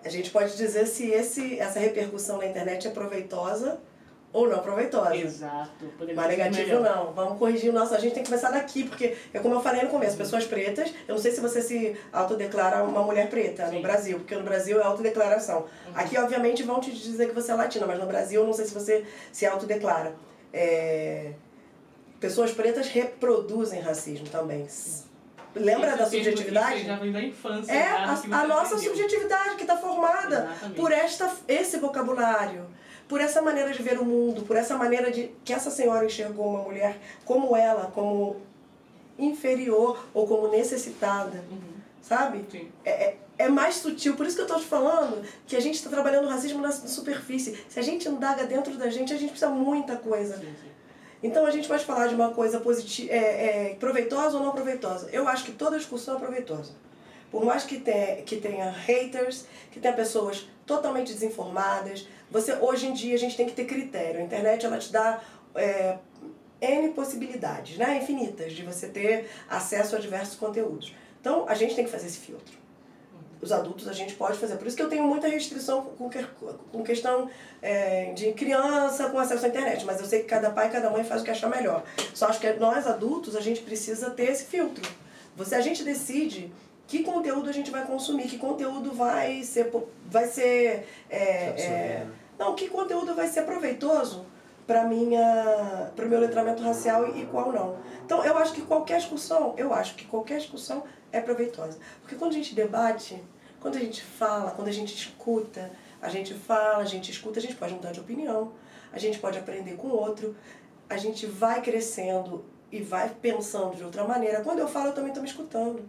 [0.04, 3.80] A gente pode dizer se esse, essa repercussão na internet é proveitosa
[4.36, 5.16] ou não proveitosa.
[5.16, 5.86] Exato.
[6.14, 7.14] Mas negativo não.
[7.14, 7.96] Vamos corrigir o nosso.
[7.96, 10.94] A gente tem que começar daqui, porque é como eu falei no começo, pessoas pretas,
[11.08, 13.78] eu não sei se você se autodeclara uma mulher preta Sim.
[13.78, 15.62] no Brasil, porque no Brasil é autodeclaração.
[15.62, 15.94] Uhum.
[15.96, 18.66] Aqui, obviamente, vão te dizer que você é latina, mas no Brasil eu não sei
[18.66, 20.14] se você se autodeclara.
[20.52, 21.32] É...
[22.20, 24.68] Pessoas pretas reproduzem racismo também.
[25.56, 26.86] Lembra Esse da subjetividade?
[26.86, 27.72] Já vem da infância.
[27.72, 28.96] É já, a, a nossa aprendeu.
[28.96, 30.80] subjetividade que está formada Exatamente.
[30.80, 32.66] por esta, esse vocabulário,
[33.08, 36.50] por essa maneira de ver o mundo, por essa maneira de que essa senhora enxergou
[36.50, 38.38] uma mulher como ela, como
[39.18, 41.44] inferior ou como necessitada.
[41.50, 41.76] Uhum.
[42.02, 42.46] sabe?
[42.52, 42.70] Sim.
[42.84, 45.76] É, é, é mais sutil, por isso que eu tô te falando que a gente
[45.76, 47.58] está trabalhando o racismo na superfície.
[47.70, 50.38] Se a gente indaga dentro da gente, a gente precisa muita coisa.
[50.38, 50.75] Sim, sim.
[51.24, 55.10] Então a gente pode falar de uma coisa positiva, é, é, proveitosa ou não proveitosa.
[55.12, 56.74] Eu acho que toda discussão é proveitosa.
[57.32, 62.94] Por mais que tenha, que tenha haters, que tenha pessoas totalmente desinformadas, você hoje em
[62.94, 64.20] dia a gente tem que ter critério.
[64.20, 65.22] A internet ela te dá
[65.56, 65.98] é,
[66.62, 67.98] N possibilidades, né?
[67.98, 70.94] infinitas, de você ter acesso a diversos conteúdos.
[71.20, 72.65] Então a gente tem que fazer esse filtro.
[73.46, 74.56] Os adultos a gente pode fazer.
[74.56, 76.26] Por isso que eu tenho muita restrição com, que-
[76.72, 77.30] com questão
[77.62, 79.86] é, de criança com acesso à internet.
[79.86, 81.84] Mas eu sei que cada pai e cada mãe faz o que achar melhor.
[82.14, 84.84] Só acho que nós adultos a gente precisa ter esse filtro.
[85.38, 86.52] Você, a gente decide
[86.88, 89.72] que conteúdo a gente vai consumir, que conteúdo vai ser,
[90.08, 92.06] vai ser é, é,
[92.40, 94.26] não, que conteúdo vai ser proveitoso
[94.66, 97.78] para minha para o meu letramento racial e qual não.
[98.04, 101.78] Então, eu acho que qualquer discussão, eu acho que qualquer discussão é proveitosa.
[102.02, 103.22] Porque quando a gente debate,
[103.66, 107.42] quando a gente fala, quando a gente escuta, a gente fala, a gente escuta, a
[107.42, 108.52] gente pode mudar de opinião,
[108.94, 110.36] a gente pode aprender com o outro,
[110.88, 114.42] a gente vai crescendo e vai pensando de outra maneira.
[114.42, 115.84] Quando eu falo, eu também estou me escutando.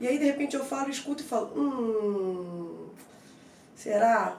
[0.00, 2.88] E aí, de repente, eu falo, escuto e falo, hum,
[3.76, 4.38] será?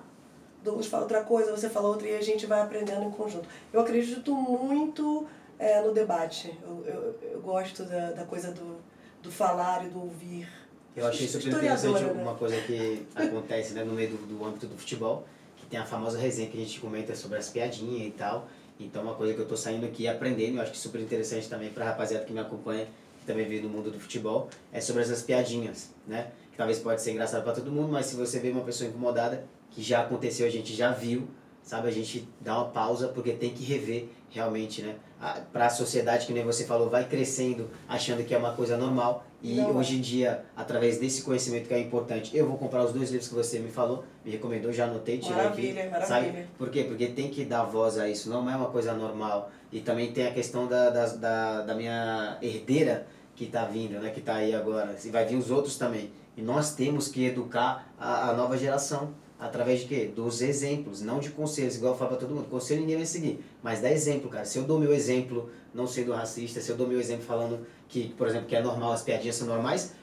[0.64, 3.48] Douglas fala outra coisa, você fala outra e a gente vai aprendendo em conjunto.
[3.72, 5.28] Eu acredito muito
[5.60, 6.58] é, no debate.
[6.64, 8.78] Eu, eu, eu gosto da, da coisa do,
[9.22, 10.59] do falar e do ouvir.
[11.00, 12.12] Eu achei super interessante né?
[12.12, 15.86] uma coisa que acontece né, no meio do, do âmbito do futebol, que tem a
[15.86, 18.48] famosa resenha que a gente comenta sobre as piadinhas e tal.
[18.80, 21.70] Então, uma coisa que eu tô saindo aqui aprendendo, eu acho que super interessante também
[21.70, 22.86] pra rapaziada que me acompanha,
[23.20, 26.32] que também veio do mundo do futebol, é sobre essas piadinhas, né?
[26.52, 29.46] Que talvez pode ser engraçado pra todo mundo, mas se você vê uma pessoa incomodada,
[29.72, 31.28] que já aconteceu, a gente já viu,
[31.62, 31.88] sabe?
[31.88, 34.96] A gente dá uma pausa porque tem que rever realmente, né?
[35.22, 39.26] A, pra sociedade, que nem você falou, vai crescendo achando que é uma coisa normal.
[39.42, 42.94] E Não hoje em dia, através desse conhecimento que é importante, eu vou comprar os
[42.94, 45.92] dois livros que você me falou, me recomendou, já anotei, tirei Maravilha, aqui.
[45.92, 46.08] maravilha.
[46.08, 46.48] Sabe?
[46.58, 46.84] Por quê?
[46.86, 49.50] Porque tem que dar voz a isso, não é uma coisa normal.
[49.72, 53.06] E também tem a questão da, da, da, da minha herdeira
[53.36, 54.10] que está vindo, né?
[54.10, 54.96] Que está aí agora.
[55.04, 56.12] E vai vir os outros também.
[56.36, 59.14] E nós temos que educar a, a nova geração.
[59.40, 60.12] Através de quê?
[60.14, 62.50] Dos exemplos, não de conselhos, igual eu falo pra todo mundo.
[62.50, 63.44] Conselho ninguém vai seguir.
[63.64, 64.44] Mas dá exemplo, cara.
[64.44, 68.10] Se eu dou meu exemplo não sendo racista, se eu dou meu exemplo falando que,
[68.18, 69.94] por exemplo, que é normal, as piadinhas são normais,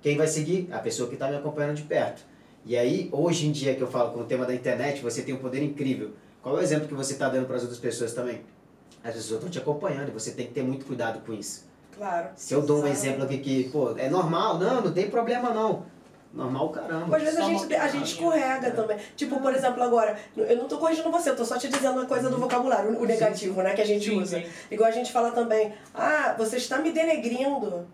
[0.00, 0.68] quem vai seguir?
[0.72, 2.22] A pessoa que está me acompanhando de perto.
[2.64, 5.34] E aí, hoje em dia que eu falo com o tema da internet, você tem
[5.34, 6.12] um poder incrível.
[6.42, 8.40] Qual é o exemplo que você está dando para as outras pessoas também?
[9.04, 11.66] As pessoas estão te acompanhando e você tem que ter muito cuidado com isso.
[11.96, 12.28] Claro.
[12.34, 15.84] Se eu dou um exemplo aqui que, pô, é normal, não, não tem problema não.
[16.36, 17.16] Normal caramba.
[17.16, 18.04] Às vezes a gente, a gente piadinha.
[18.04, 18.98] escorrega também.
[19.16, 22.04] Tipo, por exemplo, agora, eu não tô corrigindo você, eu tô só te dizendo uma
[22.06, 24.38] coisa do vocabulário, o negativo, né, que a gente Sim, usa.
[24.38, 24.46] sim.
[24.70, 27.86] Igual a gente fala também, ah, você está me denegrindo.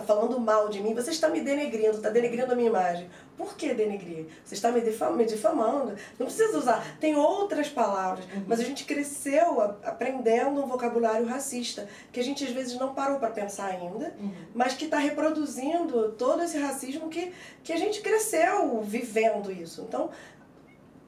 [0.00, 3.10] Está falando mal de mim, você está me denegrindo, está denegrindo a minha imagem.
[3.36, 4.26] Por que denegrir?
[4.44, 5.94] Você está me, difam me difamando.
[6.18, 6.96] Não precisa usar.
[6.98, 8.24] Tem outras palavras.
[8.46, 13.18] Mas a gente cresceu aprendendo um vocabulário racista, que a gente às vezes não parou
[13.18, 14.32] para pensar ainda, Uhum.
[14.54, 17.32] mas que está reproduzindo todo esse racismo que,
[17.62, 19.82] que a gente cresceu vivendo isso.
[19.88, 20.10] Então,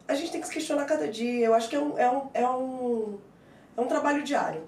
[0.07, 1.47] a gente tem que se questionar cada dia.
[1.47, 3.19] Eu acho que é um, é um, é um,
[3.77, 4.63] é um trabalho diário.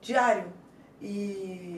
[0.00, 0.52] Diário.
[1.00, 1.73] E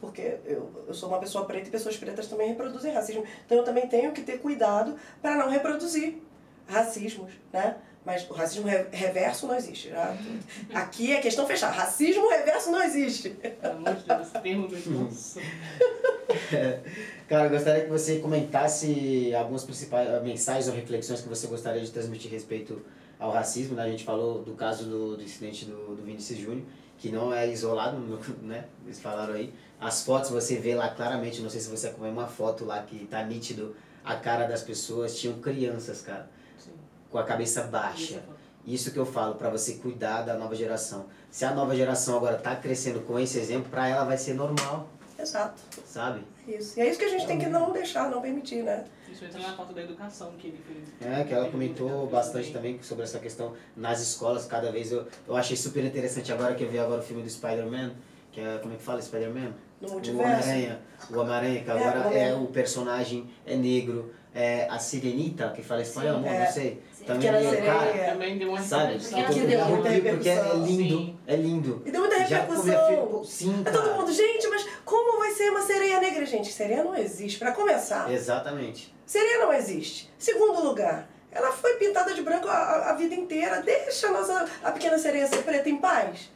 [0.00, 3.24] porque eu, eu sou uma pessoa preta e pessoas pretas também reproduzem racismo.
[3.44, 6.18] Então eu também tenho que ter cuidado para não reproduzir
[6.66, 7.76] racismos, né?
[8.04, 9.88] Mas o racismo re- reverso não existe.
[9.88, 10.18] Né?
[10.74, 11.72] Aqui é questão fechada.
[11.72, 13.30] Racismo reverso não existe.
[13.30, 15.40] Pelo amor de Deus, nossa.
[17.28, 21.80] Cara, eu gostaria que você comentasse algumas principais eh, mensagens ou reflexões que você gostaria
[21.80, 22.82] de transmitir a respeito
[23.18, 23.74] ao racismo.
[23.74, 23.84] Né?
[23.84, 26.64] A gente falou do caso do, do incidente do, do Vinícius Júnior,
[26.98, 27.98] que não é isolado,
[28.42, 28.64] né?
[28.84, 29.52] Eles falaram aí.
[29.80, 33.06] As fotos você vê lá claramente, não sei se você acompanha uma foto lá que
[33.06, 36.72] tá nítido a cara das pessoas, tinham crianças, cara, Sim.
[37.10, 38.22] com a cabeça baixa.
[38.66, 41.06] Isso que eu falo para você cuidar da nova geração.
[41.30, 44.88] Se a nova geração agora tá crescendo com esse exemplo, para ela vai ser normal,
[45.18, 45.60] Exato.
[45.84, 46.22] sabe?
[46.46, 46.78] É Isso.
[46.78, 48.84] E é isso que a gente tem que não deixar, não permitir, né?
[49.10, 51.10] Isso entra na pauta da educação que ele fez.
[51.12, 55.36] É, que ela comentou bastante também sobre essa questão nas escolas, cada vez eu, eu
[55.36, 57.92] achei super interessante agora que eu vi agora o filme do Spider-Man,
[58.32, 59.54] que é, como é que fala Spider-Man?
[59.80, 60.22] No O multiverso.
[60.48, 60.80] Homem-Aranha,
[61.10, 62.36] o Homem-Aranha, que É, agora o é, Homem-Aranha.
[62.38, 66.46] o personagem é negro, é a Sirenita, que fala espanhol, Sim, não, é.
[66.46, 66.82] sei.
[67.06, 68.10] Também Pequena é, cara, Sereia.
[68.12, 68.84] Também deu uma sabe?
[68.94, 69.22] repercussão.
[69.24, 70.66] Porque Eu deu muita arrepio porque é repercussão.
[70.66, 71.18] lindo, Sim.
[71.26, 71.82] é lindo.
[71.84, 73.24] E deu muita Já filha, repercussão.
[73.24, 73.94] sim, É todo cara.
[73.96, 76.24] mundo, gente, mas como vai ser uma sereia negra?
[76.24, 77.38] Gente, sereia não existe.
[77.38, 78.94] Pra começar, Exatamente.
[79.04, 80.10] sereia não existe.
[80.18, 83.60] Segundo lugar, ela foi pintada de branco a, a- vida inteira.
[83.62, 86.30] Deixa a nossa a pequena sereia ser preta em paz.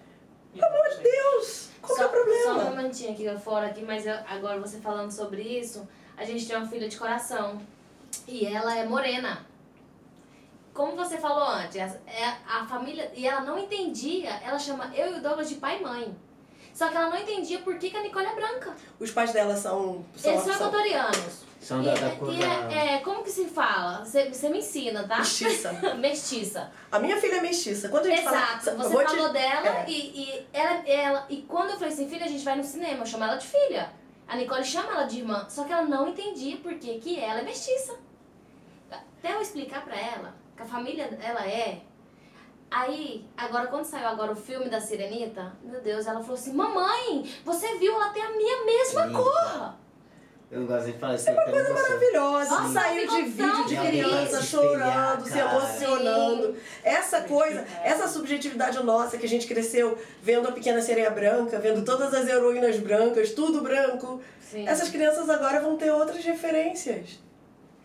[0.53, 1.69] Pelo amor de Deus.
[1.81, 2.43] Qual só, que é o problema?
[2.45, 6.47] Só um momentinho aqui fora, aqui, mas eu- agora você falando sobre isso, a gente
[6.47, 7.61] tem uma filha de coração.
[8.27, 9.47] E ela é morena.
[10.79, 13.11] Como você falou antes, é a família.
[13.13, 16.17] E ela não entendia, ela chama eu e o Douglas de pai e mãe.
[16.73, 18.77] Só que ela não entendia por que, que a Nicole é branca.
[19.01, 20.05] Os pais dela são.
[20.15, 21.43] são, Eles são equatorianos.
[21.61, 22.73] São E, da, da cor e da...
[22.73, 24.05] é, é, como que se fala?
[24.05, 25.19] Você você me ensina, tá?
[25.19, 25.73] mestiça.
[25.99, 26.71] Mestiça.
[26.93, 27.89] A minha filha é mestiça.
[27.89, 28.65] Quando a gente Exato.
[28.67, 28.77] fala.
[28.77, 29.85] Você vou te- falou dela é.
[29.89, 31.27] e, e ela, ela.
[31.29, 33.49] E quando eu falei assim, filha, a gente vai no cinema, eu chamo ela de
[33.49, 33.91] filha.
[34.29, 35.45] A Nicole chama ela de irmã.
[35.49, 37.97] Só que ela não entendia por que que ela é mestiça.
[38.93, 41.81] Até eu explicar pra ela que a família ela é.
[42.71, 47.33] Aí, agora quando saiu agora o filme da Sirenita, meu Deus, ela falou assim, mamãe,
[47.45, 49.19] você viu, ela tem a minha mesma Linda.
[49.19, 49.75] cor.
[50.51, 51.29] Eu não gosto de falar isso.
[51.29, 52.51] É uma coisa Maravilhosa.
[52.51, 56.57] Nossa, Saiu de vídeo de criança chorando, se emocionando.
[56.83, 61.85] Essa coisa, essa subjetividade nossa que a gente cresceu vendo a Pequena Sereia Branca, vendo
[61.85, 64.23] todas as heroínas brancas, tudo branco.
[64.41, 64.67] Sim.
[64.67, 67.19] Essas crianças agora vão ter outras referências.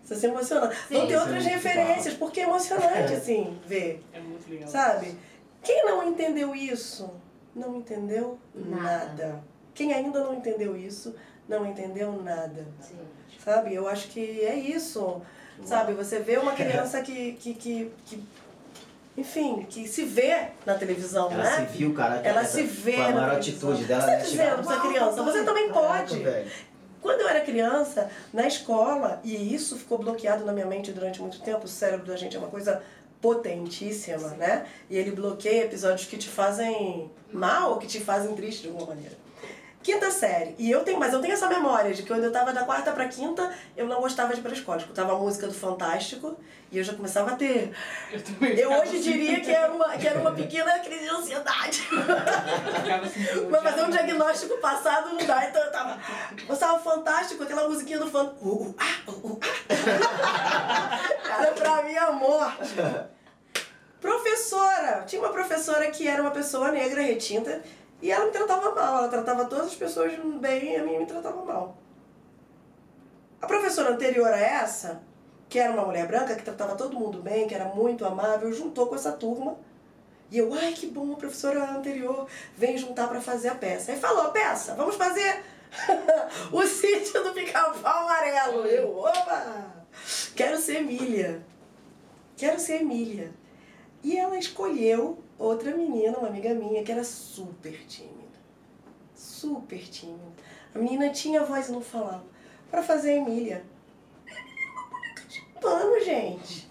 [0.03, 0.67] Você se emociona.
[0.89, 1.07] Vão Sim.
[1.07, 4.03] ter outras Isso é referências, porque é emocionante, assim, ver.
[4.13, 4.67] É muito legal.
[4.67, 5.15] Sabe?
[5.63, 7.09] Quem não entendeu isso,
[7.55, 8.83] não entendeu Nada.
[9.05, 9.43] nada.
[9.73, 11.15] Quem ainda não entendeu isso,
[11.47, 12.67] não entendeu nada.
[12.81, 12.97] Sim.
[13.43, 13.73] Sabe?
[13.73, 15.21] Eu acho que é isso.
[15.63, 15.93] Sabe?
[15.93, 18.23] Você vê uma criança que, que, que, que
[19.15, 21.67] enfim, que se vê na televisão, Ela né?
[21.71, 22.15] se viu, cara.
[22.23, 24.01] Ela essa- se vê Com a na maior atitude dela.
[24.01, 24.23] Você tá né?
[24.23, 26.51] dizendo Chega, pra essa "Uau, criança, você também caraca, pode." velho.
[27.03, 31.41] Quando eu era criança, na escola, e isso ficou bloqueado na minha mente durante muito
[31.41, 32.81] tempo, o cérebro da gente é uma coisa
[33.21, 34.65] potentíssima, né?
[34.89, 38.87] E ele bloqueia episódios que te fazem mal ou que te fazem triste de alguma
[38.87, 39.22] maneira.
[39.83, 40.55] Quinta série.
[40.57, 42.93] E eu tenho, mas eu tenho essa memória de que quando eu tava da quarta
[42.93, 44.77] pra quinta, eu não gostava de ir pra escola.
[44.77, 46.37] Eu escutava a música do Fantástico
[46.71, 47.73] e eu já começava a ter.
[48.09, 51.83] Eu Eu hoje assim, diria que era uma, que era uma pequena crise de ansiedade.
[53.03, 55.99] assim, Mas fazer um diagnóstico passado não dá, então eu tava.
[56.47, 58.33] Gostava fantástico, aquela musiquinha do fan.
[58.41, 59.39] Uh, uh, ah, uh, uh,
[59.69, 60.99] ah.
[61.39, 62.75] Era pra mim a morte.
[63.99, 65.03] Professora!
[65.05, 67.61] Tinha uma professora que era uma pessoa negra, retinta,
[68.03, 68.97] e ela me tratava mal.
[68.97, 71.77] Ela tratava todas as pessoas bem e a mim me tratava mal.
[73.41, 75.01] A professora anterior a essa,
[75.47, 78.87] que era uma mulher branca, que tratava todo mundo bem, que era muito amável, juntou
[78.87, 79.57] com essa turma.
[80.29, 82.27] E eu, ai que bom, a professora anterior
[82.57, 83.93] vem juntar pra fazer a peça.
[83.93, 85.41] Aí falou, peça, vamos fazer
[86.51, 88.65] o sítio do pica-pau amarelo.
[88.65, 89.85] Eu, opa!
[90.35, 91.41] Quero ser Emília.
[92.35, 93.31] Quero ser Emília.
[94.03, 98.13] E ela escolheu outra menina, uma amiga minha, que era super tímida.
[99.15, 100.33] Super tímida.
[100.73, 102.25] A menina tinha voz e não falava.
[102.69, 103.63] Pra fazer a Emília.
[104.25, 106.69] Era uma boneca de pano, gente.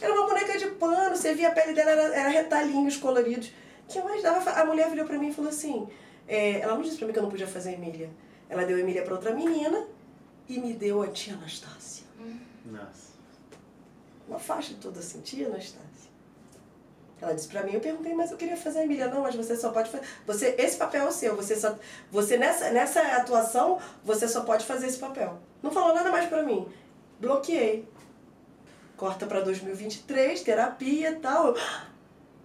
[0.00, 3.52] Era uma boneca de pano, você via a pele dela, era, era retalhinhos coloridos.
[3.88, 4.50] que mais dava?
[4.50, 5.88] A mulher virou pra mim e falou assim:
[6.28, 8.10] é, ela não disse pra mim que eu não podia fazer a Emília.
[8.48, 9.86] Ela deu a Emília pra outra menina
[10.48, 12.04] e me deu a tia Anastácia.
[12.64, 13.12] Nossa.
[14.28, 15.91] Uma faixa toda assim, tia Anastácia.
[17.22, 19.06] Ela disse pra mim, eu perguntei, mas eu queria fazer a Emília.
[19.06, 20.04] Não, mas você só pode fazer.
[20.26, 21.36] Você, esse papel é o seu.
[21.36, 21.78] Você só.
[22.10, 25.38] Você nessa, nessa atuação, você só pode fazer esse papel.
[25.62, 26.66] Não falou nada mais pra mim.
[27.20, 27.88] Bloqueei.
[28.96, 31.54] Corta pra 2023, terapia e tal.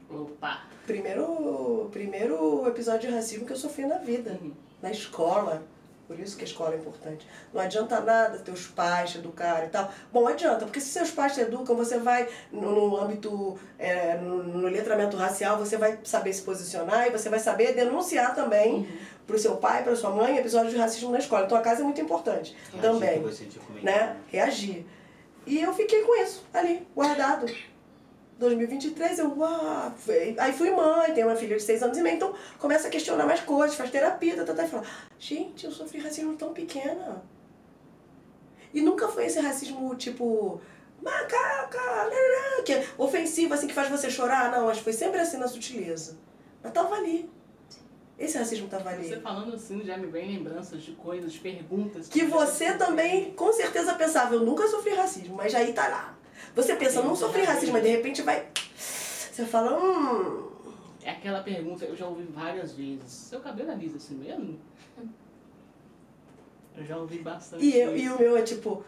[0.09, 0.61] Opa!
[0.85, 4.37] Primeiro, primeiro episódio de racismo que eu sofri na vida.
[4.39, 4.53] Uhum.
[4.79, 5.63] Na escola.
[6.07, 7.27] Por isso que a escola é importante.
[7.53, 9.91] Não adianta nada teus pais te educarem e tal.
[10.11, 14.41] Bom, adianta, porque se seus pais te educam, você vai no, no âmbito, é, no,
[14.41, 18.97] no letramento racial, você vai saber se posicionar e você vai saber denunciar também Uhum.
[19.27, 21.45] pro seu pai, pra sua mãe, episódios de racismo na escola.
[21.45, 23.09] Então a casa é muito importante também
[23.49, 24.15] Tipo, né?
[24.31, 24.85] Reagir.
[25.45, 27.45] E eu fiquei com isso ali, guardado.
[28.37, 29.93] 2023, eu, uau,
[30.37, 33.25] aí fui mãe, tenho uma filha de seis anos e meio, então começa a questionar
[33.25, 34.83] mais coisas, faz terapia, tá, tá, tá, e fala,
[35.17, 37.23] gente, eu sofri racismo tão pequena.
[38.73, 40.61] E nunca foi esse racismo tipo,
[41.01, 42.09] macaca,
[42.63, 46.17] que é ofensivo, assim, que faz você chorar, não, mas foi sempre assim na sutileza.
[46.61, 47.29] Mas tava ali.
[48.19, 49.07] Esse racismo tava ali.
[49.07, 52.07] Você falando assim já me vem lembranças de coisas, perguntas.
[52.07, 56.16] Que já você também, com certeza, pensava, eu nunca sofri racismo, mas aí tá lá.
[56.57, 58.47] Você pensa, não sofri racismo, mas de repente vai.
[58.75, 60.47] Você fala, hum.
[61.03, 63.11] É aquela pergunta, eu já ouvi várias vezes.
[63.11, 64.59] Seu cabelo é liso assim mesmo?
[66.75, 67.63] Eu já ouvi bastante.
[67.63, 68.83] E, eu, e o meu é tipo,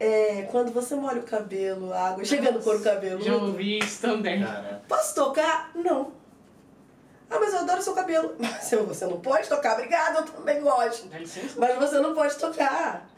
[0.00, 3.24] é, quando você molha o cabelo, a água chega no couro cabeludo.
[3.24, 4.42] Já ouvi isso também.
[4.42, 5.70] Cara, Posso tocar?
[5.76, 6.10] Não.
[7.30, 8.34] Ah, mas eu adoro seu cabelo.
[8.38, 11.06] Mas você não pode tocar, obrigada, eu também gosto.
[11.08, 11.58] Dá licença?
[11.58, 13.08] Mas você não pode tocar.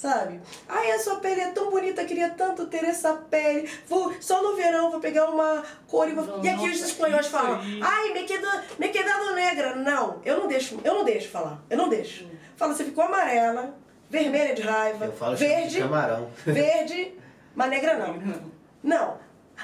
[0.00, 0.40] Sabe?
[0.66, 3.68] Ai, a sua pele é tão bonita, queria tanto ter essa pele.
[3.86, 6.24] Vou, só no verão vou pegar uma cor e vou...
[6.24, 7.80] Não, e aqui os nossa, espanhóis isso falam, aí.
[7.82, 9.76] ai, me quedado, me quedado negra.
[9.76, 12.26] Não, eu não deixo, eu não deixo falar, eu não deixo.
[12.56, 13.74] Fala, você ficou amarela,
[14.08, 16.30] vermelha de raiva, Eu falo chama de verde, camarão.
[16.46, 17.14] verde,
[17.54, 18.42] mas negra não.
[18.82, 19.18] Não.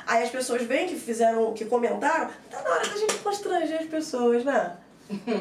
[0.06, 3.86] Aí as pessoas vêm que fizeram, que comentaram, tá na hora da gente constranger as
[3.86, 4.76] pessoas, né?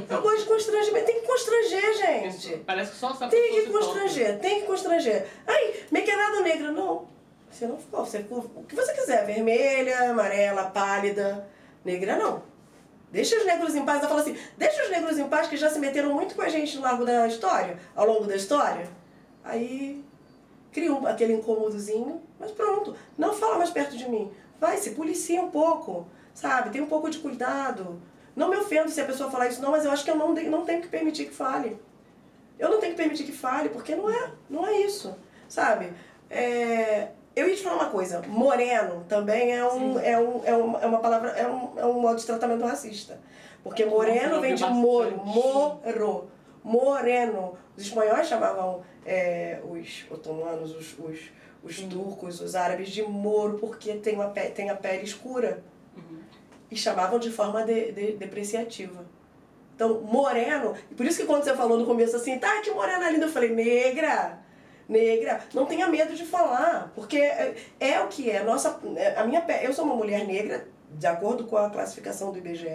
[0.10, 2.58] Eu gosto de constrangimento, tem que constranger, gente.
[2.66, 5.26] Parece que só essa Tem que constranger, tem que constranger.
[5.48, 7.08] Aí, me quebrado negro, não.
[7.50, 11.48] Você não ficou, você ficou o que você quiser, vermelha, amarela, pálida,
[11.86, 12.44] negra não.
[13.12, 15.70] Deixa os negros em paz, ela fala assim, deixa os negros em paz que já
[15.70, 18.90] se meteram muito com a gente no largo da história, ao longo da história.
[19.42, 20.04] Aí
[20.74, 24.30] cria um, aquele incômodozinho, mas pronto, não fala mais perto de mim.
[24.60, 26.72] Vai, se policia um pouco, sabe?
[26.72, 28.02] Tem um pouco de cuidado.
[28.36, 30.34] Não me ofendo se a pessoa falar isso, não, mas eu acho que eu não,
[30.34, 31.78] não tenho que permitir que fale.
[32.60, 35.16] Eu não tenho que permitir que fale, porque não é, não é isso,
[35.48, 35.92] sabe?
[36.30, 40.78] É, eu ia te falar uma coisa, moreno também é, um, é, um, é, um,
[40.80, 43.20] é uma palavra, é um, é um modo de tratamento racista.
[43.64, 46.30] Porque moreno vem de moro, moro,
[46.64, 47.58] moreno.
[47.76, 51.20] Os espanhóis chamavam é, os otomanos, os, os,
[51.64, 55.64] os turcos, os árabes de moro, porque tem, uma pe- tem a pele escura.
[56.70, 59.06] E chamavam de forma de, de- depreciativa.
[59.76, 63.10] Então, moreno, e por isso que quando você falou no começo assim, tá, que morena
[63.10, 64.40] linda, eu falei, negra,
[64.88, 68.42] negra, não tenha medo de falar, porque é, é o que é.
[68.44, 72.38] Nossa, é, a minha eu sou uma mulher negra, de acordo com a classificação do
[72.38, 72.70] IBGE,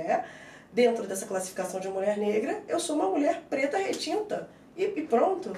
[0.73, 4.49] dentro dessa classificação de mulher negra, eu sou uma mulher preta retinta.
[4.77, 5.53] E, e pronto.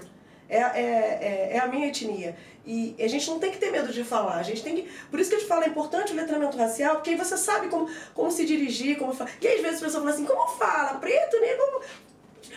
[0.52, 2.36] É, é, é, é a minha etnia.
[2.64, 4.36] E a gente não tem que ter medo de falar.
[4.36, 4.82] A gente tem que.
[5.10, 7.68] Por isso que eu te falo, é importante o letramento racial, porque aí você sabe
[7.68, 9.30] como, como se dirigir, como falar.
[9.40, 10.98] E às vezes a pessoa fala assim, como fala?
[10.98, 11.80] Preto, negro,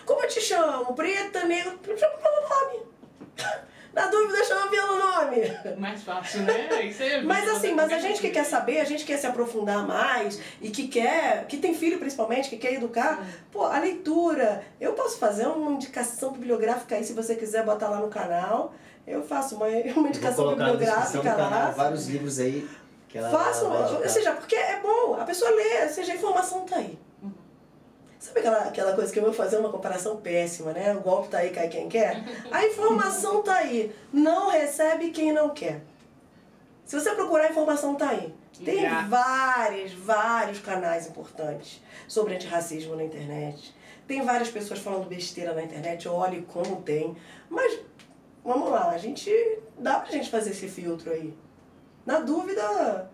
[0.06, 0.94] como, eu te chamo?
[0.94, 2.86] Preta, negro, chama pelo nome.
[3.96, 5.78] Na dúvida, chama pelo nome.
[5.78, 6.86] Mais fácil, né?
[6.86, 9.88] Isso é Mas assim, mas a gente que quer saber, a gente quer se aprofundar
[9.88, 14.64] mais e que quer, que tem filho principalmente, que quer educar, pô, a leitura.
[14.82, 18.74] Eu posso fazer uma indicação bibliográfica aí, se você quiser botar lá no canal.
[19.08, 21.70] Eu faço uma, uma indicação bibliográfica canal lá.
[21.72, 22.68] vários livros aí
[23.08, 26.66] que ela Façam, ou seja, porque é bom, a pessoa lê, ou seja, a informação
[26.66, 27.00] tá aí.
[28.26, 30.96] Sabe aquela, aquela coisa que eu vou fazer uma comparação péssima, né?
[30.96, 32.24] O golpe tá aí, cai quem quer?
[32.52, 33.96] A informação tá aí.
[34.12, 35.84] Não recebe quem não quer.
[36.84, 38.34] Se você procurar, a informação tá aí.
[38.64, 39.10] Tem Grátis.
[39.10, 43.76] vários, vários canais importantes sobre antirracismo na internet.
[44.08, 47.16] Tem várias pessoas falando besteira na internet, olhe como tem.
[47.48, 47.80] Mas,
[48.44, 49.32] vamos lá, a gente.
[49.78, 51.32] dá pra gente fazer esse filtro aí.
[52.04, 53.08] Na dúvida,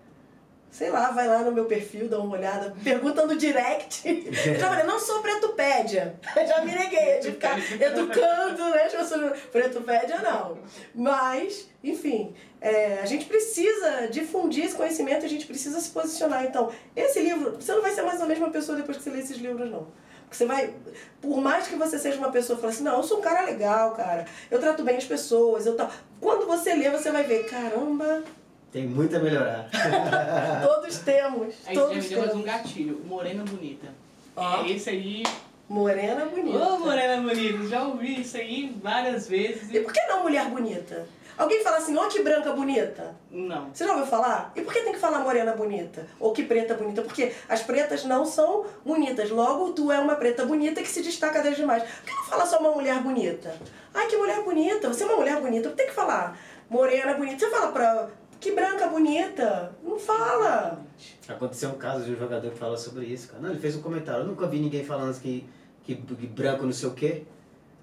[0.72, 4.08] sei lá, vai lá no meu perfil, dá uma olhada, pergunta no direct.
[4.48, 6.16] Eu já falei, não sou pretopédia.
[6.48, 8.84] Já me neguei de ficar educando, né?
[8.86, 9.40] as pessoas.
[9.52, 10.58] Pretopédia não.
[10.96, 16.46] Mas, enfim, é, a gente precisa difundir esse conhecimento, a gente precisa se posicionar.
[16.46, 19.20] Então, esse livro, você não vai ser mais a mesma pessoa depois que você ler
[19.20, 19.88] esses livros, não.
[20.22, 20.74] Porque você vai,
[21.20, 23.42] por mais que você seja uma pessoa que fala assim, não, eu sou um cara
[23.42, 25.92] legal, cara, eu trato bem as pessoas, eu tal.
[26.22, 28.24] Quando você lê, você vai ver, caramba,
[28.72, 29.70] Tem muito a melhorar.
[30.64, 33.02] todos temos, Aí já me todos deu mais um gatilho.
[33.06, 33.88] Morena bonita.
[34.36, 34.64] Ó.
[34.64, 35.24] É esse aí.
[35.68, 36.58] Morena bonita.
[36.58, 37.68] Ô, morena bonita.
[37.68, 39.74] Já ouvi isso aí várias vezes.
[39.74, 41.06] E por que não mulher bonita?
[41.38, 43.16] Alguém fala assim, ó que branca bonita.
[43.32, 43.70] Não.
[43.74, 44.52] Você já ouviu falar?
[44.56, 46.06] E por que tem que falar morena bonita?
[46.20, 47.02] Ou que preta bonita?
[47.02, 49.30] Porque as pretas não são bonitas.
[49.32, 51.84] Logo, tu é uma preta bonita que se destaca das demais.
[51.84, 53.56] Por que não fala só uma mulher bonita?
[53.94, 54.88] Ai, que mulher bonita.
[54.88, 55.70] Você é uma mulher bonita.
[55.72, 56.38] Tem que falar
[56.70, 57.40] morena bonita.
[57.40, 58.10] Você fala pra...
[58.42, 59.72] Que branca bonita.
[59.84, 60.84] Não fala.
[61.28, 63.40] Aconteceu um caso de um jogador que falou sobre isso, cara.
[63.44, 64.24] Não, ele fez um comentário.
[64.24, 65.48] Eu nunca vi ninguém falando que,
[65.84, 67.24] que, que branco não sei o quê.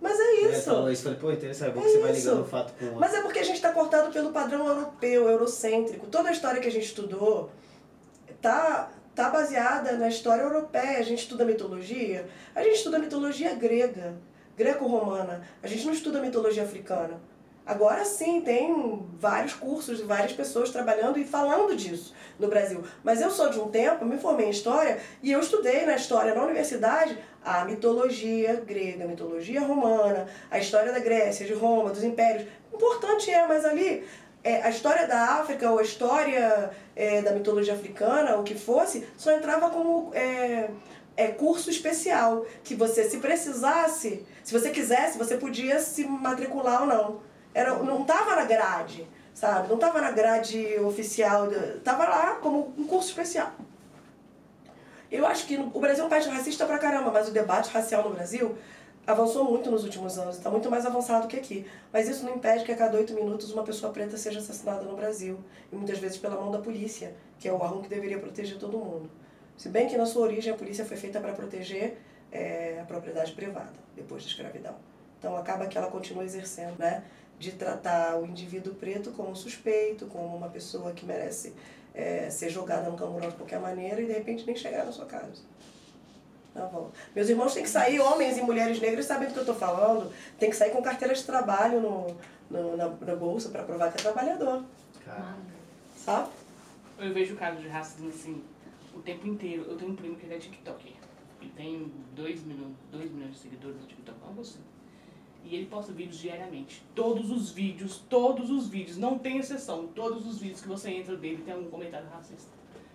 [0.01, 0.65] Mas é Ele isso.
[0.65, 1.05] falou isso.
[1.05, 1.71] Falei, pô, interessante.
[1.71, 3.01] É bom É que você vai ligando um fato com o outro.
[3.01, 6.09] Mas é porque a gente está cortado pelo padrão europeu, eurocêntrico.
[6.09, 7.51] Toda a história que a gente estudou
[8.43, 10.99] tá, tá baseada na história europeia.
[10.99, 14.17] A gente estuda mitologia, a gente estuda mitologia grega,
[14.57, 15.43] greco-romana.
[15.63, 17.21] A gente não estuda mitologia africana.
[17.69, 22.83] Agora sim, tem vários cursos, várias pessoas trabalhando e falando disso no Brasil.
[23.05, 26.35] Mas eu sou de um tempo, me formei em História e eu estudei na História
[26.35, 32.03] na universidade a mitologia grega, a mitologia romana, a história da Grécia, de Roma, dos
[32.03, 32.49] impérios.
[32.73, 34.03] Importante é, mas ali
[34.43, 39.07] é, a história da África ou a história é, da mitologia africana, o que fosse,
[39.15, 40.71] só entrava como é,
[41.19, 46.87] é, curso especial, que você, se precisasse, se você quisesse, você podia se matricular ou
[46.87, 47.28] não.
[47.59, 49.05] Era, não estava na grade,
[49.35, 49.67] sabe?
[49.67, 53.51] Não estava na grade oficial, estava lá como um curso especial.
[55.11, 58.05] Eu acho que o Brasil é um país racista pra caramba, mas o debate racial
[58.05, 58.57] no Brasil
[59.05, 61.67] avançou muito nos últimos anos, está muito mais avançado que aqui.
[61.93, 64.95] Mas isso não impede que a cada oito minutos uma pessoa preta seja assassinada no
[64.95, 65.41] Brasil.
[65.73, 68.79] E muitas vezes pela mão da polícia, que é o órgão que deveria proteger todo
[68.79, 69.11] mundo.
[69.57, 71.99] Se bem que na sua origem a polícia foi feita para proteger
[72.31, 74.77] é, a propriedade privada, depois da escravidão.
[75.19, 77.03] Então acaba que ela continua exercendo, né?
[77.39, 81.55] De tratar o indivíduo preto como suspeito, como uma pessoa que merece
[81.95, 85.07] é, ser jogada no camburão de qualquer maneira e de repente nem chegar na sua
[85.07, 85.43] casa.
[86.55, 86.91] Tá bom.
[87.15, 90.13] Meus irmãos têm que sair, homens e mulheres negras sabem do que eu estou falando,
[90.39, 92.17] tem que sair com carteira de trabalho no,
[92.51, 94.65] no na, na, bolsa para provar que é trabalhador.
[95.05, 95.37] Cara.
[95.97, 96.31] Sabe?
[96.99, 98.43] Eu vejo casos de racismo assim
[98.95, 99.65] o tempo inteiro.
[99.69, 100.93] Eu tenho um primo que ele é TikToker.
[101.41, 104.61] Ele tem 2 milhões, dois milhões de seguidores no TikTok, algo assim.
[105.51, 106.83] E ele posta vídeos diariamente.
[106.95, 109.87] Todos os vídeos, todos os vídeos, não tem exceção.
[109.95, 112.51] Todos os vídeos que você entra dele tem algum comentário racista.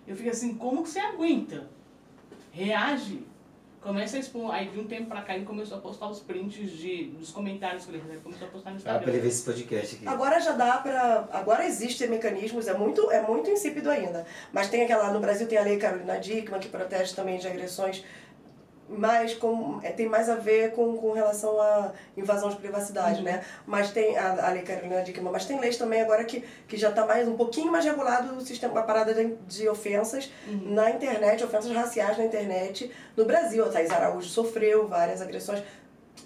[0.07, 1.67] Eu fico assim, como que você aguenta?
[2.51, 3.23] Reage.
[3.81, 4.49] Começa a expor.
[4.53, 7.83] Aí de um tempo pra cá ele começou a postar os prints de, dos comentários
[7.85, 8.19] que ele recebe.
[8.21, 9.01] Começou a postar no Ah, Instagram.
[9.01, 10.07] pra ele ver esse podcast aqui.
[10.07, 14.25] Agora já dá para, agora existem mecanismos, é muito, é muito insípido ainda.
[14.53, 18.05] Mas tem aquela no Brasil tem a lei Carolina Dickmann que protege também de agressões
[18.97, 23.23] mais com, é, tem mais a ver com, com relação à invasão de privacidade, Uhum.
[23.23, 23.43] né?
[23.65, 26.89] Mas tem a, a lei Carolina Dickmann, mas tem leis também agora que, que já
[26.89, 30.73] está mais um pouquinho mais regulado o sistema, a parada de, de ofensas Uhum.
[30.73, 33.65] na internet, ofensas raciais na internet no Brasil.
[33.65, 35.61] A Thais Araújo sofreu várias agressões,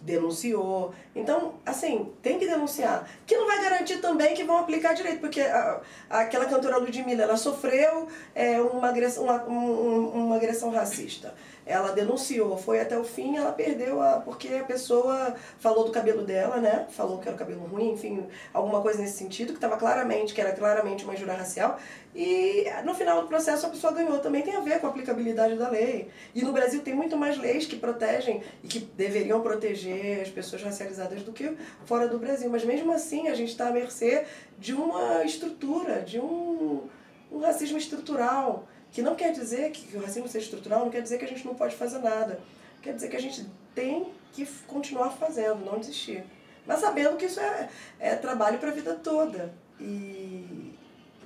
[0.01, 0.93] denunciou.
[1.15, 3.07] Então, assim, tem que denunciar.
[3.25, 7.37] Que não vai garantir também que vão aplicar direito, porque a, aquela cantora Ludmilla, ela
[7.37, 11.33] sofreu é, uma, agressão, uma, um- uma agressão racista.
[11.65, 16.23] Ela denunciou, foi até o fim, ela perdeu a, porque a pessoa falou do cabelo
[16.23, 16.87] dela, né?
[16.91, 20.39] Falou que era o cabelo ruim, enfim, alguma coisa nesse sentido, que estava claramente, que
[20.39, 21.77] era claramente uma injúria racial.
[22.19, 24.17] E no final do processo a pessoa ganhou.
[24.17, 26.09] Também tem a ver com a aplicabilidade da lei.
[26.33, 30.63] E no Brasil tem muito mais leis que protegem e que deveriam proteger as pessoas
[30.63, 32.49] racializadas do que fora do Brasil.
[32.49, 34.25] Mas mesmo assim a gente está à mercê
[34.57, 36.87] de uma estrutura, de um,
[37.31, 38.67] um racismo estrutural.
[38.91, 41.45] Que não quer dizer que o racismo seja estrutural, não quer dizer que a gente
[41.45, 42.39] não pode fazer nada.
[42.81, 43.45] Quer dizer que a gente
[43.75, 46.23] tem que continuar fazendo, não desistir.
[46.65, 47.69] Mas sabendo que isso é,
[47.99, 49.53] é trabalho para a vida toda.
[49.79, 50.66] E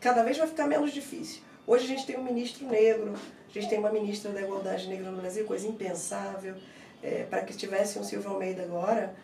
[0.01, 1.41] cada vez vai ficar menos difícil.
[1.65, 3.13] Hoje a gente tem um ministro negro,
[3.47, 6.55] a gente tem uma ministra da Igualdade Negra no Brasil, coisa impensável.
[7.03, 9.15] É, para que tivesse um Silvio Almeida agora,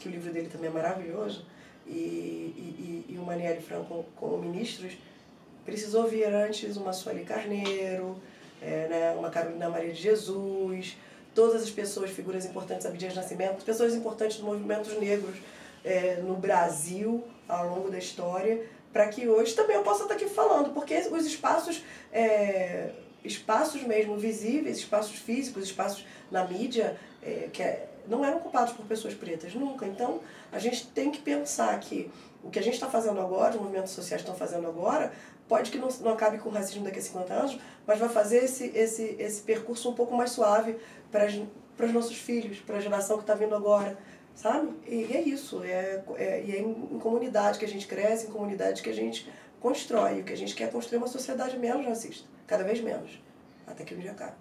[0.00, 1.46] que o livro dele também é maravilhoso,
[1.86, 4.94] e, e, e, o Maniele Franco como ministros,
[5.64, 8.16] precisou vir antes uma Sueli Carneiro,
[8.60, 10.96] é, né, uma Carolina Maria de Jesus,
[11.34, 15.36] todas as pessoas, figuras importantes, Abdias Nascimento, pessoas importantes dos movimentos negros
[15.84, 20.26] é, no Brasil ao longo da história, para que hoje também eu possa estar aqui
[20.26, 22.90] falando, porque os espaços, é,
[23.24, 28.84] espaços mesmo visíveis, espaços físicos, espaços na mídia, é, que é- não eram ocupados por
[28.86, 29.86] pessoas pretas, nunca.
[29.86, 32.10] Então, a gente tem que pensar que
[32.42, 35.12] o que a gente está fazendo agora, os movimentos sociais estão fazendo agora,
[35.46, 38.44] pode que não, não acabe com o racismo daqui a 50 anos, mas vai fazer
[38.44, 40.76] esse, esse, esse percurso um pouco mais suave
[41.12, 41.26] para
[41.86, 43.98] os nossos filhos, para a geração que está vindo agora,
[44.34, 44.70] sabe?
[44.86, 48.82] E, é isso, é, é, e é em, comunidade que a gente cresce, em comunidade
[48.82, 49.30] que a gente
[49.60, 53.20] constrói, o que a gente quer é construir uma sociedade menos racista, cada vez menos,
[53.66, 54.34] até que um dia acabe.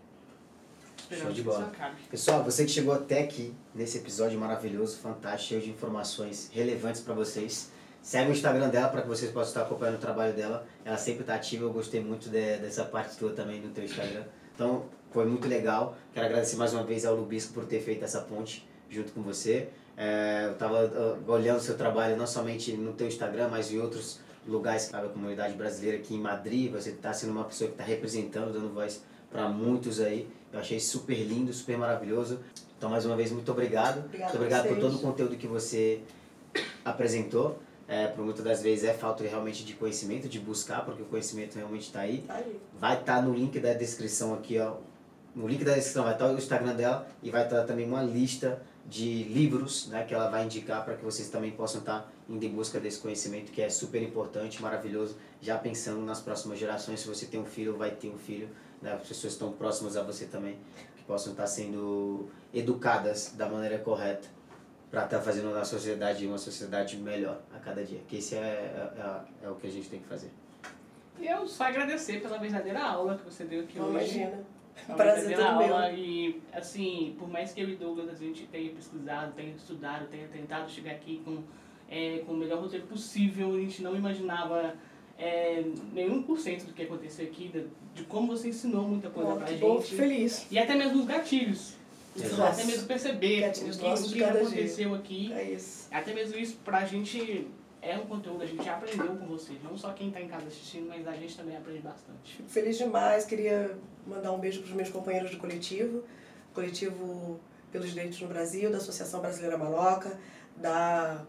[1.11, 1.71] Show de bola.
[2.11, 7.15] Pessoal, você que chegou até aqui nesse episódio maravilhoso, fantástico, cheio de informações relevantes para
[7.15, 7.71] vocês.
[8.01, 10.65] Segue o Instagram dela para que vocês possam estar acompanhando o trabalho dela.
[10.85, 14.23] Ela sempre está ativa, eu gostei muito de- dessa parte tua também do teu Instagram.
[14.53, 15.97] Então, foi muito legal.
[16.13, 19.69] Quero agradecer mais uma vez ao Lubisco por ter feito essa ponte junto com você.
[19.95, 24.19] É, eu estava olhando o seu trabalho não somente no teu Instagram, mas em outros
[24.47, 26.71] lugares da comunidade brasileira aqui em Madrid.
[26.71, 30.27] Você está sendo uma pessoa que está representando, dando voz para muitos aí.
[30.51, 32.39] Eu achei super lindo, super maravilhoso.
[32.77, 33.99] Então, mais uma vez, muito obrigado.
[34.05, 36.01] Obrigada muito a obrigado por todo o conteúdo que você
[36.83, 37.59] apresentou.
[37.87, 41.55] É, por muitas das vezes é falta realmente de conhecimento, de buscar, porque o conhecimento
[41.55, 42.19] realmente está aí.
[42.19, 42.59] Tá aí.
[42.79, 44.75] Vai estar no link da descrição aqui, ó.
[45.35, 48.61] No link da descrição vai estar o Instagram dela e vai estar também uma lista
[48.89, 52.49] de livros né, que ela vai indicar para que vocês também possam estar indo em
[52.49, 57.25] busca desse conhecimento que é super importante, maravilhoso, já pensando nas próximas gerações, se você
[57.27, 58.49] tem um filho vai ter um filho,
[58.81, 60.57] né, as pessoas estão próximas a você também,
[60.97, 64.27] que possam estar sendo educadas da maneira correta
[64.89, 68.91] para estar fazendo na sociedade uma sociedade melhor a cada dia, que esse é, é,
[69.43, 70.31] é- é o que a gente tem que fazer.
[71.19, 74.17] E eu só agradecer pela verdadeira aula que você deu aqui Não hoje.
[74.17, 74.43] imagina.
[74.87, 75.75] Prazer todo meu.
[75.75, 80.07] aula e, assim, por mais que eu e Douglas a gente tenha pesquisado, tenha estudado,
[80.09, 81.43] tenha tentado chegar aqui com,
[81.89, 84.75] é, com o melhor roteiro possível, a gente não imaginava
[85.17, 89.31] é, nenhum por cento do que aconteceu aqui, de, de como você ensinou muita coisa
[89.31, 89.61] Ó, pra que gente.
[89.61, 90.47] bom, feliz.
[90.49, 91.79] E até mesmo os gatilhos.
[92.15, 92.41] Exato.
[92.41, 95.31] Até mesmo perceber Gatilhos o que, o que aconteceu aqui.
[95.31, 95.87] É isso.
[95.91, 97.47] Até mesmo isso pra gente
[97.81, 99.61] é um conteúdo, a gente já aprendeu com vocês.
[99.63, 102.43] Não só quem tá em casa assistindo, mas a gente também aprende bastante.
[102.47, 103.25] Feliz demais.
[103.25, 106.03] Queria mandar um beijo para os meus companheiros do coletivo,
[106.53, 107.39] coletivo
[107.71, 110.19] pelos direitos no Brasil, da Associação Brasileira Maloca,
[110.57, 111.25] da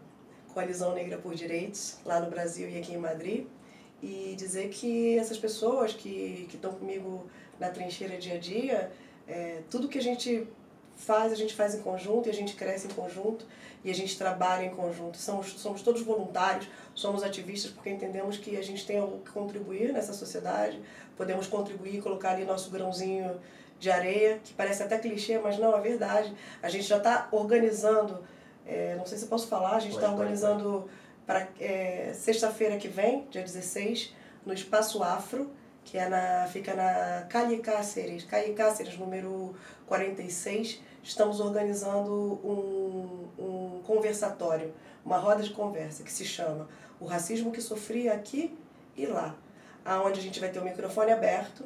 [0.52, 3.46] Coalizão Negra por Direitos, lá no Brasil e aqui em Madrid.
[4.02, 7.26] E dizer que essas pessoas que que estão comigo
[7.60, 8.90] na trincheira dia a dia,
[9.28, 10.48] é, tudo que a gente
[10.96, 13.46] faz, a gente faz em conjunto e a gente cresce em conjunto
[13.84, 15.16] e a gente trabalha em conjunto.
[15.18, 19.92] Somos, somos todos voluntários, somos ativistas porque entendemos que a gente tem algo que contribuir
[19.92, 20.80] nessa sociedade,
[21.16, 23.40] podemos contribuir e colocar ali nosso grãozinho
[23.78, 26.34] de areia, que parece até clichê, mas não, é verdade.
[26.62, 28.22] A gente já está organizando,
[28.66, 30.88] é, não sei se eu posso falar, a gente está organizando
[31.26, 35.50] para é, sexta-feira que vem, dia 16, no Espaço Afro,
[35.84, 39.54] que é na, fica na Calle Cáceres, Calle Cáceres, número
[39.86, 40.80] 46.
[41.02, 42.12] Estamos organizando
[42.44, 44.72] um, um conversatório,
[45.04, 46.68] uma roda de conversa que se chama
[47.00, 48.56] O Racismo que Sofria Aqui
[48.96, 49.34] e Lá,
[49.84, 51.64] aonde a gente vai ter o microfone aberto,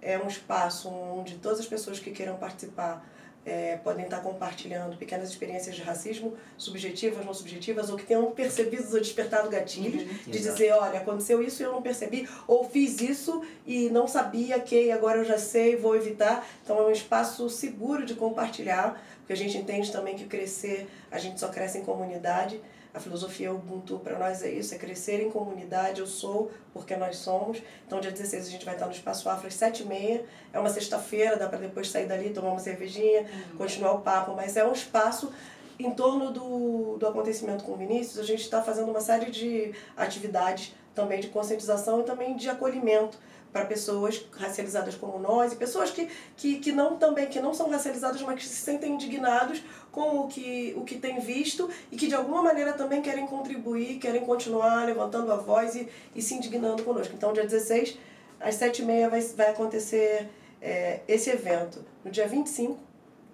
[0.00, 3.04] é um espaço onde todas as pessoas que queiram participar
[3.44, 8.92] é, podem estar compartilhando pequenas experiências de racismo, subjetivas, não subjetivas, ou que tenham percebido
[8.92, 10.56] ou despertado gatilhos, de Exato.
[10.56, 14.90] dizer, olha, aconteceu isso e eu não percebi, ou fiz isso e não sabia que
[14.90, 16.46] agora eu já sei, vou evitar.
[16.62, 21.18] Então é um espaço seguro de compartilhar, porque a gente entende também que crescer, a
[21.18, 22.60] gente só cresce em comunidade.
[22.92, 27.16] A filosofia Ubuntu para nós é isso, é crescer em comunidade, eu sou porque nós
[27.16, 27.62] somos.
[27.86, 30.22] Então dia 16 a gente vai estar no Espaço Afro às 7h30,
[30.52, 33.26] é uma sexta-feira, dá para depois sair dali, tomar uma cervejinha,
[33.56, 35.32] continuar o papo, mas é um espaço
[35.78, 39.72] em torno do, do acontecimento com o Vinícius, a gente está fazendo uma série de
[39.96, 43.18] atividades também de conscientização e também de acolhimento
[43.52, 47.68] para pessoas racializadas como nós e pessoas que, que, que não também que não são
[47.68, 52.06] racializadas, mas que se sentem indignados com o que, o que têm visto e que
[52.06, 56.82] de alguma maneira também querem contribuir, querem continuar levantando a voz e, e se indignando
[56.84, 57.12] conosco.
[57.14, 57.98] Então, dia 16,
[58.38, 60.28] às 7h30 vai, vai acontecer
[60.62, 61.84] é, esse evento.
[62.04, 62.78] No dia 25,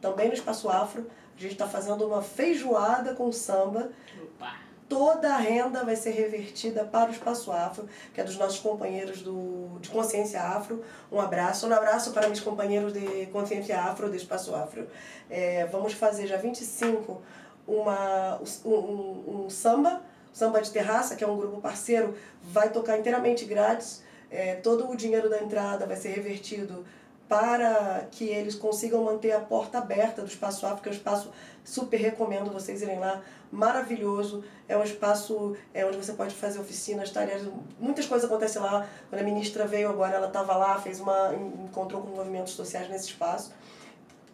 [0.01, 1.07] também no Espaço Afro,
[1.37, 3.91] a gente está fazendo uma feijoada com samba.
[4.23, 4.66] Opa!
[4.89, 9.21] Toda a renda vai ser revertida para o Espaço Afro, que é dos nossos companheiros
[9.21, 10.85] do, de Consciência Afro.
[11.11, 11.67] Um abraço.
[11.67, 14.87] Um abraço para meus companheiros de Consciência Afro, do Espaço Afro.
[15.29, 17.21] É, vamos fazer já 25
[17.67, 20.03] uma, um, um, um samba,
[20.33, 24.05] samba de terraça, que é um grupo parceiro, vai tocar inteiramente grátis.
[24.31, 26.85] É, todo o dinheiro da entrada vai ser revertido
[27.29, 31.33] para que eles consigam manter a porta aberta do Espaço que é um espaço
[31.65, 34.45] super recomendo vocês irem lá, maravilhoso.
[34.69, 37.43] É um espaço é, onde você pode fazer oficinas, talheres,
[37.81, 38.87] muitas coisas acontecem lá.
[39.11, 43.09] Quando a ministra veio agora, ela estava lá, fez uma encontrou com movimentos sociais nesse
[43.09, 43.53] espaço.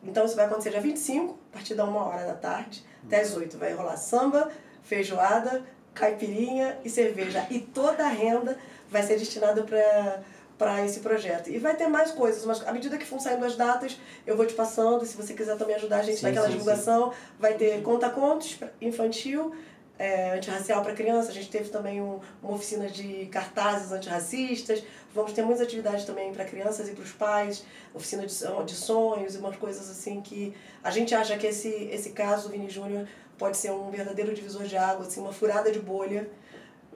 [0.05, 3.35] Então isso vai acontecer dia 25, a partir da uma hora da tarde, até as
[3.35, 3.57] 8.
[3.57, 4.51] Vai rolar samba,
[4.83, 5.63] feijoada,
[5.95, 7.47] caipirinha e cerveja.
[7.51, 8.59] E toda a renda
[8.91, 10.23] vai ser destinada para
[10.59, 11.51] para esse projeto.
[11.51, 14.47] E vai ter mais coisas, mas à medida que for saindo as datas, eu vou
[14.47, 15.05] te passando.
[15.05, 19.55] Se você quiser também ajudar a gente Sim, naquela sim, divulgação, vai ter conta-contos infantil,
[19.99, 21.31] é, antirracial para criança.
[21.31, 24.83] A gente teve também um, uma oficina de cartazes antirracistas.
[25.15, 28.35] Vamos ter muitas atividades também para crianças e para os pais, oficina de,
[28.65, 32.71] de sonhos e umas coisas assim que a gente acha que esse, esse caso, Vini
[32.71, 33.07] Júnior,
[33.37, 36.31] pode ser um verdadeiro divisor de água, assim, uma furada de bolha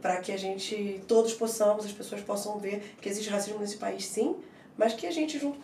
[0.01, 4.07] para que a gente todos possamos, as pessoas possam ver que existe racismo nesse país
[4.07, 4.37] sim,
[4.77, 5.59] mas que a gente junto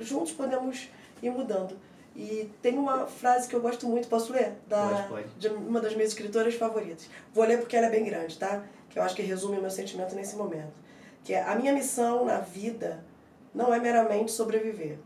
[0.00, 0.88] juntos podemos
[1.22, 1.76] ir mudando.
[2.16, 4.52] E tem uma frase que eu gosto muito, posso ler?
[4.68, 5.28] Da, Pode, pode.
[5.36, 7.10] De uma das minhas escritoras favoritas.
[7.32, 8.64] Vou ler porque ela é bem grande, tá?
[8.88, 10.72] Que eu acho que resume o meu sentimento nesse momento.
[11.24, 13.04] Que é, a minha missão na vida
[13.52, 14.98] não é meramente sobreviver,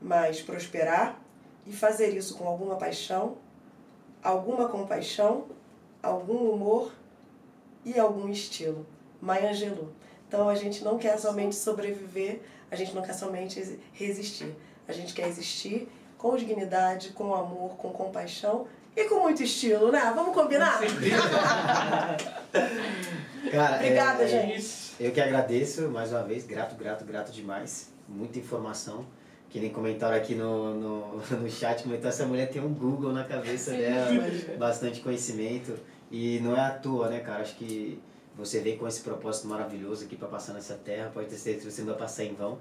[0.00, 1.20] mas prosperar
[1.66, 3.36] e fazer isso com alguma paixão,
[4.22, 5.46] alguma compaixão,
[6.02, 6.92] algum humor
[7.84, 8.86] e algum estilo.
[9.20, 9.92] Maya Angelou.
[10.26, 12.40] Então a gente não quer somente sobreviver,
[12.70, 14.54] a gente não quer somente resistir.
[14.86, 18.66] A gente quer existir com dignidade, com amor, com compaixão
[18.96, 20.12] e com muito estilo, né?
[20.14, 20.78] Vamos combinar?
[20.78, 21.22] Com certeza.
[23.50, 24.58] Cara, Obrigada, é, gente.
[24.58, 24.94] Isso.
[25.00, 27.90] Eu que agradeço mais uma vez, grato, grato, grato demais.
[28.08, 29.06] Muita informação.
[29.48, 33.24] Que nem comentaram aqui no, no, no chat, comentou essa mulher tem um Google na
[33.24, 34.10] cabeça dela,
[34.58, 35.76] bastante conhecimento.
[36.10, 37.42] E não é à toa, né, cara?
[37.42, 38.00] Acho que
[38.36, 41.72] você veio com esse propósito maravilhoso aqui para passar nessa terra, pode ter certeza que
[41.72, 42.58] você não vai passar em vão.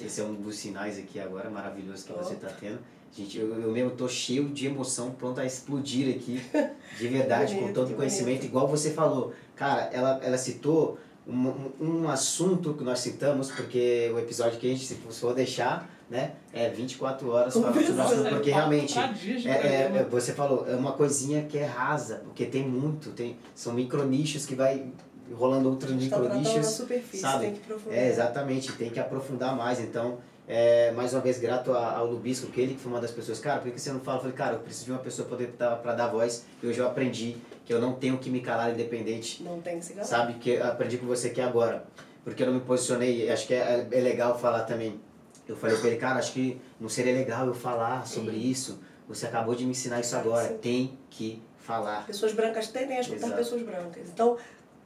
[0.00, 2.78] Esse é um dos sinais aqui agora, maravilhoso que você está tendo.
[3.14, 6.42] Gente, eu, eu mesmo tô cheio de emoção, pronto a explodir aqui,
[6.98, 9.34] de verdade, com todo conhecimento, igual você falou.
[9.54, 14.70] Cara, ela, ela citou um, um, assunto que nós citamos, porque o episódio que a
[14.70, 19.02] gente, se for deixar, né, é 24 horas falando sobre o assunto, porque realmente, é,
[19.02, 19.98] é, programa.
[19.98, 24.44] é, você falou, é uma coisinha que é rasa, porque tem muito, tem, são micronichos
[24.44, 24.86] que vai
[25.32, 26.66] rolando outros tá micronichos.
[26.66, 27.60] superfície, sabe?
[27.88, 29.80] É, exatamente, tem que aprofundar mais.
[29.80, 33.38] Então, é, mais uma vez, grato ao Lubisco, que ele que foi uma das pessoas,
[33.38, 34.18] cara, por que você não fala?
[34.18, 36.44] Eu falei, cara, eu preciso de uma pessoa poder dar, pra dar voz.
[36.62, 39.84] E hoje eu aprendi que eu não tenho que me calar independente, Não tem que
[39.84, 40.06] se gabar.
[40.06, 40.34] sabe?
[40.34, 41.84] Que eu aprendi com você que é agora.
[42.24, 45.00] Porque eu não me posicionei, acho que é, é legal falar também.
[45.48, 48.80] Eu falei pra ele, cara, acho que não seria legal eu falar sobre isso.
[49.08, 50.48] Você acabou de me ensinar isso agora.
[50.48, 50.56] sim.
[50.58, 52.06] Tem que falar.
[52.06, 53.36] Pessoas brancas tendem a escutar Exato.
[53.36, 54.08] pessoas brancas.
[54.08, 54.36] Então,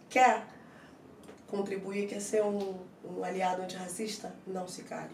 [0.08, 0.46] quer
[1.46, 2.74] contribuir, quer ser um,
[3.04, 4.34] um aliado antirracista?
[4.46, 5.10] Não se cale.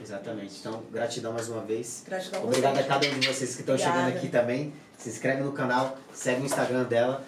[0.00, 0.56] Exatamente.
[0.60, 2.04] Então, gratidão mais uma vez.
[2.06, 3.98] Gratidão a Obrigado a cada um de vocês que estão Obrigada.
[3.98, 4.72] chegando aqui também.
[4.96, 7.24] Se inscreve no canal, segue o Instagram dela.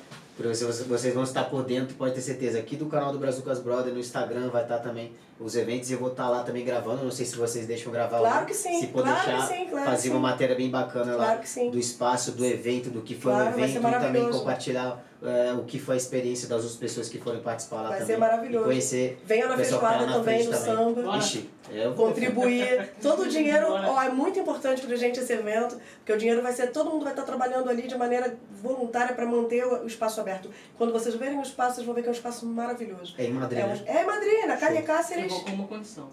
[0.89, 2.59] Vocês vão estar por dentro, pode ter certeza.
[2.59, 5.99] Aqui do canal do Brazucas Brother, no Instagram, vai estar também os eventos e eu
[5.99, 7.03] vou estar lá também gravando.
[7.03, 8.45] Não sei se vocês deixam gravar Claro lá.
[8.45, 10.11] que sim, Se for claro deixar, que sim, claro que fazer sim.
[10.11, 11.71] uma matéria bem bacana lá Claro que sim.
[11.71, 15.53] do espaço, do evento, do que foi Claro, o vai evento e também compartilhar é,
[15.53, 18.15] o que foi a experiência das outras pessoas que foram participar lá Vai também.
[18.15, 18.65] ser maravilhoso.
[18.65, 20.65] E conhecer Venha na tá lá feijoada na também, no também.
[21.05, 21.17] samba.
[21.19, 22.91] Ixi, eu vou Contribuir.
[23.03, 26.53] Todo o dinheiro ó, é muito importante pra gente esse evento, porque o dinheiro vai
[26.55, 26.69] ser.
[26.69, 30.49] Todo mundo vai estar trabalhando ali de maneira voluntária para manter o espaço aberto.
[30.79, 33.15] Quando vocês verem o espaço, vocês vão ver que é um espaço maravilhoso.
[33.19, 33.85] É em Madrid, É, né?
[33.87, 35.30] um- é Madrid, na Calle Eu Cáceres.
[35.41, 36.09] Com uma condição.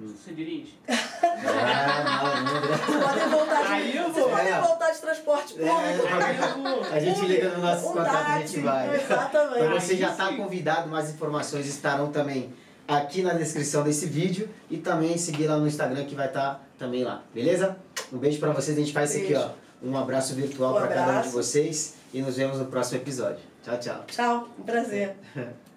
[0.00, 0.74] Você dirige?
[1.24, 4.28] Ah, não, não, Vocês podem voltar de, Aí eu vocês vou.
[4.30, 4.60] podem É.
[4.60, 6.58] voltar de transporte É, público.
[6.62, 6.92] Vou.
[6.92, 8.94] A gente liga no nosso Um contato e a gente vai.
[8.96, 9.58] Exatamente.
[9.64, 12.52] Então você já está convidado, mais informações estarão também
[12.88, 17.04] aqui na descrição desse vídeo e também seguir lá no Instagram que vai estar também
[17.04, 17.76] lá, beleza?
[18.12, 19.50] Um beijo pra vocês, a gente faz isso aqui, ó.
[19.82, 23.40] Um abraço virtual Um pra cada um de vocês e nos vemos no próximo episódio.
[23.64, 24.04] Tchau, tchau.
[24.08, 25.14] Tchau, um prazer.